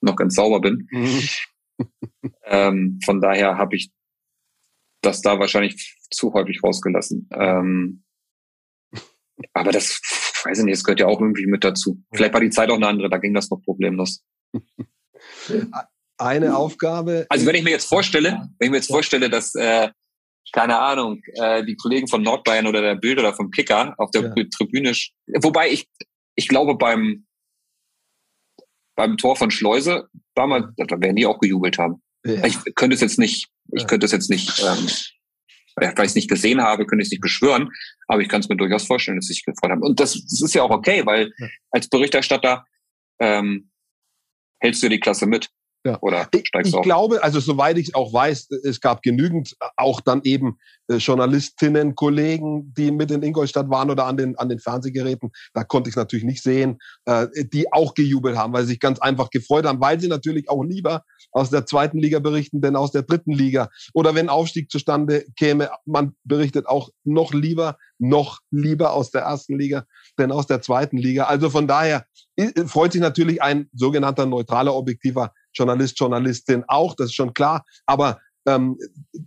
noch 0.01 0.15
ganz 0.15 0.35
sauber 0.35 0.61
bin. 0.61 0.87
Mhm. 0.91 1.29
ähm, 2.45 2.99
von 3.03 3.21
daher 3.21 3.57
habe 3.57 3.75
ich 3.75 3.91
das 5.01 5.21
da 5.21 5.39
wahrscheinlich 5.39 5.97
zu 6.11 6.33
häufig 6.33 6.63
rausgelassen. 6.63 7.29
Ähm, 7.33 8.03
aber 9.53 9.71
das, 9.71 9.99
weiß 10.43 10.59
ich 10.59 10.65
nicht, 10.65 10.77
das 10.77 10.83
gehört 10.83 10.99
ja 10.99 11.07
auch 11.07 11.19
irgendwie 11.19 11.45
mit 11.45 11.63
dazu. 11.63 12.01
Vielleicht 12.13 12.33
war 12.33 12.41
die 12.41 12.49
Zeit 12.49 12.69
auch 12.69 12.75
eine 12.75 12.87
andere, 12.87 13.09
da 13.09 13.17
ging 13.17 13.33
das 13.33 13.49
noch 13.49 13.61
problemlos. 13.63 14.23
Eine 16.17 16.55
Aufgabe. 16.55 17.25
Also 17.29 17.45
wenn 17.45 17.55
ich 17.55 17.63
mir 17.63 17.71
jetzt 17.71 17.87
vorstelle, 17.87 18.47
wenn 18.59 18.67
ich 18.67 18.69
mir 18.69 18.77
jetzt 18.77 18.91
vorstelle, 18.91 19.29
dass 19.29 19.55
äh, 19.55 19.89
keine 20.51 20.77
Ahnung, 20.79 21.21
äh, 21.35 21.65
die 21.65 21.75
Kollegen 21.75 22.07
von 22.07 22.21
Nordbayern 22.21 22.67
oder 22.67 22.81
der 22.81 22.95
Bild 22.95 23.19
oder 23.19 23.33
vom 23.33 23.49
Kicker 23.49 23.95
auf 23.97 24.11
der 24.11 24.33
ja. 24.35 24.43
Tribüne, 24.55 24.93
wobei 25.41 25.71
ich, 25.71 25.89
ich 26.35 26.47
glaube 26.47 26.75
beim 26.75 27.25
beim 28.95 29.17
Tor 29.17 29.35
von 29.35 29.49
Schleuse 29.49 30.07
damals, 30.35 30.67
da 30.77 31.01
werden 31.01 31.15
die 31.15 31.25
auch 31.25 31.39
gejubelt 31.39 31.77
haben. 31.77 32.03
Ja. 32.25 32.45
Ich 32.45 32.57
könnte 32.75 32.93
es 32.93 33.01
jetzt 33.01 33.17
nicht, 33.17 33.49
ich 33.71 33.87
könnte 33.87 34.05
es 34.05 34.11
jetzt 34.11 34.29
nicht 34.29 34.63
ähm, 34.63 34.87
weil 35.75 36.05
ich 36.05 36.11
es 36.11 36.15
nicht 36.15 36.29
gesehen 36.29 36.61
habe, 36.61 36.85
könnte 36.85 37.01
ich 37.01 37.07
es 37.07 37.11
nicht 37.11 37.21
beschwören, 37.21 37.69
aber 38.07 38.21
ich 38.21 38.29
kann 38.29 38.41
es 38.41 38.49
mir 38.49 38.57
durchaus 38.57 38.85
vorstellen, 38.85 39.17
dass 39.17 39.27
sie 39.27 39.33
sich 39.33 39.45
gefreut 39.45 39.71
haben. 39.71 39.81
Und 39.81 39.99
das, 39.99 40.13
das 40.13 40.41
ist 40.41 40.53
ja 40.53 40.63
auch 40.63 40.69
okay, 40.69 41.05
weil 41.05 41.33
als 41.71 41.87
Berichterstatter 41.89 42.65
ähm, 43.19 43.71
hältst 44.59 44.83
du 44.83 44.89
die 44.89 44.99
Klasse 44.99 45.25
mit. 45.25 45.49
Ja. 45.85 45.97
Oder 46.01 46.29
ich, 46.33 46.49
ich 46.63 46.81
glaube, 46.81 47.21
also 47.23 47.41
soweit 47.41 47.77
ich 47.77 47.93
auch 47.93 48.13
weiß, 48.13 48.49
es 48.63 48.79
gab 48.79 49.01
genügend 49.01 49.57
auch 49.75 49.99
dann 49.99 50.21
eben 50.23 50.57
äh, 50.87 50.95
Journalistinnen, 50.95 51.95
Kollegen, 51.95 52.73
die 52.73 52.91
mit 52.91 53.11
in 53.11 53.21
Ingolstadt 53.21 53.69
waren 53.69 53.89
oder 53.89 54.05
an 54.05 54.15
den, 54.15 54.37
an 54.37 54.47
den 54.47 54.59
Fernsehgeräten. 54.59 55.31
Da 55.53 55.65
konnte 55.65 55.89
ich 55.89 55.97
natürlich 55.97 56.23
nicht 56.23 56.41
sehen, 56.41 56.79
äh, 57.03 57.27
die 57.35 57.73
auch 57.73 57.95
gejubelt 57.95 58.37
haben, 58.37 58.53
weil 58.53 58.63
sie 58.63 58.69
sich 58.69 58.79
ganz 58.79 58.99
einfach 58.99 59.29
gefreut 59.29 59.65
haben, 59.65 59.81
weil 59.81 59.99
sie 59.99 60.07
natürlich 60.07 60.49
auch 60.49 60.63
lieber 60.63 61.03
aus 61.31 61.49
der 61.49 61.65
zweiten 61.65 61.97
Liga 61.97 62.19
berichten, 62.19 62.61
denn 62.61 62.77
aus 62.77 62.91
der 62.91 63.03
dritten 63.03 63.33
Liga. 63.33 63.69
Oder 63.93 64.15
wenn 64.15 64.29
Aufstieg 64.29 64.71
zustande 64.71 65.25
käme, 65.35 65.69
man 65.85 66.15
berichtet 66.23 66.65
auch 66.65 66.91
noch 67.03 67.33
lieber, 67.33 67.77
noch 67.99 68.39
lieber 68.51 68.93
aus 68.93 69.11
der 69.11 69.23
ersten 69.23 69.57
Liga, 69.59 69.85
denn 70.17 70.31
aus 70.31 70.47
der 70.47 70.61
zweiten 70.61 70.97
Liga. 70.97 71.25
Also 71.25 71.49
von 71.49 71.67
daher 71.67 72.05
freut 72.67 72.93
sich 72.93 73.01
natürlich 73.01 73.41
ein 73.41 73.69
sogenannter 73.73 74.25
neutraler, 74.25 74.73
objektiver 74.75 75.33
Journalist, 75.53 75.99
Journalistin 75.99 76.63
auch, 76.67 76.95
das 76.95 77.07
ist 77.07 77.15
schon 77.15 77.33
klar, 77.33 77.65
aber 77.85 78.19
ähm, 78.45 78.77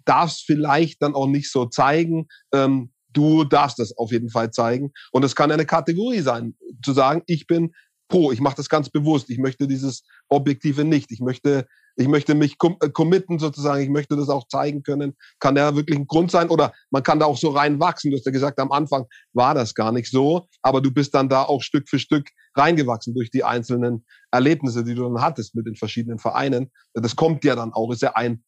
darfst 0.04 0.44
vielleicht 0.44 1.02
dann 1.02 1.14
auch 1.14 1.26
nicht 1.26 1.50
so 1.50 1.66
zeigen. 1.66 2.28
Ähm, 2.52 2.92
du 3.12 3.44
darfst 3.44 3.78
das 3.78 3.96
auf 3.96 4.12
jeden 4.12 4.28
Fall 4.28 4.50
zeigen. 4.50 4.92
Und 5.10 5.24
es 5.24 5.34
kann 5.34 5.50
eine 5.50 5.64
Kategorie 5.64 6.20
sein, 6.20 6.54
zu 6.84 6.92
sagen, 6.92 7.22
ich 7.26 7.46
bin 7.46 7.72
pro, 8.08 8.30
ich 8.30 8.40
mache 8.40 8.56
das 8.56 8.68
ganz 8.68 8.90
bewusst, 8.90 9.30
ich 9.30 9.38
möchte 9.38 9.66
dieses 9.66 10.04
Objektive 10.28 10.84
nicht, 10.84 11.10
ich 11.10 11.20
möchte 11.20 11.66
ich 11.96 12.08
möchte 12.08 12.34
mich 12.34 12.56
äh, 12.62 12.90
committen 12.90 13.38
sozusagen, 13.38 13.82
ich 13.82 13.88
möchte 13.88 14.16
das 14.16 14.28
auch 14.28 14.46
zeigen 14.48 14.82
können. 14.82 15.16
Kann 15.40 15.56
ja 15.56 15.74
wirklich 15.74 15.98
ein 15.98 16.06
Grund 16.06 16.30
sein 16.30 16.50
oder 16.50 16.72
man 16.90 17.02
kann 17.02 17.18
da 17.18 17.26
auch 17.26 17.38
so 17.38 17.50
reinwachsen. 17.50 18.10
Du 18.10 18.16
hast 18.16 18.26
ja 18.26 18.32
gesagt, 18.32 18.58
am 18.60 18.70
Anfang 18.70 19.06
war 19.32 19.54
das 19.54 19.74
gar 19.74 19.92
nicht 19.92 20.10
so, 20.10 20.46
aber 20.62 20.80
du 20.80 20.92
bist 20.92 21.14
dann 21.14 21.28
da 21.28 21.42
auch 21.42 21.62
Stück 21.62 21.88
für 21.88 21.98
Stück 21.98 22.28
reingewachsen 22.54 23.14
durch 23.14 23.30
die 23.30 23.44
einzelnen 23.44 24.04
Erlebnisse, 24.30 24.84
die 24.84 24.94
du 24.94 25.04
dann 25.04 25.22
hattest 25.22 25.54
mit 25.54 25.66
den 25.66 25.76
verschiedenen 25.76 26.18
Vereinen. 26.18 26.70
Das 26.92 27.16
kommt 27.16 27.44
ja 27.44 27.56
dann 27.56 27.72
auch, 27.72 27.90
ist 27.92 28.02
ja 28.02 28.14
ein, 28.14 28.44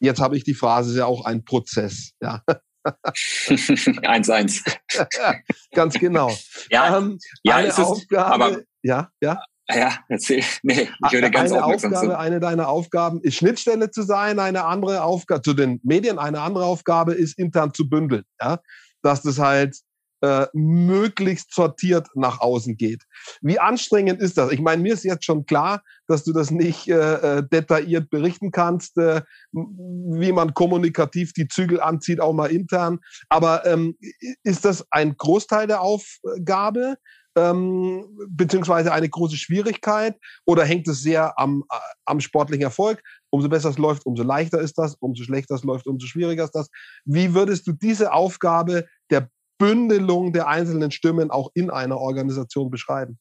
jetzt 0.00 0.20
habe 0.20 0.36
ich 0.36 0.44
die 0.44 0.54
Phrase, 0.54 0.90
ist 0.90 0.96
ja 0.96 1.06
auch 1.06 1.24
ein 1.24 1.44
Prozess, 1.44 2.12
ja. 2.20 2.42
1-1. 2.86 4.62
Ganz 5.72 5.94
genau. 5.98 6.30
Ja, 6.70 6.98
ähm, 6.98 7.18
ja 7.42 7.56
eine 7.56 7.68
ist 7.68 7.80
Aufgabe, 7.80 8.32
aber 8.32 8.60
ja, 8.82 9.10
ja. 9.20 9.40
Ja, 9.68 9.98
erzähl. 10.08 10.44
Nee, 10.62 10.88
ich 11.04 11.12
höre 11.12 11.30
ganz 11.30 11.52
eine 11.52 11.64
Aufgabe, 11.64 11.94
zu. 11.94 12.18
Eine 12.18 12.40
deiner 12.40 12.68
Aufgaben 12.68 13.20
ist 13.22 13.36
Schnittstelle 13.36 13.90
zu 13.90 14.02
sein, 14.02 14.38
eine 14.38 14.64
andere 14.64 15.02
Aufgabe 15.02 15.42
zu 15.42 15.54
den 15.54 15.80
Medien, 15.82 16.18
eine 16.18 16.40
andere 16.40 16.64
Aufgabe 16.64 17.14
ist 17.14 17.38
intern 17.38 17.74
zu 17.74 17.88
bündeln. 17.88 18.24
Ja? 18.40 18.60
Dass 19.02 19.22
das 19.22 19.38
halt 19.38 19.76
äh, 20.22 20.46
möglichst 20.54 21.54
sortiert 21.54 22.08
nach 22.14 22.40
außen 22.40 22.76
geht. 22.76 23.02
Wie 23.42 23.58
anstrengend 23.58 24.20
ist 24.20 24.38
das? 24.38 24.50
Ich 24.52 24.60
meine, 24.60 24.82
mir 24.82 24.94
ist 24.94 25.04
jetzt 25.04 25.24
schon 25.24 25.46
klar, 25.46 25.82
dass 26.06 26.24
du 26.24 26.32
das 26.32 26.50
nicht 26.50 26.88
äh, 26.88 27.38
äh 27.38 27.42
detailliert 27.46 28.08
berichten 28.08 28.50
kannst, 28.50 28.96
äh, 28.98 29.22
wie 29.52 30.32
man 30.32 30.54
kommunikativ 30.54 31.32
die 31.32 31.48
Zügel 31.48 31.80
anzieht, 31.80 32.20
auch 32.20 32.32
mal 32.32 32.50
intern. 32.50 33.00
Aber 33.28 33.66
ähm, 33.66 33.96
ist 34.42 34.64
das 34.64 34.86
ein 34.90 35.16
Großteil 35.16 35.66
der 35.66 35.82
Aufgabe? 35.82 36.96
Ähm, 37.36 38.04
beziehungsweise 38.28 38.92
eine 38.92 39.08
große 39.08 39.36
Schwierigkeit 39.36 40.16
oder 40.46 40.64
hängt 40.64 40.88
es 40.88 41.02
sehr 41.02 41.38
am, 41.38 41.64
äh, 41.70 41.76
am 42.06 42.20
sportlichen 42.20 42.62
Erfolg? 42.62 43.02
Umso 43.30 43.48
besser 43.48 43.70
es 43.70 43.78
läuft, 43.78 44.06
umso 44.06 44.22
leichter 44.22 44.60
ist 44.60 44.78
das, 44.78 44.96
umso 44.96 45.22
schlechter 45.22 45.54
es 45.54 45.64
läuft, 45.64 45.86
umso 45.86 46.06
schwieriger 46.06 46.44
ist 46.44 46.54
das. 46.54 46.68
Wie 47.04 47.34
würdest 47.34 47.66
du 47.66 47.72
diese 47.72 48.12
Aufgabe 48.12 48.86
der 49.10 49.28
Bündelung 49.58 50.32
der 50.32 50.48
einzelnen 50.48 50.90
Stimmen 50.90 51.30
auch 51.30 51.50
in 51.54 51.70
einer 51.70 51.98
Organisation 51.98 52.70
beschreiben? 52.70 53.18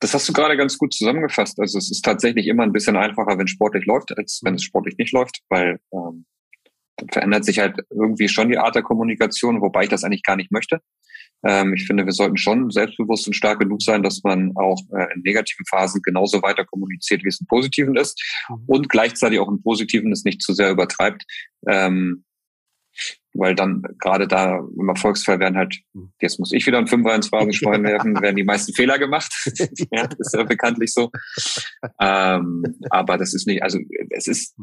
Das 0.00 0.14
hast 0.14 0.28
du 0.28 0.32
gerade 0.32 0.56
ganz 0.56 0.78
gut 0.78 0.94
zusammengefasst. 0.94 1.60
Also 1.60 1.78
es 1.78 1.90
ist 1.90 2.02
tatsächlich 2.02 2.46
immer 2.46 2.62
ein 2.62 2.72
bisschen 2.72 2.96
einfacher, 2.96 3.38
wenn 3.38 3.48
sportlich 3.48 3.84
läuft, 3.86 4.16
als 4.16 4.40
wenn 4.42 4.54
es 4.54 4.62
sportlich 4.62 4.96
nicht 4.96 5.12
läuft, 5.12 5.40
weil 5.48 5.80
ähm, 5.92 6.24
verändert 7.12 7.44
sich 7.44 7.58
halt 7.58 7.76
irgendwie 7.90 8.28
schon 8.28 8.48
die 8.48 8.58
Art 8.58 8.74
der 8.74 8.82
Kommunikation, 8.82 9.60
wobei 9.60 9.84
ich 9.84 9.88
das 9.88 10.04
eigentlich 10.04 10.22
gar 10.22 10.36
nicht 10.36 10.52
möchte. 10.52 10.80
Ähm, 11.44 11.74
ich 11.74 11.86
finde, 11.86 12.04
wir 12.04 12.12
sollten 12.12 12.36
schon 12.36 12.70
selbstbewusst 12.70 13.26
und 13.26 13.34
stark 13.34 13.60
genug 13.60 13.82
sein, 13.82 14.02
dass 14.02 14.22
man 14.22 14.52
auch 14.56 14.80
äh, 14.92 15.06
in 15.14 15.22
negativen 15.22 15.64
Phasen 15.66 16.02
genauso 16.02 16.42
weiter 16.42 16.64
kommuniziert, 16.64 17.24
wie 17.24 17.28
es 17.28 17.40
in 17.40 17.46
positiven 17.46 17.96
ist 17.96 18.20
mhm. 18.48 18.64
und 18.66 18.88
gleichzeitig 18.88 19.38
auch 19.38 19.50
in 19.50 19.62
positiven 19.62 20.12
es 20.12 20.24
nicht 20.24 20.42
zu 20.42 20.52
sehr 20.52 20.70
übertreibt. 20.70 21.24
Ähm, 21.66 22.24
weil 23.32 23.54
dann 23.54 23.82
gerade 23.98 24.26
da 24.26 24.58
im 24.58 24.88
Erfolgsfall 24.88 25.38
werden 25.38 25.56
halt, 25.56 25.76
hm. 25.94 26.12
jetzt 26.20 26.38
muss 26.38 26.52
ich 26.52 26.66
wieder 26.66 26.78
ein 26.78 26.86
Fünfer 26.86 27.14
ins 27.14 27.28
Phrasenschwein 27.28 27.82
werfen, 27.84 28.20
werden 28.20 28.36
die 28.36 28.44
meisten 28.44 28.72
Fehler 28.74 28.98
gemacht. 28.98 29.32
ja, 29.92 30.06
das 30.06 30.18
ist 30.18 30.34
ja 30.34 30.42
bekanntlich 30.42 30.92
so. 30.92 31.10
Ähm, 32.00 32.64
aber 32.90 33.18
das 33.18 33.34
ist 33.34 33.46
nicht, 33.46 33.62
also 33.62 33.78
es 34.10 34.26
ist, 34.26 34.56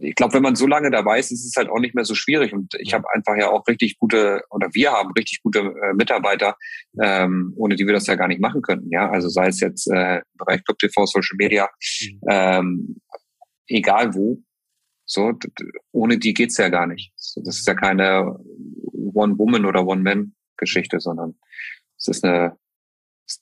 ich 0.00 0.14
glaube, 0.14 0.34
wenn 0.34 0.42
man 0.42 0.56
so 0.56 0.66
lange 0.66 0.90
dabei 0.90 1.18
ist, 1.18 1.32
ist 1.32 1.46
es 1.46 1.56
halt 1.56 1.70
auch 1.70 1.80
nicht 1.80 1.94
mehr 1.94 2.04
so 2.04 2.14
schwierig. 2.14 2.52
Und 2.52 2.74
ich 2.78 2.92
habe 2.92 3.04
einfach 3.14 3.36
ja 3.36 3.50
auch 3.50 3.66
richtig 3.66 3.98
gute, 3.98 4.42
oder 4.50 4.68
wir 4.72 4.92
haben 4.92 5.12
richtig 5.16 5.42
gute 5.42 5.60
äh, 5.60 5.94
Mitarbeiter, 5.94 6.56
ähm, 7.00 7.54
ohne 7.56 7.76
die 7.76 7.86
wir 7.86 7.94
das 7.94 8.06
ja 8.06 8.16
gar 8.16 8.28
nicht 8.28 8.40
machen 8.40 8.62
könnten. 8.62 8.90
Ja, 8.90 9.10
also 9.10 9.28
sei 9.28 9.48
es 9.48 9.60
jetzt 9.60 9.90
äh, 9.90 10.16
im 10.16 10.22
Bereich 10.38 10.62
Club 10.64 10.78
TV, 10.78 11.06
Social 11.06 11.36
Media, 11.38 11.70
hm. 12.00 12.20
ähm, 12.28 13.00
egal 13.66 14.14
wo, 14.14 14.42
so, 15.10 15.32
ohne 15.90 16.18
die 16.18 16.34
geht's 16.34 16.56
ja 16.56 16.68
gar 16.68 16.86
nicht. 16.86 17.12
Das 17.16 17.58
ist 17.58 17.66
ja 17.66 17.74
keine 17.74 18.38
One-Woman- 18.92 19.64
oder 19.64 19.84
One-Man-Geschichte, 19.84 21.00
sondern 21.00 21.36
es 21.98 22.06
ist 22.06 22.24
eine, 22.24 22.56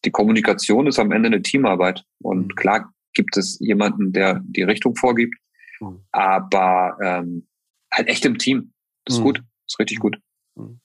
die 0.02 0.10
Kommunikation 0.10 0.86
ist 0.86 0.98
am 0.98 1.12
Ende 1.12 1.26
eine 1.26 1.42
Teamarbeit. 1.42 2.04
Und 2.22 2.46
mhm. 2.46 2.54
klar 2.54 2.94
gibt 3.12 3.36
es 3.36 3.58
jemanden, 3.60 4.14
der 4.14 4.40
die 4.44 4.62
Richtung 4.62 4.96
vorgibt, 4.96 5.36
mhm. 5.80 6.06
aber 6.10 6.96
ähm, 7.02 7.46
halt 7.92 8.08
echt 8.08 8.24
im 8.24 8.38
Team. 8.38 8.72
Das 9.04 9.16
ist 9.16 9.20
mhm. 9.20 9.24
gut, 9.24 9.38
das 9.38 9.74
ist 9.74 9.78
richtig 9.78 9.98
gut. 9.98 10.18
Mhm. 10.54 10.80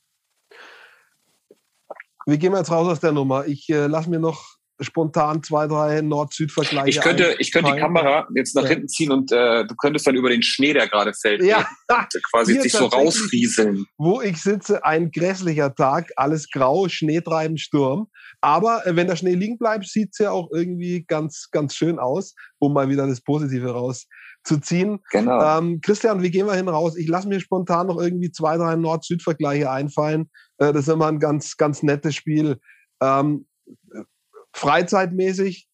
Wir 2.25 2.37
gehen 2.37 2.53
jetzt 2.53 2.71
raus 2.71 2.89
aus 2.89 2.99
der 2.99 3.13
Nummer. 3.13 3.47
Ich 3.47 3.69
äh, 3.69 3.87
lasse 3.87 4.09
mir 4.09 4.19
noch 4.19 4.52
spontan 4.79 5.43
zwei, 5.43 5.67
drei 5.67 6.01
Nord-Süd-Vergleiche. 6.01 6.89
Ich 6.89 7.01
könnte, 7.01 7.35
ich 7.39 7.51
könnte 7.51 7.73
die 7.73 7.79
Kamera 7.79 8.27
jetzt 8.35 8.55
nach 8.55 8.63
ja. 8.63 8.69
hinten 8.69 8.87
ziehen 8.87 9.11
und 9.11 9.31
äh, 9.31 9.65
du 9.65 9.75
könntest 9.75 10.07
dann 10.07 10.15
über 10.15 10.29
den 10.29 10.41
Schnee, 10.41 10.73
der 10.73 10.87
gerade 10.87 11.13
fällt, 11.13 11.43
ja. 11.43 11.67
quasi 12.31 12.59
sich 12.59 12.71
so 12.71 12.85
rausrieseln. 12.85 13.85
Wo 13.97 14.21
ich 14.21 14.37
sitze, 14.37 14.83
ein 14.83 15.11
grässlicher 15.11 15.73
Tag, 15.75 16.11
alles 16.15 16.49
grau, 16.49 16.87
Schnee 16.89 17.21
treiben, 17.21 17.57
Sturm. 17.57 18.07
Aber 18.41 18.85
äh, 18.85 18.95
wenn 18.95 19.07
der 19.07 19.15
Schnee 19.15 19.35
liegen 19.35 19.57
bleibt, 19.57 19.87
sieht's 19.87 20.17
ja 20.17 20.31
auch 20.31 20.49
irgendwie 20.51 21.05
ganz, 21.07 21.49
ganz 21.51 21.75
schön 21.75 21.99
aus, 21.99 22.35
um 22.59 22.73
mal 22.73 22.89
wieder 22.89 23.07
das 23.07 23.21
Positive 23.21 23.71
rauszuziehen. 23.71 24.99
Genau. 25.11 25.59
Ähm, 25.59 25.81
Christian, 25.81 26.21
wie 26.23 26.31
gehen 26.31 26.47
wir 26.47 26.55
hin 26.55 26.67
raus? 26.67 26.97
Ich 26.97 27.07
lasse 27.07 27.27
mir 27.27 27.39
spontan 27.39 27.87
noch 27.87 28.01
irgendwie 28.01 28.31
zwei, 28.31 28.57
drei 28.57 28.75
Nord-Süd-Vergleiche 28.75 29.69
einfallen. 29.69 30.29
Äh, 30.57 30.73
das 30.73 30.87
ist 30.87 30.93
immer 30.93 31.07
ein 31.07 31.19
ganz, 31.19 31.57
ganz 31.57 31.83
nettes 31.83 32.15
Spiel. 32.15 32.57
Ähm, 33.01 33.45
freizeitmäßig 34.53 35.67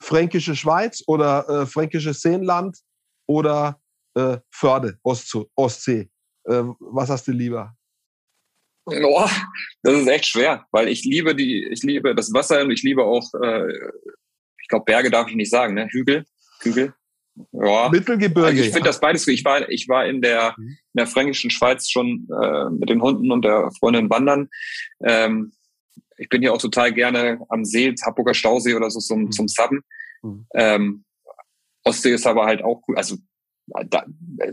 Fränkische 0.00 0.54
Schweiz 0.54 1.02
oder 1.06 1.48
äh, 1.48 1.66
Fränkisches 1.66 2.20
Seenland 2.20 2.78
oder 3.26 3.80
äh, 4.14 4.38
Förde, 4.50 4.98
Ostsee. 5.02 5.44
Ostsee. 5.56 6.10
Äh, 6.44 6.62
was 6.78 7.10
hast 7.10 7.26
du 7.26 7.32
lieber? 7.32 7.74
Oh, 8.86 9.28
das 9.82 9.94
ist 9.94 10.06
echt 10.06 10.26
schwer, 10.26 10.66
weil 10.70 10.88
ich 10.88 11.04
liebe 11.04 11.34
die, 11.34 11.66
ich 11.70 11.82
liebe 11.82 12.14
das 12.14 12.32
Wasser 12.32 12.62
und 12.62 12.70
ich 12.70 12.82
liebe 12.82 13.04
auch, 13.04 13.28
äh, 13.42 13.68
ich 14.62 14.68
glaube 14.68 14.84
Berge 14.86 15.10
darf 15.10 15.28
ich 15.28 15.34
nicht 15.34 15.50
sagen, 15.50 15.74
ne? 15.74 15.88
Hügel, 15.90 16.24
Hügel. 16.60 16.94
Ja. 17.52 17.88
Mittelgebirge. 17.90 18.48
Also 18.48 18.62
ich 18.62 18.70
finde 18.70 18.88
das 18.88 19.00
beides. 19.00 19.26
Ich 19.28 19.44
war, 19.44 19.68
ich 19.68 19.88
war 19.88 20.06
in 20.06 20.22
der, 20.22 20.54
mhm. 20.56 20.68
in 20.68 20.96
der 20.96 21.06
fränkischen 21.06 21.50
Schweiz 21.50 21.88
schon 21.88 22.28
äh, 22.42 22.70
mit 22.70 22.88
den 22.88 23.02
Hunden 23.02 23.30
und 23.30 23.44
der 23.44 23.70
Freundin 23.78 24.10
wandern. 24.10 24.48
Ähm, 25.04 25.52
ich 26.18 26.28
bin 26.28 26.42
hier 26.42 26.52
auch 26.52 26.60
total 26.60 26.92
gerne 26.92 27.40
am 27.48 27.64
See, 27.64 27.94
Hamburger 28.04 28.34
Stausee 28.34 28.74
oder 28.74 28.90
so 28.90 29.00
zum, 29.00 29.22
mhm. 29.22 29.30
zum 29.32 29.48
Subben. 29.48 29.82
Mhm. 30.22 30.46
Ähm, 30.54 31.04
Ostsee 31.84 32.12
ist 32.12 32.26
aber 32.26 32.44
halt 32.44 32.62
auch 32.62 32.82
cool. 32.88 32.96
Also 32.96 33.16
da, 33.86 34.04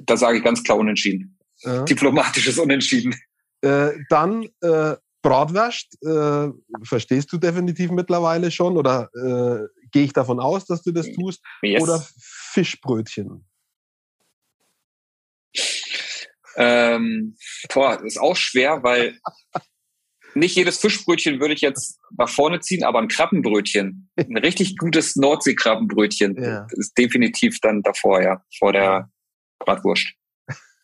da 0.02 0.18
sage 0.18 0.38
ich 0.38 0.44
ganz 0.44 0.64
klar 0.64 0.78
unentschieden. 0.78 1.38
Ja. 1.60 1.84
Diplomatisches 1.84 2.60
Unentschieden. 2.60 3.16
Äh, 3.62 3.92
dann 4.10 4.48
äh, 4.62 4.96
Bratwurst, 5.22 5.98
äh, 6.04 6.50
verstehst 6.84 7.32
du 7.34 7.38
definitiv 7.38 7.92
mittlerweile 7.92 8.52
schon 8.52 8.78
oder 8.78 9.10
äh, 9.16 9.68
gehe 9.92 10.04
ich 10.04 10.14
davon 10.14 10.40
aus, 10.40 10.66
dass 10.66 10.84
du 10.84 10.92
das 10.92 11.12
tust? 11.12 11.42
Yes. 11.64 11.82
Oder 11.82 12.06
Fischbrötchen? 12.20 13.48
Ähm, 16.58 17.36
boah, 17.74 18.04
ist 18.04 18.20
auch 18.20 18.36
schwer, 18.36 18.84
weil 18.84 19.18
nicht 20.36 20.56
jedes 20.56 20.78
Fischbrötchen 20.78 21.40
würde 21.40 21.54
ich 21.54 21.62
jetzt 21.62 22.00
nach 22.18 22.30
vorne 22.30 22.60
ziehen, 22.60 22.84
aber 22.84 23.00
ein 23.00 23.08
Krabbenbrötchen, 23.08 24.10
ein 24.18 24.38
richtig 24.38 24.78
gutes 24.80 25.16
Nordseekrabbenbrötchen 25.16 26.42
ja. 26.42 26.68
ist 26.72 26.98
definitiv 26.98 27.60
dann 27.62 27.82
davor, 27.82 28.22
ja, 28.22 28.44
vor 28.58 28.74
der 28.74 29.10
Bratwurst. 29.60 30.08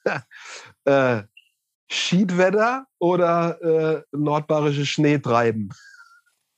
äh, 0.86 1.24
Schiedwetter 1.90 2.88
oder 3.00 3.62
äh, 3.62 4.18
nordbayerisches 4.18 4.88
Schneetreiben? 4.88 5.70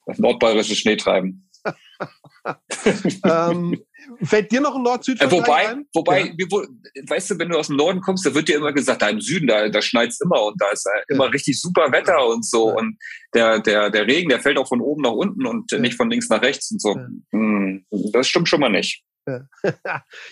Das 0.06 0.20
nordbayerische 0.20 0.76
Schneetreiben. 0.76 1.50
ähm, 3.26 3.80
fällt 4.24 4.52
dir 4.52 4.62
noch 4.62 4.76
ein 4.76 4.84
Nord-Süd 4.84 5.22
äh, 5.22 5.32
Wobei, 5.32 5.70
ein? 5.70 5.86
wobei, 5.94 6.26
ja. 6.26 6.46
wo, 6.50 6.66
weißt 7.08 7.32
du, 7.32 7.40
wenn 7.40 7.50
du 7.50 7.58
aus 7.58 7.68
dem 7.68 7.78
Norden 7.78 8.02
kommst, 8.02 8.26
da 8.26 8.34
wird 8.34 8.50
dir 8.50 8.58
immer 8.58 8.74
gesagt, 8.74 9.02
da 9.02 9.10
im 9.10 9.22
Süden, 9.22 9.48
da, 9.48 9.70
da 9.70 9.82
schneit's 9.82 10.20
immer 10.22 10.44
und 10.44 10.60
da 10.62 10.70
ist 10.72 10.86
ja. 10.86 11.02
immer 11.08 11.32
richtig 11.32 11.60
super 11.60 11.92
Wetter 11.92 12.28
und 12.28 12.46
so. 12.46 12.70
Ja. 12.70 12.76
Und 12.76 12.98
der, 13.34 13.60
der, 13.60 13.90
der 13.90 14.08
Regen, 14.08 14.30
der 14.30 14.40
fällt 14.40 14.58
auch 14.58 14.68
von 14.68 14.82
oben 14.82 15.04
nach 15.04 15.12
unten 15.12 15.46
und 15.46 15.72
nicht 15.72 15.96
von 15.96 16.10
links 16.10 16.30
nach 16.30 16.42
rechts 16.42 16.70
und 16.72 16.82
so. 16.82 16.96
Hm, 17.32 17.86
das 18.12 18.28
stimmt 18.28 18.50
schon 18.50 18.60
mal 18.60 18.70
nicht. 18.70 19.04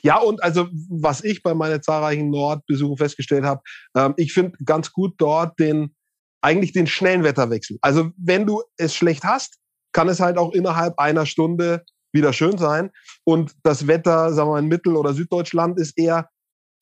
ja, 0.04 0.18
und 0.20 0.44
also 0.44 0.68
was 0.90 1.24
ich 1.24 1.44
bei 1.44 1.54
meinen 1.54 1.82
zahlreichen 1.82 2.30
Nordbesuchen 2.30 2.98
festgestellt 2.98 3.46
habe, 3.46 3.62
ähm, 3.96 4.14
ich 4.18 4.34
finde 4.34 4.58
ganz 4.66 4.92
gut 4.92 5.16
dort 5.18 5.58
den 5.60 5.96
eigentlich 6.42 6.74
den 6.74 6.88
schnellen 6.88 7.24
Wetterwechsel. 7.24 7.78
Also 7.82 8.12
wenn 8.18 8.46
du 8.46 8.64
es 8.78 8.96
schlecht 8.96 9.24
hast, 9.24 9.60
kann 9.94 10.10
es 10.10 10.20
halt 10.20 10.38
auch 10.38 10.54
innerhalb 10.54 10.98
einer 11.00 11.26
Stunde 11.26 11.84
wieder 12.14 12.34
schön 12.34 12.58
sein. 12.58 12.92
Und 13.24 13.54
das 13.64 13.88
Wetter, 13.88 14.34
sagen 14.34 14.50
wir 14.50 14.54
mal, 14.54 14.60
in 14.60 14.68
Mittel- 14.68 14.96
oder 14.96 15.14
Süddeutschland 15.14 15.80
ist 15.80 15.98
eher 15.98 16.30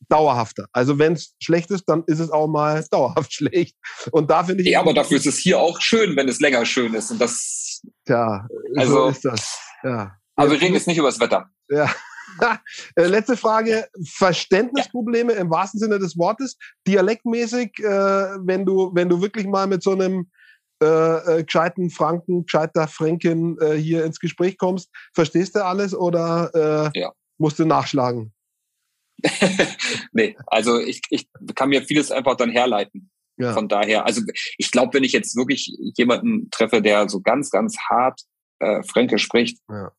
dauerhafter. 0.07 0.67
Also 0.71 0.97
wenn 0.97 1.13
es 1.13 1.35
schlecht 1.41 1.71
ist, 1.71 1.85
dann 1.87 2.03
ist 2.07 2.19
es 2.19 2.31
auch 2.31 2.47
mal 2.47 2.83
dauerhaft 2.91 3.33
schlecht. 3.33 3.75
Und 4.11 4.31
da 4.31 4.43
finde 4.43 4.63
ich. 4.63 4.69
Ja, 4.69 4.79
aber 4.79 4.93
dafür 4.93 5.17
ist 5.17 5.25
es 5.25 5.37
hier 5.37 5.59
auch 5.59 5.81
schön, 5.81 6.15
wenn 6.15 6.29
es 6.29 6.39
länger 6.39 6.65
schön 6.65 6.93
ist. 6.93 7.11
Und 7.11 7.19
das. 7.19 7.81
Ja, 8.07 8.47
also, 8.75 8.93
so 8.93 9.07
ist 9.09 9.25
das. 9.25 9.59
Ja. 9.83 10.15
Aber 10.35 10.51
wir 10.51 10.61
reden 10.61 10.73
jetzt 10.73 10.87
nicht 10.87 10.97
über 10.97 11.07
das 11.07 11.19
Wetter. 11.19 11.49
Ja. 11.69 11.93
Äh, 12.95 13.07
letzte 13.07 13.35
Frage. 13.35 13.89
Verständnisprobleme 14.05 15.33
ja. 15.33 15.39
im 15.39 15.49
wahrsten 15.49 15.79
Sinne 15.79 15.99
des 15.99 16.17
Wortes. 16.17 16.57
Dialektmäßig, 16.87 17.79
äh, 17.79 17.83
wenn 17.83 18.65
du, 18.65 18.91
wenn 18.93 19.09
du 19.09 19.19
wirklich 19.21 19.47
mal 19.47 19.67
mit 19.67 19.83
so 19.83 19.91
einem 19.91 20.29
äh, 20.81 21.39
äh, 21.39 21.43
gescheiten 21.43 21.89
Franken, 21.89 22.45
gescheiter 22.45 22.87
Fränkin 22.87 23.57
äh, 23.59 23.75
hier 23.75 24.05
ins 24.05 24.19
Gespräch 24.19 24.57
kommst, 24.57 24.89
verstehst 25.13 25.55
du 25.55 25.65
alles 25.65 25.93
oder 25.93 26.91
äh, 26.95 26.99
ja. 26.99 27.11
musst 27.37 27.59
du 27.59 27.65
nachschlagen? 27.65 28.33
nee, 30.13 30.37
also 30.47 30.79
ich, 30.79 31.01
ich 31.09 31.27
kann 31.55 31.69
mir 31.69 31.83
vieles 31.83 32.11
einfach 32.11 32.35
dann 32.35 32.49
herleiten. 32.49 33.09
Ja. 33.37 33.53
Von 33.53 33.67
daher, 33.67 34.05
also 34.05 34.21
ich 34.57 34.71
glaube, 34.71 34.93
wenn 34.93 35.03
ich 35.03 35.13
jetzt 35.13 35.35
wirklich 35.35 35.73
jemanden 35.95 36.49
treffe, 36.51 36.81
der 36.81 37.07
so 37.07 37.21
ganz, 37.21 37.49
ganz 37.49 37.77
hart 37.89 38.21
äh, 38.59 38.83
Fränkisch 38.83 39.23
spricht, 39.23 39.59
ja. 39.69 39.91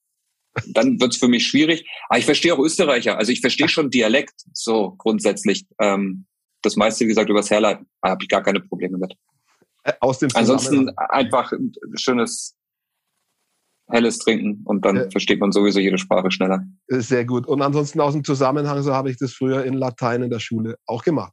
dann 0.66 1.00
wird's 1.00 1.16
für 1.16 1.28
mich 1.28 1.46
schwierig. 1.46 1.86
Aber 2.08 2.18
ich 2.18 2.26
verstehe 2.26 2.54
auch 2.54 2.58
Österreicher. 2.58 3.16
Also 3.16 3.32
ich 3.32 3.40
verstehe 3.40 3.68
schon 3.68 3.90
Dialekt 3.90 4.34
so 4.52 4.94
grundsätzlich. 4.98 5.66
Ähm, 5.80 6.26
das 6.62 6.76
meiste, 6.76 7.04
wie 7.04 7.08
gesagt, 7.08 7.30
übers 7.30 7.50
Herleiten. 7.50 7.88
Da 8.02 8.10
habe 8.10 8.22
ich 8.22 8.28
gar 8.28 8.42
keine 8.42 8.60
Probleme 8.60 8.98
mit. 8.98 9.14
Äh, 9.84 9.92
aus 10.00 10.18
dem 10.18 10.30
Ansonsten 10.34 10.90
einfach 10.96 11.52
ein 11.52 11.72
schönes 11.96 12.56
helles 13.92 14.18
trinken 14.18 14.62
und 14.64 14.84
dann 14.84 14.96
ja. 14.96 15.10
versteht 15.10 15.40
man 15.40 15.52
sowieso 15.52 15.80
jede 15.80 15.98
Sprache 15.98 16.30
schneller. 16.30 16.64
Sehr 16.88 17.24
gut. 17.24 17.46
Und 17.46 17.62
ansonsten 17.62 18.00
aus 18.00 18.12
dem 18.12 18.24
Zusammenhang, 18.24 18.82
so 18.82 18.94
habe 18.94 19.10
ich 19.10 19.18
das 19.18 19.32
früher 19.32 19.64
in 19.64 19.74
Latein 19.74 20.22
in 20.22 20.30
der 20.30 20.38
Schule 20.38 20.76
auch 20.86 21.02
gemacht. 21.02 21.32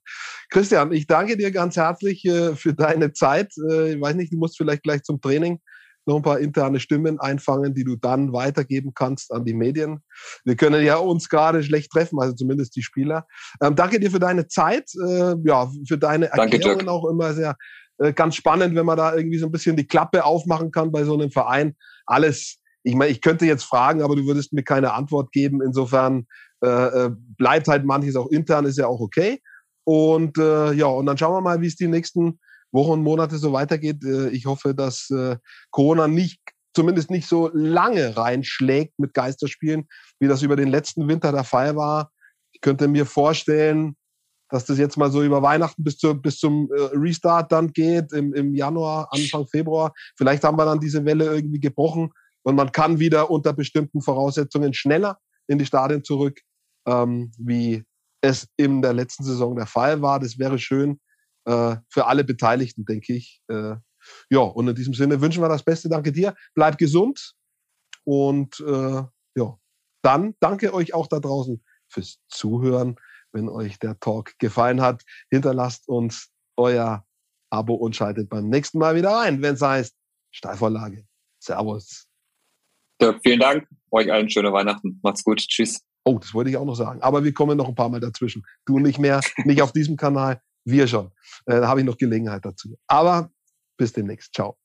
Christian, 0.49 0.91
ich 0.91 1.07
danke 1.07 1.37
dir 1.37 1.51
ganz 1.51 1.75
herzlich 1.77 2.25
äh, 2.25 2.55
für 2.55 2.73
deine 2.73 3.13
Zeit. 3.13 3.53
Äh, 3.69 3.93
ich 3.93 4.01
weiß 4.01 4.15
nicht, 4.15 4.33
du 4.33 4.37
musst 4.37 4.57
vielleicht 4.57 4.83
gleich 4.83 5.03
zum 5.03 5.21
Training 5.21 5.59
noch 6.07 6.15
ein 6.15 6.21
paar 6.21 6.39
interne 6.39 6.79
Stimmen 6.79 7.19
einfangen, 7.19 7.73
die 7.73 7.83
du 7.83 7.97
dann 7.97 8.31
weitergeben 8.31 8.93
kannst 8.95 9.31
an 9.33 9.43
die 9.43 9.53
Medien. 9.53 9.99
Wir 10.45 10.55
können 10.55 10.83
ja 10.85 10.95
uns 10.97 11.27
gerade 11.27 11.61
schlecht 11.63 11.91
treffen, 11.91 12.19
also 12.19 12.33
zumindest 12.33 12.75
die 12.77 12.81
Spieler. 12.81 13.27
Ähm, 13.61 13.75
danke 13.75 13.99
dir 13.99 14.09
für 14.09 14.19
deine 14.19 14.47
Zeit, 14.47 14.89
äh, 15.05 15.35
ja, 15.43 15.69
für 15.85 15.97
deine 15.97 16.27
Erklärungen 16.27 16.77
danke, 16.77 16.91
auch 16.91 17.09
immer 17.09 17.33
sehr 17.33 17.57
äh, 17.99 18.13
ganz 18.13 18.35
spannend, 18.35 18.75
wenn 18.75 18.85
man 18.85 18.97
da 18.97 19.15
irgendwie 19.15 19.37
so 19.37 19.45
ein 19.45 19.51
bisschen 19.51 19.75
die 19.75 19.87
Klappe 19.87 20.25
aufmachen 20.25 20.71
kann 20.71 20.91
bei 20.91 21.03
so 21.03 21.13
einem 21.13 21.31
Verein. 21.31 21.75
Alles, 22.05 22.59
ich 22.83 22.95
meine, 22.95 23.11
ich 23.11 23.21
könnte 23.21 23.45
jetzt 23.45 23.63
fragen, 23.63 24.01
aber 24.01 24.15
du 24.15 24.25
würdest 24.25 24.53
mir 24.53 24.63
keine 24.63 24.93
Antwort 24.93 25.31
geben. 25.31 25.61
Insofern 25.61 26.27
äh, 26.63 26.67
äh, 26.67 27.09
bleibt 27.37 27.67
halt 27.67 27.85
manches 27.85 28.15
auch 28.15 28.27
intern, 28.27 28.65
ist 28.65 28.77
ja 28.77 28.87
auch 28.87 28.99
okay. 28.99 29.41
Und 29.83 30.37
äh, 30.37 30.73
ja, 30.73 30.87
und 30.87 31.05
dann 31.05 31.17
schauen 31.17 31.33
wir 31.33 31.41
mal, 31.41 31.61
wie 31.61 31.67
es 31.67 31.75
die 31.75 31.87
nächsten 31.87 32.39
Wochen 32.71 32.91
und 32.91 33.03
Monate 33.03 33.37
so 33.37 33.53
weitergeht. 33.53 34.03
Äh, 34.03 34.29
ich 34.29 34.45
hoffe, 34.45 34.73
dass 34.73 35.09
äh, 35.09 35.37
Corona 35.71 36.07
nicht 36.07 36.39
zumindest 36.77 37.09
nicht 37.09 37.27
so 37.27 37.49
lange 37.53 38.15
reinschlägt 38.15 38.99
mit 38.99 39.15
Geisterspielen, 39.15 39.87
wie 40.19 40.27
das 40.27 40.43
über 40.43 40.55
den 40.55 40.67
letzten 40.67 41.07
Winter 41.07 41.31
der 41.31 41.43
Fall 41.43 41.75
war. 41.75 42.11
Ich 42.51 42.61
könnte 42.61 42.87
mir 42.87 43.07
vorstellen, 43.07 43.95
dass 44.49 44.65
das 44.65 44.77
jetzt 44.77 44.97
mal 44.97 45.11
so 45.11 45.23
über 45.23 45.41
Weihnachten 45.41 45.83
bis, 45.83 45.97
zu, 45.97 46.13
bis 46.13 46.37
zum 46.37 46.69
äh, 46.71 46.81
Restart 46.93 47.51
dann 47.51 47.73
geht, 47.73 48.13
im, 48.13 48.33
im 48.33 48.53
Januar, 48.53 49.09
Anfang 49.11 49.47
Februar. 49.47 49.93
Vielleicht 50.15 50.43
haben 50.43 50.57
wir 50.57 50.65
dann 50.65 50.79
diese 50.79 51.05
Welle 51.05 51.25
irgendwie 51.25 51.59
gebrochen 51.59 52.11
und 52.43 52.55
man 52.55 52.71
kann 52.71 52.99
wieder 52.99 53.29
unter 53.29 53.53
bestimmten 53.53 54.01
Voraussetzungen 54.01 54.73
schneller 54.73 55.19
in 55.47 55.59
die 55.59 55.65
Stadien 55.65 56.03
zurück, 56.03 56.41
ähm, 56.85 57.31
wie 57.37 57.83
es 58.21 58.47
in 58.57 58.81
der 58.81 58.93
letzten 58.93 59.23
Saison 59.23 59.55
der 59.55 59.67
Fall 59.67 60.01
war. 60.01 60.19
Das 60.19 60.39
wäre 60.39 60.59
schön 60.59 60.99
äh, 61.45 61.75
für 61.89 62.05
alle 62.05 62.23
Beteiligten, 62.23 62.85
denke 62.85 63.13
ich. 63.13 63.41
Äh, 63.47 63.75
ja, 64.29 64.39
und 64.39 64.67
in 64.67 64.75
diesem 64.75 64.93
Sinne 64.93 65.19
wünschen 65.21 65.43
wir 65.43 65.49
das 65.49 65.63
Beste. 65.63 65.89
Danke 65.89 66.11
dir. 66.11 66.35
Bleib 66.55 66.77
gesund 66.77 67.33
und 68.05 68.59
äh, 68.61 69.03
ja, 69.35 69.59
dann 70.01 70.35
danke 70.39 70.73
euch 70.73 70.93
auch 70.93 71.07
da 71.07 71.19
draußen 71.19 71.61
fürs 71.89 72.19
Zuhören. 72.29 72.97
Wenn 73.33 73.49
euch 73.49 73.79
der 73.79 73.99
Talk 73.99 74.37
gefallen 74.39 74.81
hat, 74.81 75.03
hinterlasst 75.29 75.87
uns 75.87 76.31
euer 76.55 77.05
Abo 77.49 77.75
und 77.75 77.95
schaltet 77.95 78.29
beim 78.29 78.49
nächsten 78.49 78.79
Mal 78.79 78.95
wieder 78.95 79.11
rein, 79.11 79.41
wenn 79.41 79.55
es 79.55 79.61
heißt 79.61 79.95
Steilvorlage. 80.31 81.05
Servus. 81.39 82.07
Ja, 83.01 83.17
vielen 83.21 83.39
Dank. 83.39 83.67
Euch 83.91 84.11
allen 84.11 84.29
schöne 84.29 84.51
Weihnachten. 84.51 84.99
Macht's 85.03 85.23
gut. 85.23 85.39
Tschüss. 85.39 85.81
Oh, 86.03 86.17
das 86.19 86.33
wollte 86.33 86.49
ich 86.49 86.57
auch 86.57 86.65
noch 86.65 86.75
sagen. 86.75 87.01
Aber 87.01 87.23
wir 87.23 87.33
kommen 87.33 87.57
noch 87.57 87.67
ein 87.67 87.75
paar 87.75 87.89
Mal 87.89 87.99
dazwischen. 87.99 88.43
Du 88.65 88.79
nicht 88.79 88.99
mehr, 88.99 89.21
nicht 89.45 89.61
auf 89.61 89.71
diesem 89.71 89.97
Kanal, 89.97 90.41
wir 90.65 90.87
schon. 90.87 91.11
Äh, 91.45 91.61
da 91.61 91.67
habe 91.67 91.81
ich 91.81 91.85
noch 91.85 91.97
Gelegenheit 91.97 92.45
dazu. 92.45 92.77
Aber 92.87 93.31
bis 93.77 93.93
demnächst. 93.93 94.33
Ciao. 94.33 94.57